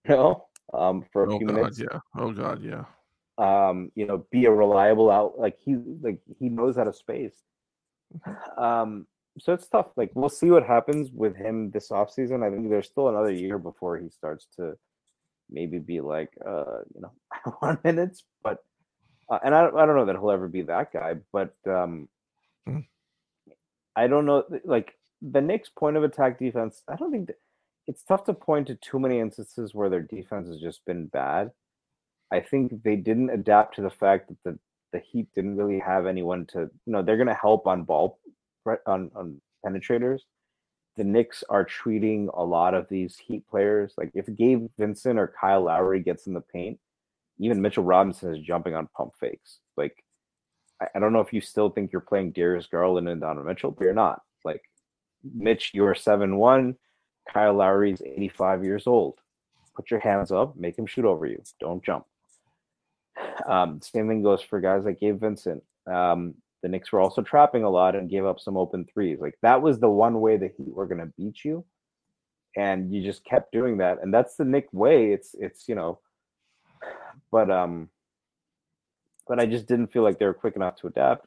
you 0.08 0.14
know, 0.14 0.46
um, 0.74 1.04
for 1.12 1.24
a 1.24 1.34
oh 1.34 1.38
few 1.38 1.46
God, 1.46 1.56
minutes. 1.56 1.80
Yeah. 1.80 1.98
Oh 2.16 2.32
God, 2.32 2.62
yeah. 2.62 2.84
Um, 3.38 3.90
you 3.94 4.06
know, 4.06 4.26
be 4.30 4.44
a 4.46 4.50
reliable 4.50 5.10
out 5.10 5.38
like 5.38 5.56
he 5.58 5.76
like 6.02 6.18
he 6.38 6.48
knows 6.48 6.76
how 6.76 6.84
to 6.84 6.92
space. 6.92 7.36
Um, 8.58 9.06
so 9.38 9.52
it's 9.52 9.68
tough. 9.68 9.86
Like 9.96 10.10
we'll 10.14 10.28
see 10.28 10.50
what 10.50 10.66
happens 10.66 11.10
with 11.12 11.36
him 11.36 11.70
this 11.70 11.90
offseason. 11.90 12.44
I 12.44 12.50
think 12.50 12.68
there's 12.68 12.88
still 12.88 13.08
another 13.08 13.32
year 13.32 13.58
before 13.58 13.98
he 13.98 14.10
starts 14.10 14.48
to 14.56 14.74
maybe 15.48 15.78
be 15.78 16.00
like 16.00 16.30
uh, 16.46 16.80
you 16.94 17.00
know, 17.00 17.12
I 17.32 17.50
want 17.62 17.84
minutes, 17.84 18.24
but 18.42 18.58
uh, 19.30 19.38
and 19.44 19.54
I, 19.54 19.68
I 19.68 19.86
don't 19.86 19.96
know 19.96 20.06
that 20.06 20.16
he'll 20.16 20.32
ever 20.32 20.48
be 20.48 20.62
that 20.62 20.92
guy, 20.92 21.14
but 21.32 21.54
um 21.66 22.08
Mm. 22.70 22.86
I 23.96 24.06
don't 24.06 24.26
know. 24.26 24.44
Like 24.64 24.94
the 25.20 25.40
Knicks' 25.40 25.68
point 25.68 25.96
of 25.96 26.04
attack 26.04 26.38
defense, 26.38 26.82
I 26.88 26.96
don't 26.96 27.10
think 27.10 27.30
it's 27.86 28.02
tough 28.02 28.24
to 28.24 28.34
point 28.34 28.68
to 28.68 28.76
too 28.76 28.98
many 28.98 29.18
instances 29.20 29.74
where 29.74 29.90
their 29.90 30.02
defense 30.02 30.48
has 30.48 30.60
just 30.60 30.84
been 30.84 31.06
bad. 31.06 31.50
I 32.32 32.40
think 32.40 32.82
they 32.82 32.96
didn't 32.96 33.30
adapt 33.30 33.74
to 33.76 33.82
the 33.82 33.90
fact 33.90 34.28
that 34.28 34.36
the 34.44 34.58
the 34.92 35.00
Heat 35.00 35.28
didn't 35.34 35.56
really 35.56 35.78
have 35.78 36.06
anyone 36.06 36.46
to. 36.46 36.60
You 36.60 36.92
know, 36.92 37.02
they're 37.02 37.16
going 37.16 37.26
to 37.28 37.34
help 37.34 37.66
on 37.66 37.84
ball 37.84 38.18
on 38.86 39.10
on 39.14 39.40
penetrators. 39.64 40.20
The 40.96 41.04
Knicks 41.04 41.44
are 41.48 41.64
treating 41.64 42.28
a 42.34 42.44
lot 42.44 42.74
of 42.74 42.88
these 42.88 43.16
Heat 43.16 43.46
players 43.48 43.94
like 43.96 44.10
if 44.14 44.26
Gabe 44.34 44.68
Vincent 44.78 45.18
or 45.18 45.32
Kyle 45.40 45.62
Lowry 45.62 46.00
gets 46.00 46.26
in 46.26 46.34
the 46.34 46.40
paint, 46.40 46.78
even 47.38 47.62
Mitchell 47.62 47.84
Robinson 47.84 48.34
is 48.34 48.44
jumping 48.44 48.74
on 48.74 48.88
pump 48.96 49.12
fakes. 49.18 49.60
Like 49.76 50.04
I, 50.94 50.98
don't 50.98 51.12
know 51.12 51.20
if 51.20 51.32
you 51.32 51.40
still 51.40 51.70
think 51.70 51.92
you're 51.92 52.00
playing 52.00 52.32
Darius 52.32 52.66
Garland 52.66 53.08
and 53.08 53.20
Donovan 53.20 53.46
Mitchell, 53.46 53.70
but 53.70 53.84
you're 53.84 53.92
not. 53.94 54.22
Like 54.44 54.62
Mitch, 55.22 55.72
you're 55.74 55.94
seven 55.94 56.36
one. 56.36 56.76
Kyle 57.32 57.54
Lowry's 57.54 58.02
85 58.02 58.64
years 58.64 58.86
old. 58.86 59.18
Put 59.76 59.90
your 59.90 60.00
hands 60.00 60.32
up, 60.32 60.56
make 60.56 60.76
him 60.76 60.86
shoot 60.86 61.04
over 61.04 61.26
you. 61.26 61.42
Don't 61.60 61.84
jump. 61.84 62.06
Um, 63.46 63.80
same 63.82 64.08
thing 64.08 64.22
goes 64.22 64.42
for 64.42 64.60
guys 64.60 64.84
like 64.84 65.00
Gabe 65.00 65.20
Vincent. 65.20 65.62
Um, 65.86 66.34
the 66.62 66.68
Knicks 66.68 66.92
were 66.92 67.00
also 67.00 67.22
trapping 67.22 67.64
a 67.64 67.70
lot 67.70 67.96
and 67.96 68.10
gave 68.10 68.24
up 68.24 68.40
some 68.40 68.56
open 68.56 68.86
threes. 68.92 69.18
Like 69.20 69.38
that 69.42 69.62
was 69.62 69.78
the 69.78 69.90
one 69.90 70.20
way 70.20 70.36
the 70.36 70.50
Heat 70.56 70.74
were 70.74 70.86
going 70.86 71.00
to 71.00 71.12
beat 71.16 71.44
you, 71.44 71.64
and 72.56 72.92
you 72.92 73.02
just 73.02 73.24
kept 73.24 73.52
doing 73.52 73.78
that. 73.78 73.98
And 74.02 74.12
that's 74.12 74.36
the 74.36 74.44
Knick 74.44 74.68
way. 74.72 75.12
It's 75.12 75.34
it's 75.38 75.68
you 75.68 75.74
know, 75.74 76.00
but 77.32 77.50
um, 77.50 77.88
but 79.30 79.38
I 79.38 79.46
just 79.46 79.68
didn't 79.68 79.92
feel 79.92 80.02
like 80.02 80.18
they 80.18 80.26
were 80.26 80.34
quick 80.34 80.56
enough 80.56 80.74
to 80.80 80.88
adapt. 80.88 81.24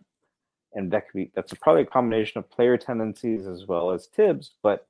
And 0.73 0.91
that 0.91 1.07
could 1.07 1.17
be 1.17 1.31
that's 1.33 1.53
probably 1.53 1.83
a 1.83 1.85
combination 1.85 2.37
of 2.37 2.51
player 2.51 2.75
tendencies 2.75 3.47
as 3.47 3.65
well 3.65 3.91
as 3.91 4.07
Thibs. 4.07 4.51
But 4.61 4.85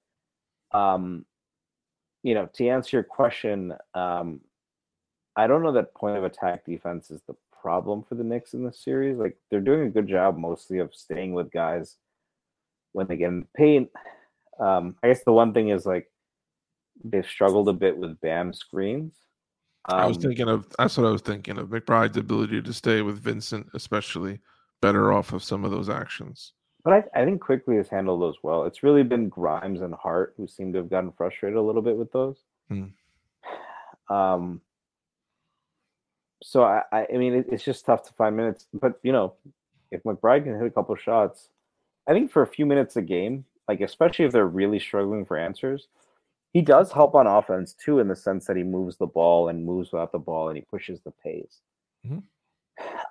um, 0.71 1.23
you 2.23 2.33
know, 2.33 2.49
to 2.53 2.67
answer 2.67 2.97
your 2.97 3.03
question, 3.03 3.75
um, 3.93 4.41
I 5.35 5.45
don't 5.45 5.61
know 5.61 5.73
that 5.73 5.93
point 5.93 6.17
of 6.17 6.23
attack 6.23 6.65
defense 6.65 7.11
is 7.11 7.21
the 7.27 7.35
problem 7.61 8.03
for 8.03 8.15
the 8.15 8.23
Knicks 8.23 8.55
in 8.55 8.65
this 8.65 8.83
series. 8.83 9.19
Like 9.19 9.37
they're 9.51 9.61
doing 9.61 9.85
a 9.85 9.91
good 9.91 10.07
job 10.07 10.35
mostly 10.35 10.79
of 10.79 10.95
staying 10.95 11.33
with 11.33 11.51
guys 11.51 11.97
when 12.93 13.05
they 13.05 13.17
get 13.17 13.27
in 13.27 13.41
the 13.41 13.47
paint. 13.55 13.91
Um, 14.59 14.95
I 15.03 15.09
guess 15.09 15.23
the 15.23 15.33
one 15.33 15.53
thing 15.53 15.69
is 15.69 15.85
like 15.85 16.09
they've 17.03 17.27
struggled 17.27 17.69
a 17.69 17.73
bit 17.73 17.95
with 17.95 18.19
Bam 18.21 18.53
screens. 18.53 19.13
Um, 19.89 19.99
I 19.99 20.05
was 20.05 20.17
um, 20.17 20.23
thinking 20.23 20.47
of 20.47 20.67
that's 20.77 20.97
what 20.97 21.07
I 21.07 21.11
was 21.11 21.21
thinking 21.21 21.57
of 21.57 21.69
McBride's 21.69 22.17
ability 22.17 22.61
to 22.61 22.73
stay 22.73 23.01
with 23.01 23.19
Vincent, 23.21 23.67
especially 23.73 24.39
better 24.81 25.11
off 25.11 25.33
of 25.33 25.43
some 25.43 25.65
of 25.65 25.71
those 25.71 25.89
actions. 25.89 26.53
But 26.83 26.93
I, 26.93 27.21
I 27.21 27.25
think 27.25 27.41
Quickley 27.41 27.77
has 27.77 27.87
handled 27.87 28.21
those 28.21 28.35
well. 28.43 28.65
It's 28.65 28.83
really 28.83 29.03
been 29.03 29.29
Grimes 29.29 29.81
and 29.81 29.93
Hart 29.93 30.33
who 30.37 30.47
seem 30.47 30.73
to 30.73 30.79
have 30.79 30.89
gotten 30.89 31.11
frustrated 31.13 31.57
a 31.57 31.61
little 31.61 31.81
bit 31.81 31.97
with 31.97 32.11
those. 32.11 32.37
Hmm. 32.69 32.87
Um, 34.09 34.61
so 36.43 36.63
I, 36.63 36.83
I 36.91 37.07
I 37.13 37.17
mean, 37.17 37.33
it, 37.33 37.45
it's 37.49 37.63
just 37.63 37.85
tough 37.85 38.03
to 38.03 38.13
find 38.13 38.35
minutes. 38.35 38.67
But 38.73 38.99
you 39.03 39.11
know, 39.11 39.33
if 39.91 40.03
McBride 40.03 40.43
can 40.43 40.57
hit 40.57 40.67
a 40.67 40.71
couple 40.71 40.95
shots, 40.95 41.49
I 42.07 42.13
think 42.13 42.31
for 42.31 42.41
a 42.41 42.47
few 42.47 42.65
minutes 42.65 42.95
a 42.97 43.01
game, 43.01 43.45
like 43.67 43.81
especially 43.81 44.25
if 44.25 44.31
they're 44.31 44.45
really 44.45 44.79
struggling 44.79 45.25
for 45.25 45.37
answers, 45.37 45.87
he 46.53 46.61
does 46.61 46.91
help 46.91 47.15
on 47.15 47.27
offense 47.27 47.73
too, 47.73 47.99
in 47.99 48.07
the 48.07 48.15
sense 48.15 48.45
that 48.45 48.57
he 48.57 48.63
moves 48.63 48.97
the 48.97 49.07
ball 49.07 49.49
and 49.49 49.65
moves 49.65 49.91
without 49.91 50.11
the 50.11 50.19
ball 50.19 50.49
and 50.49 50.57
he 50.57 50.63
pushes 50.63 51.01
the 51.01 51.11
pace. 51.11 51.61
Mhm. 52.07 52.23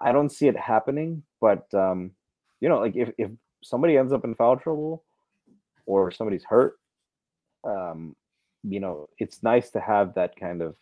I 0.01 0.13
don't 0.13 0.31
see 0.31 0.49
it 0.49 0.57
happening, 0.57 1.23
but 1.41 1.73
um, 1.75 2.13
you 2.61 2.69
know, 2.69 2.79
like 2.81 2.97
if 2.97 3.11
if 3.19 3.31
somebody 3.63 3.97
ends 3.97 4.13
up 4.13 4.25
in 4.25 4.35
foul 4.35 4.57
trouble 4.57 5.05
or 5.87 6.11
somebody's 6.11 6.45
hurt, 6.45 6.79
um, 7.65 8.17
you 8.65 8.81
know, 8.81 9.09
it's 9.19 9.43
nice 9.43 9.71
to 9.71 9.81
have 9.81 10.15
that 10.15 10.37
kind 10.37 10.63
of, 10.63 10.77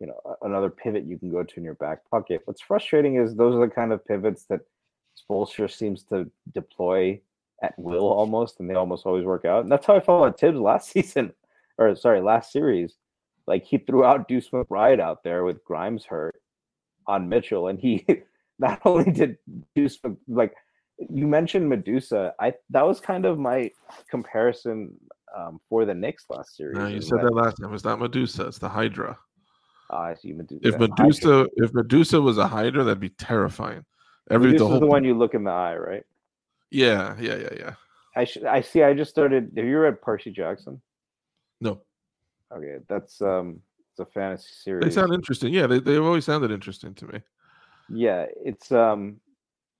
you 0.00 0.06
know, 0.06 0.36
another 0.42 0.70
pivot 0.70 1.04
you 1.04 1.18
can 1.18 1.30
go 1.30 1.42
to 1.42 1.56
in 1.56 1.64
your 1.64 1.74
back 1.74 2.00
pocket. 2.10 2.42
What's 2.44 2.60
frustrating 2.62 3.16
is 3.16 3.34
those 3.34 3.54
are 3.54 3.66
the 3.66 3.74
kind 3.74 3.92
of 3.92 4.04
pivots 4.06 4.44
that 4.46 4.60
Spoelstra 5.18 5.70
seems 5.70 6.02
to 6.04 6.30
deploy 6.52 7.20
at 7.62 7.78
will 7.78 8.06
almost, 8.08 8.60
and 8.60 8.68
they 8.68 8.74
almost 8.74 9.06
always 9.06 9.24
work 9.24 9.44
out. 9.44 9.62
And 9.62 9.72
that's 9.72 9.86
how 9.86 9.96
I 9.96 10.00
felt 10.00 10.22
about 10.22 10.38
Thibs 10.40 10.58
last 10.58 10.90
season, 10.92 11.32
or 11.78 11.94
sorry, 11.96 12.20
last 12.20 12.52
series. 12.52 12.94
Like 13.46 13.64
he 13.64 13.78
threw 13.78 14.04
out 14.04 14.28
Deuce 14.28 14.48
McBride 14.50 15.00
out 15.00 15.22
there 15.22 15.44
with 15.44 15.64
Grimes 15.64 16.04
hurt 16.04 16.40
on 17.06 17.28
Mitchell, 17.28 17.68
and 17.68 17.78
he 17.78 18.06
not 18.58 18.80
only 18.84 19.10
did 19.10 19.38
Deuce 19.74 19.98
like 20.28 20.54
you 20.98 21.26
mentioned 21.26 21.68
Medusa. 21.68 22.34
I 22.40 22.54
that 22.70 22.86
was 22.86 23.00
kind 23.00 23.26
of 23.26 23.38
my 23.38 23.70
comparison 24.10 24.94
um, 25.36 25.60
for 25.68 25.84
the 25.84 25.94
Knicks 25.94 26.24
last 26.28 26.56
series. 26.56 26.78
No, 26.78 26.86
you 26.86 27.00
said 27.00 27.18
that 27.20 27.34
last 27.34 27.56
time. 27.60 27.74
It's 27.74 27.84
not 27.84 28.00
Medusa. 28.00 28.46
It's 28.46 28.58
the 28.58 28.68
Hydra. 28.68 29.18
Ah, 29.90 30.04
I 30.04 30.14
see 30.14 30.32
Medusa. 30.32 30.66
If 30.66 30.74
Hydra. 30.74 30.88
Medusa, 30.88 31.46
if 31.56 31.74
Medusa 31.74 32.20
was 32.20 32.38
a 32.38 32.46
Hydra, 32.46 32.84
that'd 32.84 33.00
be 33.00 33.10
terrifying. 33.10 33.84
Every 34.30 34.48
the 34.48 34.52
Medusa's 34.52 34.70
whole, 34.70 34.80
the 34.80 34.86
one 34.86 35.04
you 35.04 35.14
look 35.14 35.34
in 35.34 35.44
the 35.44 35.50
eye, 35.50 35.76
right? 35.76 36.04
yeah, 36.70 37.14
yeah, 37.20 37.36
yeah, 37.36 37.54
yeah. 37.56 37.74
I 38.16 38.24
should. 38.24 38.44
I 38.44 38.60
see. 38.60 38.82
I 38.82 38.94
just 38.94 39.10
started. 39.10 39.52
Have 39.56 39.64
you 39.64 39.78
read 39.78 40.00
Percy 40.00 40.30
Jackson? 40.30 40.80
No, 41.60 41.80
Okay, 42.52 42.76
that's 42.88 43.20
um, 43.20 43.60
it's 43.90 44.00
a 44.00 44.06
fantasy 44.06 44.54
series. 44.62 44.84
they 44.84 45.00
sound 45.00 45.12
interesting. 45.12 45.52
Yeah, 45.52 45.66
they 45.66 45.80
they've 45.80 46.04
always 46.04 46.24
sounded 46.24 46.50
interesting 46.50 46.94
to 46.94 47.06
me. 47.06 47.20
Yeah, 47.88 48.26
it's 48.44 48.70
um, 48.70 49.20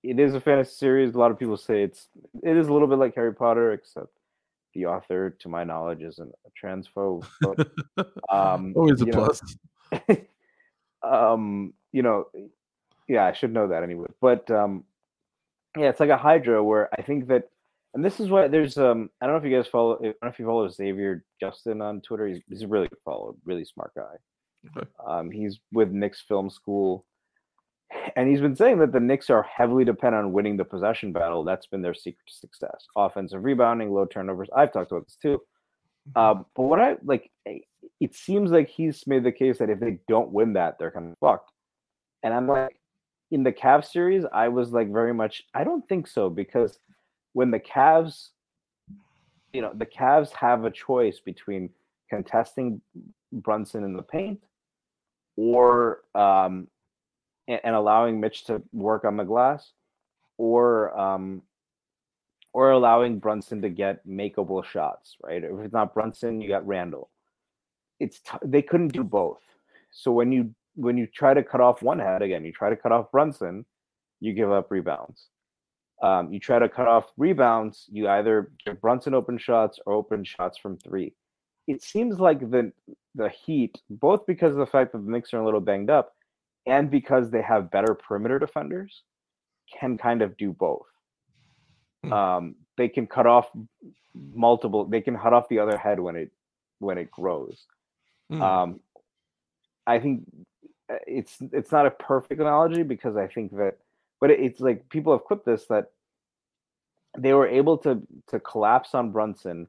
it 0.03 0.19
is 0.19 0.33
a 0.33 0.41
fantasy 0.41 0.75
series. 0.75 1.15
A 1.15 1.17
lot 1.17 1.31
of 1.31 1.39
people 1.39 1.57
say 1.57 1.83
it's 1.83 2.09
it 2.43 2.57
is 2.57 2.67
a 2.67 2.73
little 2.73 2.87
bit 2.87 2.99
like 2.99 3.15
Harry 3.15 3.33
Potter, 3.33 3.71
except 3.71 4.09
the 4.73 4.87
author, 4.87 5.29
to 5.29 5.49
my 5.49 5.63
knowledge, 5.63 6.01
isn't 6.01 6.33
a 6.45 6.65
transphobe. 6.65 7.25
But, 7.41 7.69
um, 8.29 8.73
always 8.75 9.01
a 9.01 9.05
know, 9.05 9.13
plus. 9.13 9.41
um, 11.03 11.73
you 11.93 12.01
know, 12.01 12.27
yeah, 13.07 13.25
I 13.25 13.33
should 13.33 13.53
know 13.53 13.69
that 13.69 13.83
anyway. 13.83 14.07
But 14.19 14.51
um, 14.51 14.83
yeah, 15.77 15.89
it's 15.89 16.01
like 16.01 16.09
a 16.09 16.17
Hydra 16.17 16.61
where 16.61 16.89
I 16.97 17.01
think 17.03 17.27
that, 17.27 17.49
and 17.95 18.03
this 18.03 18.19
is 18.19 18.29
why 18.29 18.47
there's 18.49 18.77
um, 18.77 19.09
I 19.21 19.25
don't 19.25 19.35
know 19.35 19.39
if 19.39 19.49
you 19.49 19.57
guys 19.57 19.67
follow, 19.67 19.95
I 19.95 20.03
don't 20.03 20.15
know 20.21 20.29
if 20.29 20.37
you 20.37 20.45
follow 20.45 20.67
Xavier 20.67 21.23
Justin 21.39 21.81
on 21.81 22.01
Twitter. 22.01 22.27
He's 22.27 22.41
he's 22.49 22.61
a 22.61 22.67
really 22.67 22.89
good 22.89 22.99
follow, 23.05 23.37
really 23.45 23.63
smart 23.63 23.93
guy. 23.95 24.15
Okay. 24.77 24.87
Um, 25.07 25.31
he's 25.31 25.59
with 25.71 25.91
Knicks 25.91 26.21
Film 26.27 26.49
School, 26.49 27.05
and 28.17 28.29
he's 28.29 28.41
been 28.41 28.55
saying 28.55 28.79
that 28.79 28.91
the 28.91 28.99
Knicks 28.99 29.29
are 29.29 29.43
heavily 29.43 29.85
dependent 29.85 30.25
on 30.25 30.33
winning 30.33 30.57
the 30.57 30.65
possession 30.65 31.13
battle. 31.13 31.45
That's 31.45 31.67
been 31.67 31.81
their 31.81 31.93
secret 31.93 32.27
to 32.27 32.33
success: 32.33 32.85
offensive 32.97 33.43
rebounding, 33.43 33.91
low 33.93 34.05
turnovers. 34.05 34.49
I've 34.53 34.73
talked 34.73 34.91
about 34.91 35.05
this 35.05 35.17
too. 35.21 35.41
Um, 36.17 36.45
but 36.53 36.63
what 36.63 36.81
I 36.81 36.97
like, 37.01 37.31
eh, 37.45 37.59
it 38.01 38.13
seems 38.13 38.51
like 38.51 38.67
he's 38.67 39.07
made 39.07 39.23
the 39.23 39.31
case 39.31 39.59
that 39.59 39.69
if 39.69 39.79
they 39.79 39.99
don't 40.09 40.31
win 40.31 40.53
that, 40.53 40.77
they're 40.77 40.91
kind 40.91 41.11
of 41.13 41.17
fucked. 41.19 41.49
And 42.23 42.33
I'm 42.33 42.47
like, 42.47 42.75
in 43.31 43.43
the 43.43 43.53
Cavs 43.53 43.91
series, 43.91 44.25
I 44.33 44.49
was 44.49 44.71
like 44.71 44.91
very 44.91 45.13
much, 45.13 45.43
I 45.53 45.63
don't 45.63 45.87
think 45.87 46.07
so 46.07 46.29
because 46.29 46.77
when 47.35 47.51
the 47.51 47.59
Cavs, 47.59 48.29
you 49.51 49.61
know, 49.61 49.73
the 49.75 49.85
Cavs 49.85 50.31
have 50.31 50.63
a 50.63 50.71
choice 50.71 51.19
between 51.19 51.69
contesting 52.09 52.79
Brunson 53.33 53.83
in 53.83 53.93
the 53.93 54.03
paint 54.03 54.41
or 55.35 55.99
um, 56.15 56.69
and, 57.49 57.59
and 57.65 57.75
allowing 57.75 58.21
Mitch 58.21 58.45
to 58.45 58.63
work 58.71 59.03
on 59.03 59.17
the 59.17 59.25
glass, 59.25 59.73
or 60.37 60.97
um, 60.97 61.41
or 62.53 62.71
allowing 62.71 63.19
Brunson 63.19 63.61
to 63.63 63.69
get 63.69 64.07
makeable 64.07 64.63
shots. 64.63 65.17
Right? 65.21 65.43
If 65.43 65.51
it's 65.59 65.73
not 65.73 65.93
Brunson, 65.93 66.39
you 66.39 66.47
got 66.47 66.65
Randle. 66.65 67.09
It's 67.99 68.21
t- 68.21 68.37
they 68.45 68.61
couldn't 68.61 68.93
do 68.93 69.03
both. 69.03 69.41
So 69.91 70.09
when 70.09 70.31
you 70.31 70.55
when 70.75 70.97
you 70.97 71.05
try 71.05 71.33
to 71.33 71.43
cut 71.43 71.59
off 71.59 71.81
one 71.81 71.99
head 71.99 72.21
again, 72.21 72.45
you 72.45 72.53
try 72.53 72.69
to 72.69 72.77
cut 72.77 72.93
off 72.93 73.11
Brunson, 73.11 73.65
you 74.21 74.31
give 74.31 74.53
up 74.53 74.71
rebounds. 74.71 75.27
Um, 76.01 76.31
you 76.31 76.39
try 76.39 76.59
to 76.59 76.69
cut 76.69 76.87
off 76.87 77.11
rebounds, 77.17 77.85
you 77.91 78.09
either 78.09 78.51
get 78.65 78.81
Brunson 78.81 79.13
open 79.13 79.37
shots 79.37 79.79
or 79.85 79.93
open 79.93 80.23
shots 80.23 80.57
from 80.57 80.77
three. 80.77 81.13
It 81.67 81.81
seems 81.81 82.19
like 82.19 82.39
the 82.51 82.71
the 83.15 83.29
Heat, 83.29 83.81
both 83.89 84.25
because 84.25 84.51
of 84.51 84.57
the 84.57 84.65
fact 84.65 84.91
that 84.91 85.05
the 85.05 85.11
Knicks 85.11 85.33
are 85.33 85.39
a 85.39 85.45
little 85.45 85.61
banged 85.61 85.89
up, 85.89 86.13
and 86.65 86.91
because 86.91 87.31
they 87.31 87.41
have 87.41 87.71
better 87.71 87.95
perimeter 87.95 88.39
defenders, 88.39 89.03
can 89.79 89.97
kind 89.97 90.21
of 90.21 90.35
do 90.37 90.51
both. 90.53 90.85
Hmm. 92.03 92.13
Um, 92.13 92.55
they 92.77 92.89
can 92.89 93.07
cut 93.07 93.25
off 93.25 93.49
multiple. 94.13 94.85
They 94.85 95.01
can 95.01 95.17
cut 95.17 95.33
off 95.33 95.49
the 95.49 95.59
other 95.59 95.77
head 95.77 95.99
when 95.99 96.15
it 96.15 96.31
when 96.79 96.97
it 96.97 97.09
grows. 97.09 97.65
Hmm. 98.29 98.41
Um, 98.41 98.79
I 99.87 99.99
think 99.99 100.23
uh, 100.91 100.95
it's 101.07 101.37
it's 101.51 101.71
not 101.71 101.85
a 101.85 101.91
perfect 101.91 102.41
analogy 102.41 102.83
because 102.83 103.15
I 103.15 103.27
think 103.27 103.51
that, 103.57 103.77
but 104.21 104.31
it, 104.31 104.39
it's 104.39 104.59
like 104.59 104.89
people 104.89 105.13
have 105.13 105.25
clipped 105.25 105.45
this 105.45 105.65
that 105.67 105.91
they 107.17 107.33
were 107.33 107.47
able 107.47 107.77
to 107.79 108.01
to 108.27 108.39
collapse 108.39 108.93
on 108.93 109.11
Brunson 109.11 109.67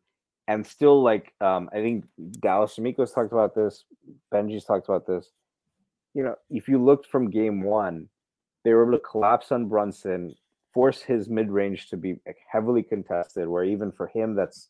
and 0.49 0.67
still 0.67 1.03
like 1.03 1.33
um, 1.41 1.69
I 1.73 1.77
think 1.77 2.05
Dallas 2.41 2.79
Amigos 2.79 3.13
talked 3.13 3.33
about 3.33 3.55
this, 3.55 3.85
Benji's 4.33 4.65
talked 4.65 4.89
about 4.89 5.07
this. 5.07 5.31
You 6.15 6.23
know, 6.23 6.37
if 6.51 6.69
you 6.69 6.83
looked 6.83 7.07
from 7.07 7.31
game 7.31 7.63
one, 7.63 8.09
they 8.65 8.73
were 8.73 8.83
able 8.83 8.99
to 8.99 9.05
collapse 9.05 9.53
on 9.53 9.69
Brunson, 9.69 10.35
force 10.73 11.03
his 11.03 11.29
mid 11.29 11.51
range 11.51 11.89
to 11.91 11.97
be 11.97 12.21
heavily 12.51 12.83
contested, 12.83 13.49
where 13.49 13.65
even 13.65 13.93
for 13.93 14.07
him 14.09 14.35
that's 14.35 14.69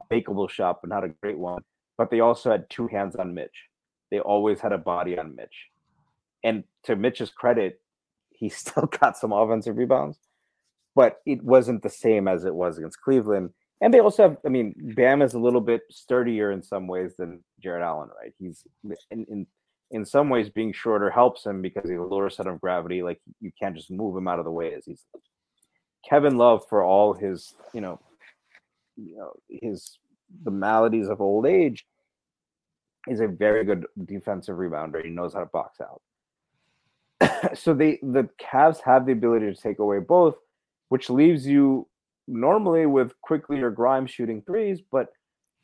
a 0.00 0.14
makeable 0.14 0.48
shot, 0.48 0.80
but 0.80 0.90
not 0.90 1.04
a 1.04 1.08
great 1.08 1.38
one. 1.38 1.62
But 1.96 2.10
they 2.10 2.20
also 2.20 2.50
had 2.50 2.70
two 2.70 2.86
hands 2.86 3.16
on 3.16 3.34
Mitch. 3.34 3.66
They 4.10 4.20
always 4.20 4.60
had 4.60 4.72
a 4.72 4.78
body 4.78 5.18
on 5.18 5.34
Mitch. 5.34 5.66
And 6.44 6.64
to 6.84 6.94
Mitch's 6.94 7.30
credit, 7.30 7.80
he 8.38 8.48
still 8.48 8.86
got 9.00 9.16
some 9.16 9.32
offensive 9.32 9.76
rebounds, 9.76 10.18
but 10.94 11.18
it 11.26 11.42
wasn't 11.42 11.82
the 11.82 11.90
same 11.90 12.28
as 12.28 12.44
it 12.44 12.54
was 12.54 12.78
against 12.78 13.00
Cleveland. 13.00 13.50
And 13.80 13.94
they 13.94 14.00
also 14.00 14.24
have, 14.24 14.38
I 14.44 14.48
mean, 14.48 14.74
Bam 14.96 15.22
is 15.22 15.34
a 15.34 15.38
little 15.38 15.60
bit 15.60 15.82
sturdier 15.90 16.50
in 16.50 16.62
some 16.62 16.88
ways 16.88 17.14
than 17.16 17.44
Jarrett 17.62 17.84
Allen, 17.84 18.08
right? 18.20 18.32
He's 18.38 18.64
in, 19.10 19.24
in 19.30 19.46
in 19.90 20.04
some 20.04 20.28
ways 20.28 20.50
being 20.50 20.72
shorter 20.72 21.08
helps 21.08 21.46
him 21.46 21.62
because 21.62 21.88
he 21.88 21.94
has 21.94 22.02
a 22.02 22.04
lower 22.04 22.28
center 22.28 22.52
of 22.52 22.60
gravity. 22.60 23.02
Like 23.02 23.20
you 23.40 23.50
can't 23.58 23.76
just 23.76 23.90
move 23.90 24.16
him 24.16 24.28
out 24.28 24.38
of 24.38 24.44
the 24.44 24.50
way 24.50 24.74
as 24.74 24.84
he's 24.84 25.06
Kevin 26.06 26.36
Love 26.36 26.62
for 26.68 26.82
all 26.82 27.14
his, 27.14 27.54
you 27.72 27.80
know, 27.80 28.00
you 28.96 29.16
know, 29.16 29.32
his 29.48 29.98
the 30.44 30.50
maladies 30.50 31.08
of 31.08 31.20
old 31.20 31.46
age 31.46 31.86
is 33.08 33.20
a 33.20 33.28
very 33.28 33.64
good 33.64 33.86
defensive 34.04 34.56
rebounder. 34.56 35.02
He 35.02 35.10
knows 35.10 35.32
how 35.32 35.40
to 35.40 35.46
box 35.46 35.80
out. 35.80 36.02
so 37.54 37.74
they 37.74 37.98
the 38.02 38.28
Cavs 38.40 38.80
have 38.84 39.06
the 39.06 39.12
ability 39.12 39.52
to 39.52 39.60
take 39.60 39.78
away 39.78 39.98
both, 39.98 40.36
which 40.88 41.10
leaves 41.10 41.46
you 41.46 41.88
normally 42.26 42.86
with 42.86 43.12
Quickley 43.22 43.60
or 43.60 43.70
Grimes 43.70 44.10
shooting 44.10 44.42
threes, 44.42 44.80
but 44.92 45.08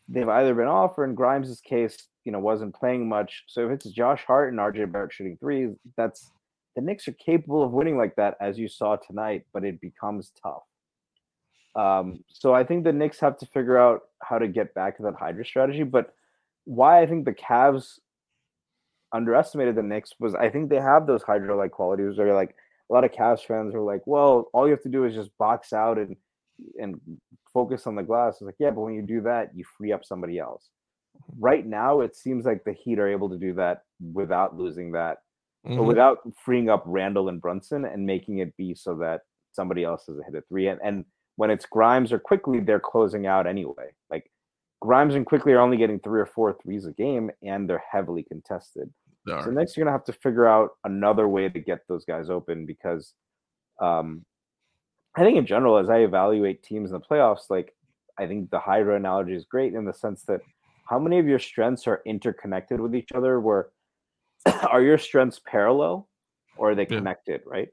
they've 0.08 0.28
either 0.28 0.54
been 0.54 0.66
off 0.66 0.98
or 0.98 1.04
in 1.04 1.14
Grimes' 1.14 1.60
case, 1.60 2.08
you 2.24 2.32
know, 2.32 2.38
wasn't 2.38 2.74
playing 2.74 3.08
much. 3.08 3.44
So 3.46 3.66
if 3.66 3.72
it's 3.72 3.86
Josh 3.90 4.24
Hart 4.26 4.52
and 4.52 4.58
RJ 4.58 4.90
Barrett 4.90 5.12
shooting 5.12 5.36
threes, 5.38 5.70
that's 5.96 6.30
the 6.74 6.82
Knicks 6.82 7.06
are 7.06 7.12
capable 7.12 7.62
of 7.62 7.72
winning 7.72 7.96
like 7.96 8.16
that, 8.16 8.36
as 8.40 8.58
you 8.58 8.68
saw 8.68 8.96
tonight, 8.96 9.44
but 9.52 9.64
it 9.64 9.80
becomes 9.80 10.32
tough. 10.42 10.62
Um, 11.76 12.24
so 12.28 12.54
I 12.54 12.64
think 12.64 12.84
the 12.84 12.92
Knicks 12.92 13.20
have 13.20 13.38
to 13.38 13.46
figure 13.46 13.78
out 13.78 14.02
how 14.22 14.38
to 14.38 14.48
get 14.48 14.74
back 14.74 14.96
to 14.96 15.02
that 15.04 15.14
Hydra 15.14 15.44
strategy. 15.44 15.82
But 15.82 16.14
why 16.64 17.00
I 17.00 17.06
think 17.06 17.24
the 17.24 17.34
Cavs 17.34 17.98
underestimated 19.14 19.76
the 19.76 19.82
Knicks 19.82 20.12
was 20.20 20.34
I 20.34 20.50
think 20.50 20.68
they 20.68 20.80
have 20.80 21.06
those 21.06 21.22
Hydra 21.22 21.56
like 21.56 21.70
qualities 21.70 22.18
where 22.18 22.34
like 22.34 22.54
a 22.90 22.92
lot 22.92 23.04
of 23.04 23.12
Cavs 23.12 23.40
fans 23.46 23.74
are 23.74 23.80
like, 23.80 24.02
well, 24.06 24.50
all 24.52 24.66
you 24.66 24.72
have 24.72 24.82
to 24.82 24.90
do 24.90 25.04
is 25.04 25.14
just 25.14 25.30
box 25.38 25.72
out 25.72 25.96
and 25.98 26.16
and 26.78 27.00
focus 27.52 27.86
on 27.86 27.94
the 27.94 28.02
glass. 28.02 28.34
It's 28.34 28.42
like, 28.42 28.56
yeah, 28.58 28.70
but 28.70 28.82
when 28.82 28.94
you 28.94 29.02
do 29.02 29.22
that, 29.22 29.50
you 29.54 29.64
free 29.78 29.92
up 29.92 30.04
somebody 30.04 30.38
else. 30.38 30.68
Right 31.38 31.64
now, 31.64 32.00
it 32.00 32.14
seems 32.16 32.44
like 32.44 32.64
the 32.64 32.72
Heat 32.74 32.98
are 32.98 33.08
able 33.08 33.30
to 33.30 33.38
do 33.38 33.54
that 33.54 33.82
without 34.12 34.56
losing 34.56 34.92
that, 34.92 35.18
Mhm. 35.66 35.78
or 35.78 35.84
without 35.84 36.18
freeing 36.44 36.68
up 36.68 36.82
Randle 36.86 37.28
and 37.28 37.40
Brunson 37.40 37.84
and 37.84 38.04
making 38.04 38.38
it 38.38 38.56
be 38.56 38.74
so 38.74 38.96
that 38.96 39.22
somebody 39.52 39.84
else 39.84 40.06
has 40.06 40.18
a 40.18 40.24
hit 40.24 40.34
a 40.34 40.42
three. 40.42 40.66
And, 40.68 40.80
and 40.82 41.04
when 41.36 41.50
it's 41.50 41.66
Grimes 41.66 42.12
or 42.12 42.18
Quickley, 42.18 42.60
they're 42.60 42.80
closing 42.80 43.26
out 43.26 43.46
anyway. 43.46 43.90
Like 44.10 44.30
Grimes 44.80 45.14
and 45.14 45.24
Quickley 45.24 45.52
are 45.52 45.60
only 45.60 45.76
getting 45.76 46.00
three 46.00 46.20
or 46.20 46.26
four 46.26 46.52
threes 46.52 46.84
a 46.86 46.92
game, 46.92 47.30
and 47.42 47.68
they're 47.70 47.82
heavily 47.90 48.22
contested. 48.24 48.92
So 49.44 49.50
next, 49.50 49.76
you're 49.76 49.84
gonna 49.84 49.96
have 49.96 50.04
to 50.04 50.12
figure 50.12 50.46
out 50.46 50.70
another 50.84 51.28
way 51.28 51.48
to 51.48 51.60
get 51.60 51.80
those 51.88 52.04
guys 52.04 52.28
open 52.30 52.66
because, 52.66 53.14
um, 53.80 54.24
I 55.16 55.22
think 55.22 55.38
in 55.38 55.46
general, 55.46 55.78
as 55.78 55.88
I 55.88 55.98
evaluate 55.98 56.62
teams 56.62 56.90
in 56.90 56.98
the 56.98 57.00
playoffs, 57.00 57.48
like 57.48 57.74
I 58.18 58.26
think 58.26 58.50
the 58.50 58.58
Hydra 58.58 58.96
analogy 58.96 59.34
is 59.34 59.44
great 59.44 59.74
in 59.74 59.84
the 59.84 59.92
sense 59.92 60.22
that 60.24 60.40
how 60.88 60.98
many 60.98 61.18
of 61.18 61.26
your 61.26 61.38
strengths 61.38 61.86
are 61.86 62.02
interconnected 62.04 62.80
with 62.80 62.94
each 62.94 63.12
other? 63.12 63.40
Where 63.40 63.70
are 64.70 64.82
your 64.82 64.98
strengths 64.98 65.40
parallel 65.46 66.08
or 66.56 66.70
are 66.70 66.74
they 66.74 66.82
yeah. 66.82 66.98
connected? 66.98 67.40
Right? 67.46 67.68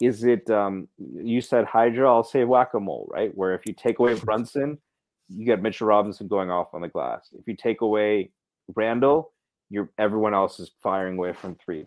Is 0.00 0.24
it 0.24 0.48
um, 0.50 0.88
you 0.98 1.40
said 1.40 1.66
Hydra? 1.66 2.08
I'll 2.08 2.24
say 2.24 2.44
whack 2.44 2.74
a 2.74 2.80
mole, 2.80 3.08
right? 3.10 3.36
Where 3.36 3.54
if 3.54 3.66
you 3.66 3.74
take 3.74 3.98
away 3.98 4.14
Brunson, 4.24 4.78
you 5.28 5.44
get 5.44 5.62
Mitchell 5.62 5.88
Robinson 5.88 6.28
going 6.28 6.50
off 6.50 6.74
on 6.74 6.80
the 6.80 6.88
glass. 6.88 7.28
If 7.32 7.46
you 7.46 7.56
take 7.56 7.80
away 7.80 8.30
Randle, 8.74 9.32
you're 9.70 9.90
everyone 9.98 10.34
else 10.34 10.60
is 10.60 10.70
firing 10.82 11.18
away 11.18 11.32
from 11.32 11.56
three. 11.56 11.86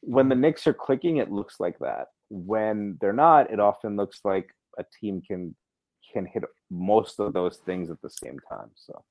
When 0.00 0.28
the 0.28 0.34
Knicks 0.34 0.66
are 0.66 0.74
clicking, 0.74 1.18
it 1.18 1.30
looks 1.30 1.60
like 1.60 1.78
that. 1.78 2.08
When 2.28 2.98
they're 3.00 3.12
not, 3.12 3.50
it 3.50 3.60
often 3.60 3.96
looks 3.96 4.20
like 4.24 4.50
a 4.78 4.84
team 5.00 5.22
can 5.26 5.54
can 6.12 6.26
hit 6.26 6.44
most 6.70 7.20
of 7.20 7.32
those 7.32 7.58
things 7.58 7.90
at 7.90 8.00
the 8.02 8.10
same 8.10 8.38
time. 8.48 8.70
So 8.74 9.04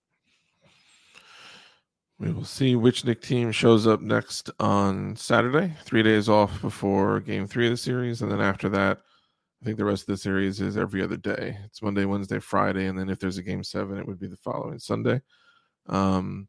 we 2.20 2.32
will 2.32 2.46
see 2.46 2.76
which 2.76 3.06
Knick 3.06 3.22
team 3.22 3.52
shows 3.52 3.88
up 3.88 4.02
next 4.02 4.50
on 4.60 5.16
Saturday. 5.16 5.74
Three 5.84 6.04
days 6.04 6.28
off 6.28 6.62
before 6.62 7.22
Game 7.22 7.48
Three 7.48 7.68
of 7.68 7.72
the 7.72 7.78
series, 7.78 8.22
and 8.22 8.32
then 8.32 8.42
after 8.42 8.70
that, 8.70 9.00
I 9.62 9.66
think 9.66 9.78
the 9.78 9.86
rest 9.86 10.04
of 10.04 10.08
the 10.08 10.18
series 10.18 10.62
is 10.62 10.78
every 10.78 11.02
other 11.02 11.18
day. 11.18 11.58
It's 11.66 11.82
Monday, 11.82 12.06
Wednesday, 12.06 12.40
Friday, 12.40 12.88
and 12.88 12.98
then 12.98 13.10
if 13.10 13.20
there's 13.20 13.38
a 13.38 13.44
game 13.44 13.64
seven, 13.64 13.98
it 13.98 14.06
would 14.06 14.20
be 14.20 14.28
the 14.28 14.38
following 14.38 14.80
Sunday. 14.80 15.22
Um, 15.88 16.48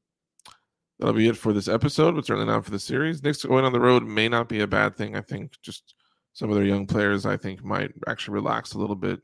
that'll 1.01 1.15
be 1.15 1.29
it 1.29 1.37
for 1.37 1.53
this 1.53 1.67
episode, 1.67 2.15
but 2.15 2.27
certainly 2.27 2.47
not 2.47 2.65
for 2.65 2.71
the 2.71 2.79
series. 2.79 3.23
Knicks 3.23 3.45
going 3.45 3.65
on 3.65 3.73
the 3.73 3.81
road 3.81 4.05
may 4.05 4.29
not 4.29 4.49
be 4.49 4.61
a 4.61 4.67
bad 4.67 4.95
thing. 4.95 5.17
I 5.17 5.23
think 5.23 5.55
just 5.63 5.95
some 6.33 6.51
of 6.51 6.55
their 6.55 6.65
young 6.65 6.87
players, 6.87 7.27
I 7.27 7.37
think, 7.37 7.65
might 7.65 7.91
actually 8.07 8.35
relax 8.35 8.75
a 8.75 8.79
little 8.79 8.95
bit 8.95 9.21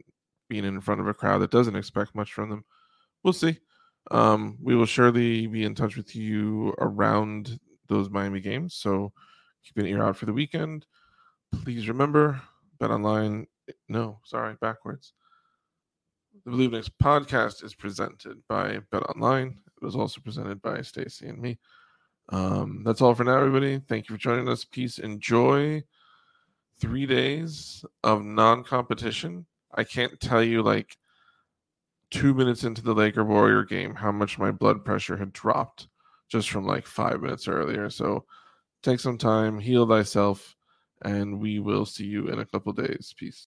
being 0.49 0.65
in 0.65 0.81
front 0.81 1.01
of 1.01 1.07
a 1.07 1.15
crowd 1.15 1.39
that 1.39 1.51
doesn't 1.51 1.77
expect 1.77 2.15
much 2.15 2.33
from 2.33 2.51
them. 2.51 2.65
We'll 3.23 3.33
see. 3.33 3.59
Um, 4.11 4.57
we 4.61 4.75
will 4.75 4.87
surely 4.87 5.47
be 5.47 5.65
in 5.65 5.75
touch 5.75 5.97
with 5.97 6.17
you 6.17 6.75
around 6.79 7.61
those 7.89 8.11
Miami 8.11 8.41
games. 8.41 8.75
So 8.75 9.13
keep 9.65 9.77
an 9.79 9.87
ear 9.87 10.03
out 10.03 10.17
for 10.17 10.27
the 10.27 10.33
weekend. 10.33 10.87
Please 11.53 11.89
remember, 11.89 12.41
bet 12.81 12.91
online 12.91 13.47
no, 13.89 14.21
sorry, 14.25 14.55
backwards. 14.61 15.13
The 16.45 16.51
Believe 16.51 16.73
Next 16.73 16.97
podcast 16.99 17.65
is 17.65 17.75
presented 17.75 18.43
by 18.49 18.81
Bet 18.91 19.03
Online. 19.05 19.59
It 19.81 19.85
was 19.85 19.97
also 19.97 20.21
presented 20.21 20.63
by 20.63 20.83
Stacy 20.83 21.29
and 21.29 21.39
me. 21.39 21.59
Um, 22.31 22.83
that's 22.85 23.01
all 23.01 23.15
for 23.15 23.25
now, 23.25 23.39
everybody. 23.39 23.79
Thank 23.79 24.09
you 24.09 24.15
for 24.15 24.21
joining 24.21 24.49
us. 24.49 24.65
Peace. 24.65 24.99
Enjoy 24.99 25.83
three 26.81 27.07
days 27.07 27.85
of 28.03 28.25
non-competition. 28.25 29.47
I 29.75 29.85
can't 29.85 30.19
tell 30.21 30.43
you 30.43 30.63
like 30.63 30.97
two 32.11 32.35
minutes 32.35 32.65
into 32.65 32.83
the 32.83 32.95
Laker 32.95 33.25
Warrior 33.25 33.65
game 33.65 33.95
how 33.95 34.13
much 34.13 34.39
my 34.39 34.51
blood 34.51 34.85
pressure 34.85 35.17
had 35.17 35.33
dropped 35.33 35.89
just 36.29 36.51
from 36.51 36.67
like 36.67 36.87
five 36.87 37.21
minutes 37.21 37.49
earlier. 37.49 37.91
So 37.91 38.25
take 38.83 39.01
some 39.01 39.19
time, 39.19 39.59
heal 39.59 39.87
thyself, 39.87 40.57
and 41.03 41.41
we 41.41 41.59
will 41.59 41.85
see 41.85 42.07
you 42.07 42.29
in 42.29 42.39
a 42.39 42.47
couple 42.47 42.73
days. 42.73 43.15
Peace. 43.17 43.47